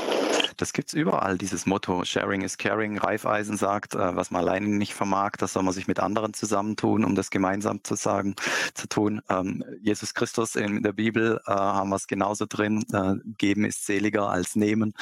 Das 0.56 0.72
gibt 0.72 0.88
es 0.88 0.94
überall, 0.94 1.36
dieses 1.36 1.66
Motto. 1.66 2.04
Sharing 2.04 2.42
is 2.42 2.56
caring. 2.56 2.98
Reifeisen 2.98 3.56
sagt, 3.56 3.94
äh, 3.94 4.16
was 4.16 4.30
man 4.30 4.42
alleine 4.42 4.68
nicht 4.68 4.94
vermag, 4.94 5.32
das 5.38 5.52
soll 5.52 5.64
man 5.64 5.74
sich 5.74 5.88
mit 5.88 5.98
anderen 5.98 6.34
zusammentun, 6.34 7.04
um 7.04 7.14
das 7.14 7.30
gemeinsam 7.30 7.82
zu 7.82 7.96
sagen, 7.96 8.36
zu 8.74 8.88
tun. 8.88 9.20
Ähm, 9.28 9.64
Jesus 9.80 10.14
Christus 10.14 10.54
in 10.54 10.82
der 10.82 10.92
Bibel 10.92 11.40
äh, 11.46 11.52
haben 11.52 11.90
wir 11.90 11.96
es 11.96 12.06
genauso 12.06 12.46
drin. 12.46 12.84
Äh, 12.92 13.14
geben 13.38 13.64
ist 13.64 13.86
seliger 13.86 14.28
als 14.28 14.54
nehmen, 14.56 14.94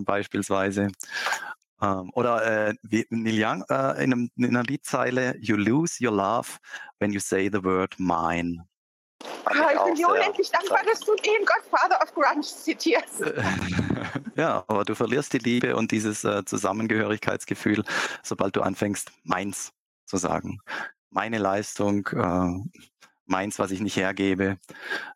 beispielsweise. 0.00 0.88
Ähm, 1.82 2.10
oder 2.14 2.68
äh, 2.68 2.74
Neil 3.10 3.42
Young 3.42 3.64
äh, 3.70 4.04
in, 4.04 4.12
einem, 4.12 4.30
in 4.36 4.44
einer 4.44 4.62
Liedzeile, 4.62 5.36
You 5.40 5.56
lose 5.56 6.04
your 6.04 6.12
love 6.12 6.58
when 6.98 7.12
you 7.12 7.20
say 7.20 7.48
the 7.50 7.62
word 7.62 7.94
mine. 7.98 8.64
Ah, 9.44 9.72
ich 9.72 9.84
bin 9.84 9.94
dir 9.94 10.08
unendlich 10.08 10.50
dankbar, 10.50 10.80
dass 10.84 11.00
du 11.00 11.14
den 11.16 11.44
Godfather 11.44 12.00
of 12.02 12.14
Grunge 12.14 12.42
zitierst. 12.42 13.22
ja, 14.36 14.64
aber 14.66 14.84
du 14.84 14.94
verlierst 14.94 15.32
die 15.32 15.38
Liebe 15.38 15.76
und 15.76 15.90
dieses 15.90 16.24
äh, 16.24 16.44
Zusammengehörigkeitsgefühl, 16.44 17.84
sobald 18.22 18.56
du 18.56 18.62
anfängst, 18.62 19.10
meins 19.24 19.72
zu 20.06 20.16
sagen. 20.16 20.60
Meine 21.10 21.38
Leistung, 21.38 22.06
äh, 22.08 22.80
meins, 23.26 23.58
was 23.58 23.70
ich 23.70 23.80
nicht 23.80 23.96
hergebe. 23.96 24.58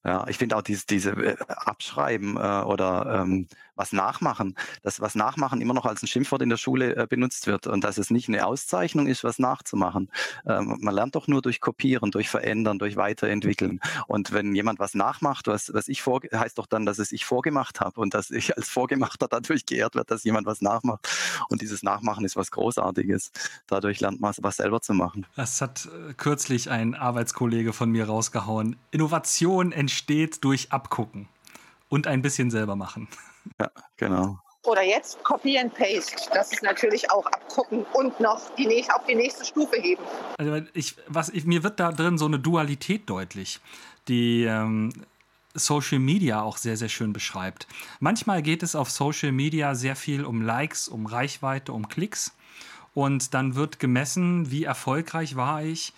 Ja, 0.05 0.27
ich 0.29 0.39
finde 0.39 0.57
auch 0.57 0.63
dieses, 0.63 0.87
diese 0.87 1.11
äh, 1.11 1.37
Abschreiben 1.49 2.37
äh, 2.37 2.63
oder 2.65 3.23
ähm, 3.23 3.49
was 3.77 3.93
nachmachen, 3.93 4.55
dass 4.83 5.01
was 5.01 5.15
nachmachen 5.15 5.61
immer 5.61 5.75
noch 5.75 5.87
als 5.87 6.03
ein 6.03 6.07
Schimpfwort 6.07 6.43
in 6.43 6.49
der 6.49 6.57
Schule 6.57 6.97
äh, 6.97 7.07
benutzt 7.09 7.47
wird 7.47 7.67
und 7.67 7.85
dass 7.85 7.99
es 7.99 8.11
nicht 8.11 8.29
eine 8.29 8.47
Auszeichnung 8.47 9.07
ist, 9.07 9.25
was 9.25 9.39
nachzumachen. 9.39 10.11
Ähm, 10.47 10.79
man 10.81 10.95
lernt 10.95 11.15
doch 11.15 11.29
nur 11.29 11.43
durch 11.43 11.61
Kopieren, 11.61 12.11
durch 12.11 12.29
Verändern, 12.29 12.79
durch 12.79 12.97
Weiterentwickeln. 12.97 13.81
Und 14.07 14.33
wenn 14.33 14.55
jemand 14.55 14.79
was 14.79 14.95
nachmacht, 14.95 15.47
was, 15.47 15.73
was 15.75 15.89
ich 15.89 16.03
vor, 16.03 16.21
heißt 16.33 16.59
doch 16.59 16.67
dann, 16.67 16.87
dass 16.87 16.99
es 16.99 17.13
ich 17.13 17.25
vorgemacht 17.25 17.81
habe 17.81 18.01
und 18.01 18.15
dass 18.15 18.31
ich 18.31 18.57
als 18.57 18.69
Vorgemachter 18.69 19.29
dadurch 19.31 19.67
geehrt 19.67 19.95
wird, 19.95 20.11
dass 20.11 20.25
jemand 20.25 20.47
was 20.47 20.61
nachmacht. 20.61 21.09
Und 21.49 21.63
dieses 21.63 21.83
Nachmachen 21.83 22.25
ist 22.25 22.37
was 22.37 22.51
Großartiges. 22.51 23.33
Dadurch 23.67 24.01
lernt 24.01 24.21
man 24.21 24.35
was 24.39 24.57
selber 24.57 24.81
zu 24.81 24.95
machen. 24.95 25.27
Das 25.37 25.61
hat 25.61 25.87
äh, 25.87 26.15
kürzlich 26.15 26.71
ein 26.71 26.95
Arbeitskollege 26.95 27.73
von 27.73 27.91
mir 27.91 28.07
rausgehauen. 28.07 28.77
Innovation 28.91 29.73
entsteht 29.73 30.45
durch 30.45 30.73
Abgucken 30.73 31.29
und 31.89 32.07
ein 32.07 32.23
bisschen 32.23 32.51
selber 32.51 32.77
machen. 32.77 33.09
Ja, 33.61 33.71
genau. 33.97 34.39
Oder 34.65 34.83
jetzt 34.83 35.23
Copy 35.25 35.59
and 35.59 35.75
Paste. 35.75 36.17
Das 36.33 36.53
ist 36.53 36.63
natürlich 36.63 37.11
auch 37.11 37.27
abgucken 37.27 37.85
und 37.93 38.19
noch 38.19 38.55
die 38.57 38.67
nächste, 38.67 38.95
auf 38.97 39.05
die 39.05 39.15
nächste 39.15 39.45
Stufe 39.45 39.77
heben. 39.77 40.03
Also 40.39 40.67
ich, 40.73 40.97
was, 41.07 41.29
ich, 41.29 41.45
mir 41.45 41.63
wird 41.63 41.79
da 41.81 41.93
drin 41.93 42.17
so 42.17 42.25
eine 42.25 42.39
Dualität 42.39 43.11
deutlich, 43.11 43.61
die 44.09 44.45
ähm, 44.45 44.93
Social 45.53 45.99
Media 45.99 46.43
auch 46.43 46.57
sehr, 46.57 46.79
sehr 46.79 46.89
schön 46.89 47.13
beschreibt. 47.13 47.67
Manchmal 48.01 48.41
geht 48.41 48.63
es 48.63 48.75
auf 48.75 48.91
Social 48.91 49.33
Media 49.33 49.75
sehr 49.75 49.97
viel 49.97 50.25
um 50.25 50.41
Likes, 50.41 50.89
um 50.89 51.07
Reichweite, 51.07 51.73
um 51.73 51.89
Klicks. 51.89 52.35
Und 52.95 53.35
dann 53.35 53.57
wird 53.57 53.81
gemessen, 53.81 54.51
wie 54.51 54.65
erfolgreich 54.65 55.37
war 55.37 55.63
ich 55.63 55.93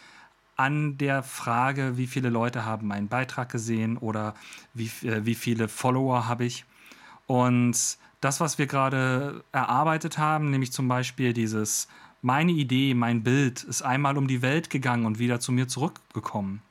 an 0.56 0.96
der 0.98 1.22
Frage, 1.22 1.98
wie 1.98 2.06
viele 2.06 2.30
Leute 2.30 2.64
haben 2.64 2.88
meinen 2.88 3.08
Beitrag 3.08 3.50
gesehen 3.50 3.98
oder 3.98 4.34
wie, 4.72 4.90
äh, 5.06 5.24
wie 5.24 5.34
viele 5.34 5.68
Follower 5.68 6.26
habe 6.26 6.44
ich. 6.44 6.64
Und 7.26 7.98
das, 8.20 8.40
was 8.40 8.58
wir 8.58 8.66
gerade 8.66 9.44
erarbeitet 9.52 10.18
haben, 10.18 10.50
nämlich 10.50 10.72
zum 10.72 10.88
Beispiel 10.88 11.32
dieses, 11.32 11.88
meine 12.22 12.52
Idee, 12.52 12.94
mein 12.94 13.22
Bild 13.22 13.62
ist 13.62 13.82
einmal 13.82 14.16
um 14.16 14.28
die 14.28 14.42
Welt 14.42 14.70
gegangen 14.70 15.06
und 15.06 15.18
wieder 15.18 15.40
zu 15.40 15.52
mir 15.52 15.68
zurückgekommen, 15.68 16.62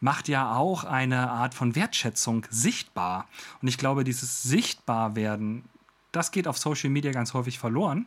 macht 0.00 0.28
ja 0.28 0.54
auch 0.54 0.84
eine 0.84 1.30
Art 1.30 1.54
von 1.54 1.74
Wertschätzung 1.74 2.46
sichtbar. 2.50 3.26
Und 3.60 3.68
ich 3.68 3.78
glaube, 3.78 4.04
dieses 4.04 4.42
Sichtbarwerden, 4.42 5.64
das 6.12 6.30
geht 6.30 6.46
auf 6.46 6.58
Social 6.58 6.90
Media 6.90 7.10
ganz 7.12 7.34
häufig 7.34 7.58
verloren 7.58 8.06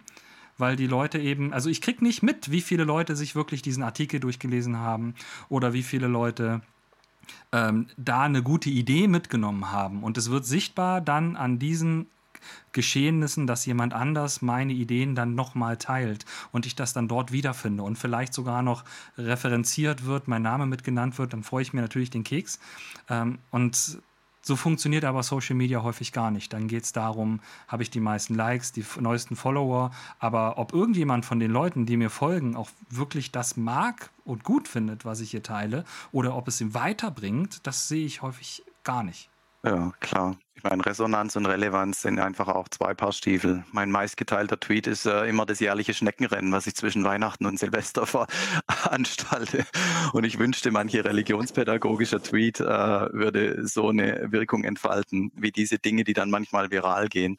weil 0.62 0.76
die 0.76 0.88
Leute 0.88 1.18
eben, 1.18 1.54
also 1.54 1.70
ich 1.70 1.82
kriege 1.82 2.04
nicht 2.04 2.24
mit, 2.24 2.52
wie 2.52 2.62
viele 2.62 2.84
Leute 2.84 3.16
sich 3.18 3.36
wirklich 3.36 3.62
diesen 3.62 3.84
Artikel 3.84 4.20
durchgelesen 4.20 4.78
haben 4.78 5.16
oder 5.50 5.74
wie 5.74 5.84
viele 5.84 6.08
Leute 6.08 6.62
ähm, 7.52 7.88
da 7.98 8.22
eine 8.22 8.44
gute 8.44 8.70
Idee 8.70 9.08
mitgenommen 9.08 9.72
haben. 9.72 10.04
Und 10.04 10.18
es 10.18 10.30
wird 10.30 10.46
sichtbar 10.46 11.02
dann 11.02 11.36
an 11.36 11.60
diesen 11.60 12.08
Geschehnissen, 12.72 13.48
dass 13.48 13.66
jemand 13.66 13.94
anders 13.94 14.42
meine 14.42 14.74
Ideen 14.74 15.16
dann 15.16 15.36
nochmal 15.36 15.78
teilt 15.78 16.26
und 16.52 16.66
ich 16.66 16.76
das 16.76 16.94
dann 16.94 17.08
dort 17.08 17.32
wiederfinde 17.32 17.84
und 17.84 17.98
vielleicht 17.98 18.34
sogar 18.34 18.62
noch 18.62 18.84
referenziert 19.18 20.06
wird, 20.06 20.28
mein 20.28 20.42
Name 20.42 20.66
mitgenannt 20.66 21.18
wird, 21.18 21.34
dann 21.34 21.44
freue 21.44 21.62
ich 21.62 21.74
mir 21.74 21.82
natürlich 21.82 22.10
den 22.10 22.24
Keks. 22.24 22.60
Ähm, 23.10 23.40
und 23.52 24.02
so 24.42 24.56
funktioniert 24.56 25.06
aber 25.06 25.24
Social 25.24 25.56
Media 25.56 25.84
häufig 25.84 26.12
gar 26.12 26.32
nicht. 26.32 26.52
Dann 26.54 26.68
geht 26.68 26.84
es 26.84 26.94
darum, 26.94 27.40
habe 27.68 27.84
ich 27.84 27.90
die 27.90 28.00
meisten 28.00 28.36
Likes, 28.36 28.72
die 28.72 28.86
neuesten 29.00 29.36
Follower, 29.36 29.92
aber 30.20 30.58
ob 30.58 30.74
irgendjemand 30.74 31.26
von 31.26 31.40
den 31.40 31.52
Leuten, 31.52 31.86
die 31.86 31.98
mir 31.98 32.10
folgen, 32.10 32.56
auch 32.56 32.70
wirklich 32.90 33.32
das 33.32 33.58
mag 33.58 34.10
und 34.26 34.44
gut 34.44 34.68
findet, 34.68 35.06
was 35.06 35.20
ich 35.20 35.32
hier 35.32 35.44
teile, 35.44 35.86
oder 36.12 36.36
ob 36.36 36.48
es 36.48 36.62
ihm 36.62 36.74
weiterbringt, 36.74 37.66
das 37.66 37.88
sehe 37.88 38.06
ich 38.06 38.22
häufig 38.22 38.64
gar 38.84 39.04
nicht. 39.04 39.31
Ja, 39.64 39.92
klar. 40.00 40.38
Ich 40.56 40.64
meine, 40.64 40.84
Resonanz 40.86 41.36
und 41.36 41.46
Relevanz 41.46 42.02
sind 42.02 42.20
einfach 42.20 42.48
auch 42.48 42.68
zwei 42.70 42.94
Paar 42.96 43.12
Stiefel. 43.14 43.64
Mein 43.72 43.92
meistgeteilter 43.92 44.60
Tweet 44.60 44.88
ist 44.88 45.06
äh, 45.06 45.26
immer 45.26 45.46
das 45.46 45.60
jährliche 45.60 45.94
Schneckenrennen, 45.94 46.52
was 46.52 46.66
ich 46.68 46.76
zwischen 46.76 47.04
Weihnachten 47.04 47.46
und 47.46 47.60
Silvester 47.60 48.06
veranstalte. 48.08 49.66
Und 50.14 50.24
ich 50.24 50.40
wünschte, 50.40 50.72
manche 50.72 51.06
religionspädagogischer 51.06 52.22
Tweet 52.22 52.60
äh, 52.60 52.64
würde 52.66 53.68
so 53.68 53.90
eine 53.90 54.32
Wirkung 54.32 54.64
entfalten, 54.64 55.32
wie 55.36 55.52
diese 55.52 55.78
Dinge, 55.80 56.04
die 56.04 56.14
dann 56.14 56.30
manchmal 56.32 56.70
viral 56.72 57.08
gehen. 57.08 57.38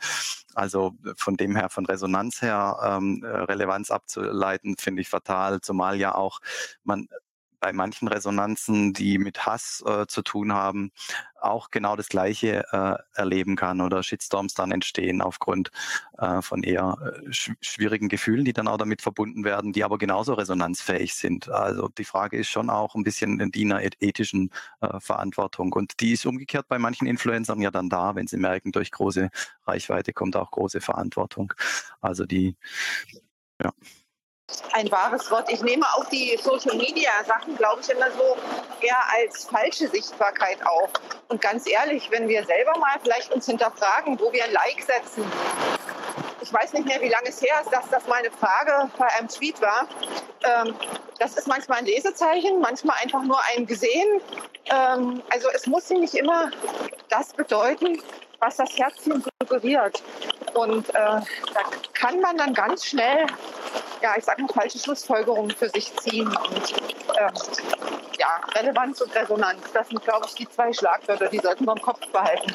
Also 0.55 0.93
von 1.17 1.37
dem 1.37 1.57
her, 1.57 1.71
von 1.71 1.87
Resonanz 1.87 2.43
her, 2.43 2.77
ähm, 2.85 3.23
Relevanz 3.25 3.91
abzuleiten, 3.91 4.77
finde 4.79 5.03
ich 5.03 5.09
fatal, 5.09 5.61
zumal 5.61 5.97
ja 5.99 6.15
auch 6.15 6.41
man 6.85 7.09
bei 7.63 7.73
manchen 7.73 8.09
Resonanzen, 8.09 8.93
die 8.93 9.19
mit 9.19 9.47
Hass 9.47 9.85
äh, 9.87 10.07
zu 10.09 10.23
tun 10.23 10.53
haben, 10.53 10.91
auch 11.41 11.71
genau 11.71 11.95
das 11.95 12.09
Gleiche 12.09 12.65
äh, 12.73 12.97
erleben 13.19 13.55
kann 13.55 13.81
oder 13.81 14.03
Shitstorms 14.03 14.55
dann 14.55 14.73
entstehen 14.73 15.23
aufgrund 15.23 15.71
äh, 16.19 16.43
von 16.43 16.65
eher 16.65 16.99
äh, 17.01 17.33
sch 17.33 17.53
schwierigen 17.61 18.09
Gefühlen, 18.09 18.45
die 18.45 18.53
dann 18.53 18.67
auch 18.67 18.79
damit 18.79 19.01
verbunden 19.01 19.45
werden, 19.45 19.73
die 19.73 19.85
aber 19.85 19.97
genauso 19.97 20.35
resonanzfähig 20.35 21.15
sind. 21.15 21.49
Also 21.51 21.89
die 21.89 22.05
Frage 22.05 22.37
ist 22.37 22.49
schon 22.49 22.69
auch 22.69 22.97
ein 22.97 23.05
bisschen 23.05 23.39
in 23.39 23.73
einer 23.73 23.83
ethischen 24.01 24.51
äh, 24.81 24.99
Verantwortung 24.99 25.73
und 25.73 26.01
die 26.01 26.13
ist 26.13 26.27
umgekehrt 26.27 26.67
bei 26.69 26.81
manchen 26.81 27.07
Influencern 27.07 27.61
ja 27.61 27.71
dann 27.71 27.89
da, 27.89 28.17
wenn 28.17 28.27
sie 28.27 28.39
merken, 28.39 28.73
durch 28.73 28.91
große 28.91 29.31
Reichweite 29.67 30.13
kommt 30.13 30.35
auch 30.37 30.51
große 30.51 30.81
Verantwortung. 30.81 31.55
Also 32.01 32.27
die, 32.27 32.57
ja 33.63 33.73
ein 34.73 34.91
wahres 34.91 35.31
Wort. 35.31 35.51
Ich 35.51 35.63
nehme 35.63 35.85
auch 35.95 36.05
die 36.07 36.39
Social 36.43 36.77
Media 36.77 37.11
Sachen, 37.27 37.57
glaube 37.57 37.81
ich, 37.81 37.91
immer 37.91 38.11
so 38.11 38.37
eher 38.81 38.99
als 39.15 39.45
falsche 39.45 39.89
Sichtbarkeit 39.89 40.59
auf. 40.67 40.91
Und 41.29 41.41
ganz 41.41 41.69
ehrlich, 41.69 42.11
wenn 42.11 42.29
wir 42.29 42.45
selber 42.45 42.77
mal 42.79 42.99
vielleicht 43.03 43.33
uns 43.33 43.47
hinterfragen, 43.47 44.19
wo 44.19 44.33
wir 44.33 44.45
ein 44.45 44.53
Like 44.53 44.83
setzen. 44.83 45.25
Ich 46.41 46.53
weiß 46.53 46.73
nicht 46.73 46.87
mehr, 46.87 47.01
wie 47.01 47.09
lange 47.09 47.29
es 47.29 47.41
her 47.41 47.61
ist, 47.63 47.73
dass 47.73 47.89
das 47.91 48.07
meine 48.09 48.31
Frage 48.31 48.91
bei 48.99 49.07
einem 49.19 49.29
Tweet 49.29 49.61
war. 49.61 49.87
Ähm, 50.45 50.75
das 51.19 51.37
ist 51.37 51.47
manchmal 51.47 51.79
ein 51.79 51.87
Lesezeichen, 51.87 52.61
manchmal 52.61 52.97
einfach 53.01 53.23
nur 53.23 53.39
ein 53.55 53.67
Gesehen. 53.67 54.21
Ähm, 54.67 55.23
also 55.31 55.49
es 55.55 55.67
muss 55.67 55.89
nicht 55.91 56.15
immer 56.15 56.51
das 57.09 57.33
bedeuten, 57.33 58.03
was 58.43 58.57
das 58.57 58.77
Herzchen 58.77 59.25
suggeriert. 59.41 60.03
Und 60.55 60.89
äh, 60.91 60.93
da 60.93 61.25
kann 61.95 62.21
man 62.21 62.37
dann 62.37 62.53
ganz 62.53 62.85
schnell 62.85 63.27
ja, 64.03 64.15
ich 64.19 64.25
sage 64.25 64.43
mal, 64.43 64.49
falsche 64.49 64.79
Schlussfolgerungen 64.79 65.51
für 65.51 65.69
sich 65.69 65.95
ziehen. 65.99 66.27
Und 66.27 66.73
ähm, 67.19 67.33
ja, 68.19 68.41
Relevanz 68.55 69.01
und 69.01 69.15
Resonanz, 69.15 69.61
das 69.73 69.89
sind, 69.89 70.03
glaube 70.03 70.27
ich, 70.27 70.35
die 70.35 70.49
zwei 70.49 70.73
Schlagwörter, 70.73 71.29
die 71.29 71.39
sollten 71.39 71.65
wir 71.65 71.73
im 71.73 71.83
Kopf 71.83 72.01
behalten. 72.11 72.53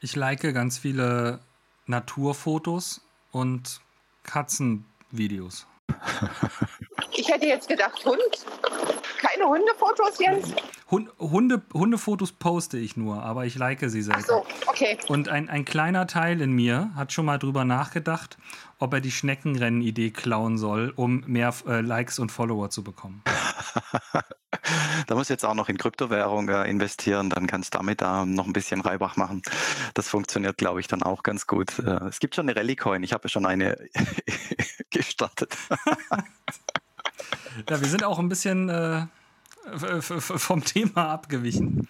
Ich 0.00 0.14
like 0.14 0.42
ganz 0.54 0.78
viele 0.78 1.40
Naturfotos 1.86 3.00
und 3.32 3.80
Katzenvideos. 4.22 5.66
Ich 7.12 7.28
hätte 7.28 7.46
jetzt 7.46 7.68
gedacht, 7.68 8.04
Hund. 8.04 8.46
Keine 9.20 9.44
Hundefotos, 9.46 10.18
Jens? 10.18 10.54
Hunde, 10.90 11.60
Hundefotos 11.74 12.32
poste 12.32 12.78
ich 12.78 12.96
nur, 12.96 13.22
aber 13.22 13.44
ich 13.44 13.56
like 13.56 13.80
sie 13.80 14.00
selten. 14.00 14.22
Ach 14.22 14.26
so, 14.26 14.46
okay. 14.66 14.96
Und 15.08 15.28
ein, 15.28 15.50
ein 15.50 15.66
kleiner 15.66 16.06
Teil 16.06 16.40
in 16.40 16.52
mir 16.52 16.90
hat 16.94 17.12
schon 17.12 17.26
mal 17.26 17.38
drüber 17.38 17.66
nachgedacht, 17.66 18.38
ob 18.78 18.94
er 18.94 19.02
die 19.02 19.10
Schneckenrennen-Idee 19.10 20.10
klauen 20.10 20.56
soll, 20.56 20.94
um 20.96 21.24
mehr 21.26 21.52
äh, 21.66 21.82
Likes 21.82 22.18
und 22.18 22.32
Follower 22.32 22.70
zu 22.70 22.82
bekommen. 22.82 23.22
da 25.06 25.14
muss 25.14 25.28
jetzt 25.28 25.44
auch 25.44 25.54
noch 25.54 25.68
in 25.68 25.76
Kryptowährung 25.76 26.48
äh, 26.48 26.70
investieren, 26.70 27.28
dann 27.28 27.46
kannst 27.46 27.74
du 27.74 27.78
damit 27.78 28.00
äh, 28.00 28.24
noch 28.24 28.46
ein 28.46 28.54
bisschen 28.54 28.80
Reibach 28.80 29.16
machen. 29.16 29.42
Das 29.92 30.08
funktioniert, 30.08 30.56
glaube 30.56 30.80
ich, 30.80 30.86
dann 30.86 31.02
auch 31.02 31.22
ganz 31.22 31.46
gut. 31.46 31.78
Äh, 31.80 32.06
es 32.06 32.18
gibt 32.18 32.34
schon 32.34 32.48
eine 32.48 32.58
Rallye-Coin, 32.58 33.02
ich 33.02 33.12
habe 33.12 33.24
ja 33.24 33.28
schon 33.28 33.44
eine 33.44 33.76
gestartet. 34.90 35.54
ja, 37.68 37.80
wir 37.80 37.88
sind 37.88 38.04
auch 38.04 38.18
ein 38.18 38.30
bisschen 38.30 38.70
äh, 38.70 39.02
vom 40.18 40.64
Thema 40.64 41.10
abgewichen. 41.10 41.88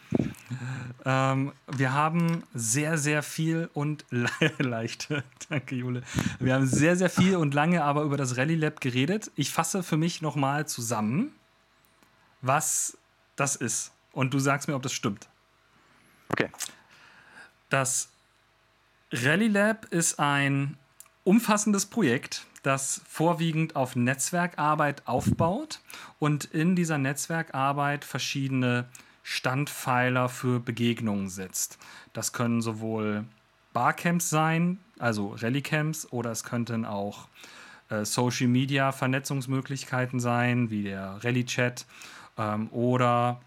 Ähm, 1.05 1.53
wir 1.69 1.93
haben 1.93 2.43
sehr, 2.53 2.99
sehr 2.99 3.23
viel 3.23 3.71
und 3.73 4.05
le 4.11 4.29
leicht, 4.59 5.09
danke 5.49 5.75
Jule. 5.75 6.03
Wir 6.39 6.55
haben 6.55 6.67
sehr, 6.67 6.97
sehr 6.97 7.09
viel 7.09 7.37
und 7.37 7.55
lange 7.55 7.83
aber 7.83 8.03
über 8.03 8.17
das 8.17 8.37
Rallye 8.37 8.57
Lab 8.57 8.81
geredet. 8.81 9.31
Ich 9.35 9.51
fasse 9.51 9.83
für 9.83 9.97
mich 9.97 10.21
nochmal 10.21 10.67
zusammen, 10.67 11.33
was 12.43 12.99
das 13.37 13.57
ist. 13.57 13.93
Und 14.13 14.35
du 14.35 14.39
sagst 14.39 14.69
mir, 14.69 14.75
ob 14.75 14.83
das 14.83 14.93
stimmt. 14.93 15.29
Okay. 16.31 16.51
Das 17.71 18.11
Rallye 19.13 19.49
Lab 19.49 19.87
ist 19.87 20.19
ein 20.19 20.77
umfassendes 21.25 21.87
Projekt, 21.87 22.47
das 22.63 23.01
vorwiegend 23.09 23.77
auf 23.77 23.97
Netzwerkarbeit 23.97 25.03
aufbaut 25.07 25.81
und 26.19 26.45
in 26.47 26.77
dieser 26.77 26.99
Netzwerkarbeit 26.99 28.05
verschiedene 28.05 28.87
Standpfeiler 29.23 30.29
für 30.29 30.61
Begegnungen 30.61 31.29
setzt. 31.29 31.79
Das 32.13 32.33
können 32.33 32.63
sowohl 32.63 33.25
Barcamps 33.73 34.31
sein, 34.31 34.79
also 34.99 35.37
Rallycamps, 35.39 36.11
oder 36.11 36.31
es 36.31 36.45
könnten 36.45 36.85
auch 36.85 37.29
äh, 37.91 38.05
Social 38.05 38.49
Media 38.49 38.93
Vernetzungsmöglichkeiten 38.93 40.19
sein, 40.19 40.71
wie 40.71 40.85
der 40.85 41.19
Rally-Chat 41.23 41.87
ähm, 42.39 42.69
oder 42.71 43.41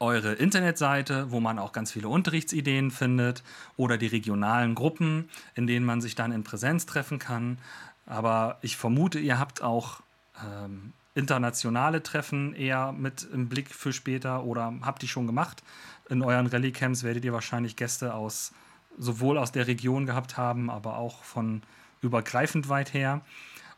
eure 0.00 0.34
Internetseite, 0.34 1.30
wo 1.30 1.40
man 1.40 1.58
auch 1.58 1.72
ganz 1.72 1.92
viele 1.92 2.08
Unterrichtsideen 2.08 2.90
findet, 2.90 3.42
oder 3.76 3.96
die 3.96 4.06
regionalen 4.06 4.74
Gruppen, 4.74 5.28
in 5.54 5.66
denen 5.66 5.86
man 5.86 6.00
sich 6.00 6.14
dann 6.14 6.32
in 6.32 6.44
Präsenz 6.44 6.86
treffen 6.86 7.18
kann. 7.18 7.58
Aber 8.06 8.58
ich 8.60 8.76
vermute, 8.76 9.18
ihr 9.18 9.38
habt 9.38 9.62
auch 9.62 10.00
ähm, 10.44 10.92
internationale 11.14 12.02
Treffen 12.02 12.54
eher 12.54 12.92
mit 12.92 13.26
im 13.32 13.48
Blick 13.48 13.70
für 13.70 13.92
später 13.92 14.44
oder 14.44 14.72
habt 14.82 15.02
die 15.02 15.08
schon 15.08 15.26
gemacht? 15.26 15.62
In 16.08 16.22
euren 16.22 16.46
Rallycamps 16.46 17.02
werdet 17.02 17.24
ihr 17.24 17.32
wahrscheinlich 17.32 17.76
Gäste 17.76 18.14
aus 18.14 18.52
sowohl 18.98 19.38
aus 19.38 19.52
der 19.52 19.66
Region 19.66 20.06
gehabt 20.06 20.36
haben, 20.36 20.70
aber 20.70 20.98
auch 20.98 21.24
von 21.24 21.62
übergreifend 22.00 22.68
weit 22.68 22.94
her. 22.94 23.22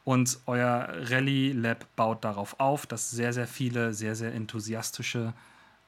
Und 0.05 0.39
euer 0.47 0.89
Rally 1.11 1.53
Lab 1.53 1.87
baut 1.97 2.25
darauf 2.25 2.61
auf, 2.61 2.87
dass 2.87 3.11
sehr, 3.11 3.33
sehr 3.33 3.47
viele, 3.47 3.93
sehr, 3.93 4.15
sehr 4.15 4.35
enthusiastische 4.35 5.33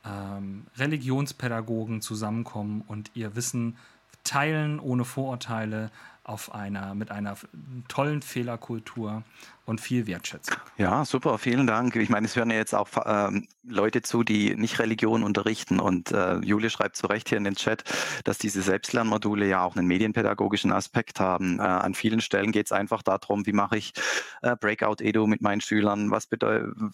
ähm, 0.04 0.66
Religionspädagogen 0.76 2.00
zusammenkommen 2.00 2.82
und 2.86 3.10
ihr 3.14 3.36
Wissen 3.36 3.76
teilen 4.24 4.80
ohne 4.80 5.04
Vorurteile 5.04 5.90
auf 6.28 6.54
einer, 6.54 6.94
mit 6.94 7.10
einer 7.10 7.36
tollen 7.88 8.22
Fehlerkultur 8.22 9.22
und 9.68 9.82
viel 9.82 10.06
Wertschätzung. 10.06 10.56
Ja, 10.78 11.04
super, 11.04 11.36
vielen 11.36 11.66
Dank. 11.66 11.94
Ich 11.96 12.08
meine, 12.08 12.26
es 12.26 12.34
hören 12.34 12.50
ja 12.50 12.56
jetzt 12.56 12.74
auch 12.74 12.88
ähm, 13.04 13.46
Leute 13.62 14.00
zu, 14.00 14.22
die 14.22 14.56
nicht 14.56 14.78
Religion 14.78 15.22
unterrichten. 15.22 15.78
Und 15.78 16.10
äh, 16.10 16.38
Julia 16.38 16.70
schreibt 16.70 16.96
zu 16.96 17.06
Recht 17.06 17.28
hier 17.28 17.36
in 17.36 17.44
den 17.44 17.54
Chat, 17.54 17.84
dass 18.24 18.38
diese 18.38 18.62
Selbstlernmodule 18.62 19.46
ja 19.46 19.62
auch 19.62 19.76
einen 19.76 19.86
medienpädagogischen 19.86 20.72
Aspekt 20.72 21.20
haben. 21.20 21.58
Äh, 21.58 21.62
an 21.62 21.92
vielen 21.92 22.22
Stellen 22.22 22.50
geht 22.50 22.66
es 22.66 22.72
einfach 22.72 23.02
darum, 23.02 23.44
wie 23.44 23.52
mache 23.52 23.76
ich 23.76 23.92
äh, 24.40 24.56
Breakout-Edu 24.56 25.26
mit 25.26 25.42
meinen 25.42 25.60
Schülern, 25.60 26.10
was 26.10 26.28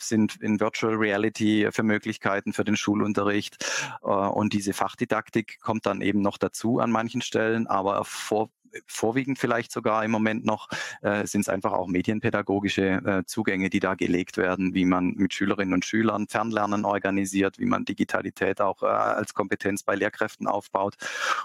sind 0.00 0.36
in 0.40 0.58
Virtual 0.58 0.94
Reality 0.94 1.68
für 1.70 1.84
Möglichkeiten 1.84 2.52
für 2.52 2.64
den 2.64 2.76
Schulunterricht. 2.76 3.64
Äh, 4.02 4.08
und 4.08 4.52
diese 4.52 4.72
Fachdidaktik 4.72 5.60
kommt 5.60 5.86
dann 5.86 6.00
eben 6.00 6.22
noch 6.22 6.38
dazu 6.38 6.80
an 6.80 6.90
manchen 6.90 7.22
Stellen, 7.22 7.68
aber 7.68 8.04
vor 8.04 8.50
vorwiegend 8.86 9.38
vielleicht 9.38 9.72
sogar 9.72 10.04
im 10.04 10.10
Moment 10.10 10.44
noch, 10.44 10.68
äh, 11.02 11.26
sind 11.26 11.42
es 11.42 11.48
einfach 11.48 11.72
auch 11.72 11.86
medienpädagogische 11.86 12.63
äh, 12.66 13.24
Zugänge, 13.26 13.70
die 13.70 13.80
da 13.80 13.94
gelegt 13.94 14.36
werden, 14.36 14.74
wie 14.74 14.84
man 14.84 15.14
mit 15.14 15.34
Schülerinnen 15.34 15.74
und 15.74 15.84
Schülern 15.84 16.26
Fernlernen 16.28 16.84
organisiert, 16.84 17.58
wie 17.58 17.66
man 17.66 17.84
Digitalität 17.84 18.60
auch 18.60 18.82
äh, 18.82 18.86
als 18.86 19.34
Kompetenz 19.34 19.82
bei 19.82 19.94
Lehrkräften 19.94 20.46
aufbaut. 20.46 20.94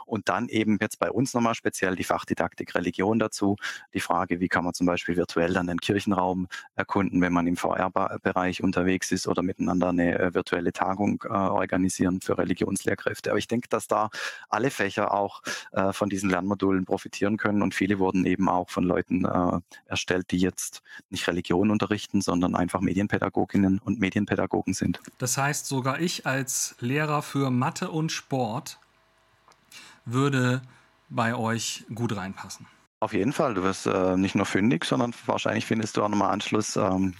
Und 0.05 0.29
dann 0.29 0.49
eben 0.49 0.77
jetzt 0.81 0.99
bei 0.99 1.11
uns 1.11 1.33
nochmal 1.33 1.55
speziell 1.55 1.95
die 1.95 2.03
Fachdidaktik 2.03 2.75
Religion 2.75 3.19
dazu, 3.19 3.55
die 3.93 3.99
Frage, 3.99 4.39
wie 4.39 4.47
kann 4.47 4.63
man 4.63 4.73
zum 4.73 4.87
Beispiel 4.87 5.17
virtuell 5.17 5.53
dann 5.53 5.67
den 5.67 5.79
Kirchenraum 5.79 6.47
erkunden, 6.75 7.21
wenn 7.21 7.33
man 7.33 7.47
im 7.47 7.57
VR-Bereich 7.57 8.63
unterwegs 8.63 9.11
ist 9.11 9.27
oder 9.27 9.41
miteinander 9.41 9.89
eine 9.89 10.17
äh, 10.17 10.33
virtuelle 10.33 10.73
Tagung 10.73 11.23
äh, 11.25 11.33
organisieren 11.33 12.21
für 12.21 12.37
Religionslehrkräfte. 12.37 13.29
Aber 13.29 13.39
ich 13.39 13.47
denke, 13.47 13.67
dass 13.69 13.87
da 13.87 14.09
alle 14.49 14.71
Fächer 14.71 15.13
auch 15.13 15.41
äh, 15.71 15.91
von 15.93 16.09
diesen 16.09 16.29
Lernmodulen 16.29 16.85
profitieren 16.85 16.99
profitieren 16.99 17.37
können. 17.37 17.61
Und 17.61 17.73
viele 17.73 17.99
wurden 17.99 18.25
eben 18.25 18.49
auch 18.49 18.69
von 18.69 18.83
Leuten 18.83 19.25
äh, 19.25 19.59
erstellt, 19.85 20.31
die 20.31 20.37
jetzt 20.37 20.81
nicht 21.11 21.27
Religion 21.27 21.71
unterrichten, 21.71 22.21
sondern 22.21 22.55
einfach 22.55 22.81
Medienpädagoginnen 22.81 23.79
und 23.79 23.99
Medienpädagogen 23.99 24.73
sind. 24.73 24.99
Das 25.17 25.37
heißt, 25.37 25.65
sogar 25.65 25.99
ich 25.99 26.25
als 26.25 26.75
Lehrer 26.79 27.21
für 27.21 27.49
Mathe 27.49 27.89
und 27.89 28.11
Sport 28.11 28.79
würde 30.05 30.61
bei 31.09 31.35
euch 31.35 31.85
gut 31.93 32.15
reinpassen. 32.15 32.67
Auf 32.99 33.13
jeden 33.13 33.33
Fall. 33.33 33.53
Du 33.53 33.63
wirst 33.63 33.87
äh, 33.87 34.17
nicht 34.17 34.35
nur 34.35 34.45
fündig, 34.45 34.85
sondern 34.85 35.13
wahrscheinlich 35.25 35.65
findest 35.65 35.95
du 35.97 36.03
auch 36.03 36.09
nochmal 36.09 36.31
Anschluss 36.31 36.75
ähm, 36.75 37.15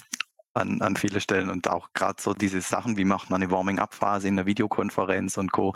an, 0.59 0.81
an 0.81 0.95
viele 0.95 1.21
Stellen 1.21 1.49
und 1.49 1.69
auch 1.69 1.89
gerade 1.93 2.21
so 2.21 2.33
diese 2.33 2.61
Sachen, 2.61 2.97
wie 2.97 3.05
macht 3.05 3.29
man 3.29 3.41
eine 3.41 3.51
Warming-up-Phase 3.51 4.27
in 4.27 4.35
der 4.35 4.45
Videokonferenz 4.45 5.37
und 5.37 5.51
Co. 5.51 5.73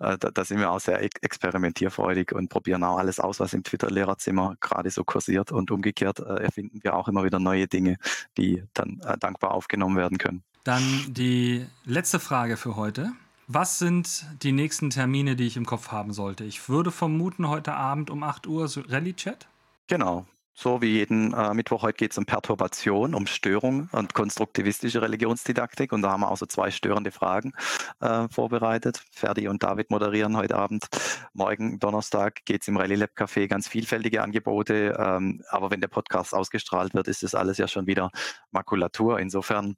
Äh, 0.00 0.18
da, 0.18 0.30
da, 0.30 0.44
sind 0.44 0.58
wir 0.58 0.70
auch 0.70 0.80
sehr 0.80 1.02
experimentierfreudig 1.02 2.32
und 2.32 2.48
probieren 2.48 2.82
auch 2.84 2.98
alles 2.98 3.20
aus, 3.20 3.40
was 3.40 3.52
im 3.52 3.62
Twitter-Lehrerzimmer 3.62 4.56
gerade 4.60 4.90
so 4.90 5.04
kursiert 5.04 5.52
und 5.52 5.70
umgekehrt 5.70 6.20
äh, 6.20 6.42
erfinden 6.42 6.80
wir 6.82 6.94
auch 6.94 7.08
immer 7.08 7.24
wieder 7.24 7.38
neue 7.38 7.68
Dinge, 7.68 7.96
die 8.36 8.64
dann 8.74 9.00
äh, 9.04 9.16
dankbar 9.18 9.52
aufgenommen 9.52 9.96
werden 9.96 10.18
können. 10.18 10.42
Dann 10.64 10.82
die 11.08 11.66
letzte 11.84 12.20
Frage 12.20 12.56
für 12.56 12.76
heute. 12.76 13.12
Was 13.48 13.78
sind 13.78 14.24
die 14.42 14.52
nächsten 14.52 14.90
Termine, 14.90 15.36
die 15.36 15.46
ich 15.46 15.56
im 15.56 15.66
Kopf 15.66 15.88
haben 15.88 16.12
sollte? 16.12 16.44
Ich 16.44 16.68
würde 16.68 16.90
vermuten, 16.90 17.48
heute 17.48 17.74
Abend 17.74 18.08
um 18.08 18.22
8 18.22 18.46
Uhr 18.46 18.70
Rallye-Chat. 18.88 19.48
Genau, 19.88 20.26
so 20.54 20.82
wie 20.82 20.98
jeden 20.98 21.32
äh, 21.32 21.54
Mittwoch. 21.54 21.82
Heute 21.82 21.96
geht 21.96 22.12
es 22.12 22.18
um 22.18 22.26
Perturbation, 22.26 23.14
um 23.14 23.26
Störung 23.26 23.88
und 23.92 24.14
konstruktivistische 24.14 25.00
Religionsdidaktik. 25.00 25.92
Und 25.92 26.02
da 26.02 26.10
haben 26.10 26.20
wir 26.20 26.30
auch 26.30 26.36
so 26.36 26.46
zwei 26.46 26.70
störende 26.70 27.10
Fragen 27.10 27.52
äh, 28.00 28.28
vorbereitet. 28.28 29.02
Ferdi 29.12 29.48
und 29.48 29.62
David 29.62 29.90
moderieren 29.90 30.36
heute 30.36 30.56
Abend. 30.56 30.86
Morgen, 31.32 31.78
Donnerstag, 31.78 32.44
geht 32.44 32.62
es 32.62 32.68
im 32.68 32.76
Rallye 32.76 32.96
Lab 32.96 33.10
Café 33.16 33.48
ganz 33.48 33.68
vielfältige 33.68 34.22
Angebote. 34.22 34.96
Ähm, 34.98 35.42
aber 35.48 35.70
wenn 35.70 35.80
der 35.80 35.88
Podcast 35.88 36.34
ausgestrahlt 36.34 36.94
wird, 36.94 37.08
ist 37.08 37.22
das 37.22 37.34
alles 37.34 37.58
ja 37.58 37.66
schon 37.68 37.86
wieder 37.86 38.10
Makulatur. 38.50 39.18
Insofern 39.20 39.76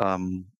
ähm, 0.00 0.52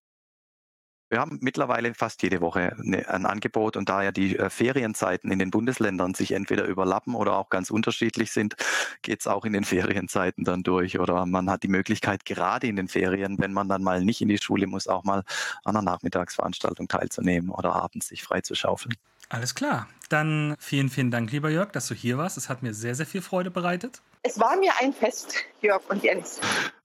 wir 1.08 1.20
haben 1.20 1.38
mittlerweile 1.40 1.94
fast 1.94 2.22
jede 2.22 2.40
Woche 2.40 2.74
ne, 2.78 3.08
ein 3.08 3.26
Angebot 3.26 3.76
und 3.76 3.88
da 3.88 4.02
ja 4.02 4.12
die 4.12 4.36
äh, 4.36 4.50
Ferienzeiten 4.50 5.30
in 5.30 5.38
den 5.38 5.50
Bundesländern 5.50 6.14
sich 6.14 6.32
entweder 6.32 6.64
überlappen 6.64 7.14
oder 7.14 7.36
auch 7.36 7.48
ganz 7.48 7.70
unterschiedlich 7.70 8.32
sind, 8.32 8.56
geht 9.02 9.20
es 9.20 9.26
auch 9.26 9.44
in 9.44 9.52
den 9.52 9.64
Ferienzeiten 9.64 10.44
dann 10.44 10.62
durch. 10.62 10.98
Oder 10.98 11.26
man 11.26 11.48
hat 11.50 11.62
die 11.62 11.68
Möglichkeit, 11.68 12.24
gerade 12.24 12.66
in 12.66 12.76
den 12.76 12.88
Ferien, 12.88 13.38
wenn 13.38 13.52
man 13.52 13.68
dann 13.68 13.82
mal 13.82 14.04
nicht 14.04 14.20
in 14.20 14.28
die 14.28 14.38
Schule 14.38 14.66
muss, 14.66 14.88
auch 14.88 15.04
mal 15.04 15.22
an 15.64 15.76
einer 15.76 15.82
Nachmittagsveranstaltung 15.82 16.88
teilzunehmen 16.88 17.50
oder 17.50 17.74
abends 17.74 18.08
sich 18.08 18.22
frei 18.22 18.40
zu 18.40 18.54
schaufeln. 18.54 18.94
Alles 19.28 19.54
klar. 19.54 19.88
Dann 20.08 20.54
vielen, 20.58 20.88
vielen 20.88 21.10
Dank, 21.10 21.32
lieber 21.32 21.50
Jörg, 21.50 21.72
dass 21.72 21.88
du 21.88 21.94
hier 21.94 22.16
warst. 22.16 22.36
Es 22.36 22.48
hat 22.48 22.62
mir 22.62 22.74
sehr, 22.74 22.94
sehr 22.94 23.06
viel 23.06 23.22
Freude 23.22 23.50
bereitet. 23.50 24.02
Es 24.26 24.40
war 24.40 24.56
mir 24.56 24.72
ein 24.80 24.92
Fest, 24.92 25.36
Jörg 25.62 25.82
und 25.88 26.02
Jens. 26.02 26.40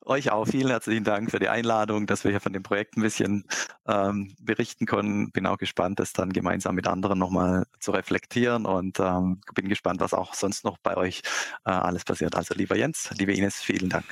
Euch 0.05 0.31
auch 0.31 0.45
vielen 0.45 0.67
herzlichen 0.67 1.03
Dank 1.03 1.31
für 1.31 1.39
die 1.39 1.49
Einladung, 1.49 2.05
dass 2.05 2.23
wir 2.23 2.29
hier 2.29 2.39
von 2.39 2.53
dem 2.53 2.61
Projekt 2.61 2.97
ein 2.97 3.01
bisschen 3.01 3.45
ähm, 3.87 4.35
berichten 4.39 4.85
können. 4.85 5.31
Bin 5.31 5.47
auch 5.47 5.57
gespannt, 5.57 5.99
das 5.99 6.13
dann 6.13 6.33
gemeinsam 6.33 6.75
mit 6.75 6.85
anderen 6.85 7.17
nochmal 7.17 7.65
zu 7.79 7.89
reflektieren 7.91 8.67
und 8.67 8.99
ähm, 8.99 9.41
bin 9.55 9.69
gespannt, 9.69 10.01
was 10.01 10.13
auch 10.13 10.35
sonst 10.35 10.65
noch 10.65 10.77
bei 10.77 10.95
euch 10.97 11.23
äh, 11.65 11.71
alles 11.71 12.03
passiert. 12.03 12.35
Also 12.35 12.53
lieber 12.53 12.75
Jens, 12.75 13.09
liebe 13.17 13.33
Ines, 13.33 13.55
vielen 13.55 13.89
Dank. 13.89 14.05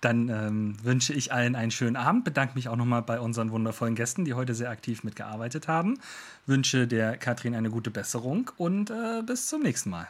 Dann 0.00 0.28
ähm, 0.28 0.76
wünsche 0.82 1.12
ich 1.12 1.32
allen 1.32 1.54
einen 1.54 1.70
schönen 1.70 1.96
Abend, 1.96 2.24
bedanke 2.24 2.56
mich 2.56 2.68
auch 2.68 2.76
nochmal 2.76 3.02
bei 3.02 3.20
unseren 3.20 3.52
wundervollen 3.52 3.94
Gästen, 3.94 4.24
die 4.24 4.34
heute 4.34 4.54
sehr 4.54 4.70
aktiv 4.70 5.04
mitgearbeitet 5.04 5.68
haben. 5.68 6.00
Wünsche 6.46 6.88
der 6.88 7.16
Katrin 7.16 7.54
eine 7.54 7.70
gute 7.70 7.92
Besserung 7.92 8.50
und 8.56 8.90
äh, 8.90 9.22
bis 9.24 9.46
zum 9.46 9.62
nächsten 9.62 9.90
Mal. 9.90 10.08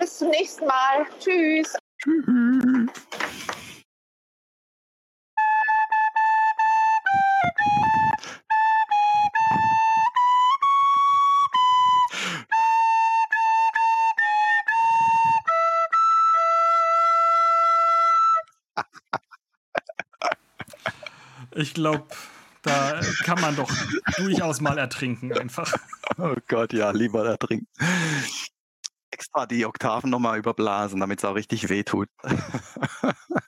Bis 0.00 0.18
zum 0.18 0.30
nächsten 0.30 0.66
Mal. 0.66 1.06
Tschüss. 1.20 1.76
Tschüss. 1.98 2.24
Ich 21.54 21.74
glaube, 21.74 22.06
da 22.62 23.00
kann 23.24 23.40
man 23.40 23.56
doch 23.56 23.68
durchaus 24.16 24.60
mal 24.60 24.78
ertrinken 24.78 25.36
einfach. 25.36 25.72
Oh 26.16 26.36
Gott, 26.46 26.72
ja, 26.72 26.92
lieber 26.92 27.26
ertrinken. 27.26 27.66
Extra 29.10 29.46
die 29.46 29.64
Oktaven 29.64 30.10
nochmal 30.10 30.38
überblasen, 30.38 31.00
damit 31.00 31.20
es 31.20 31.24
auch 31.24 31.34
richtig 31.34 31.68
wehtut. 31.68 32.08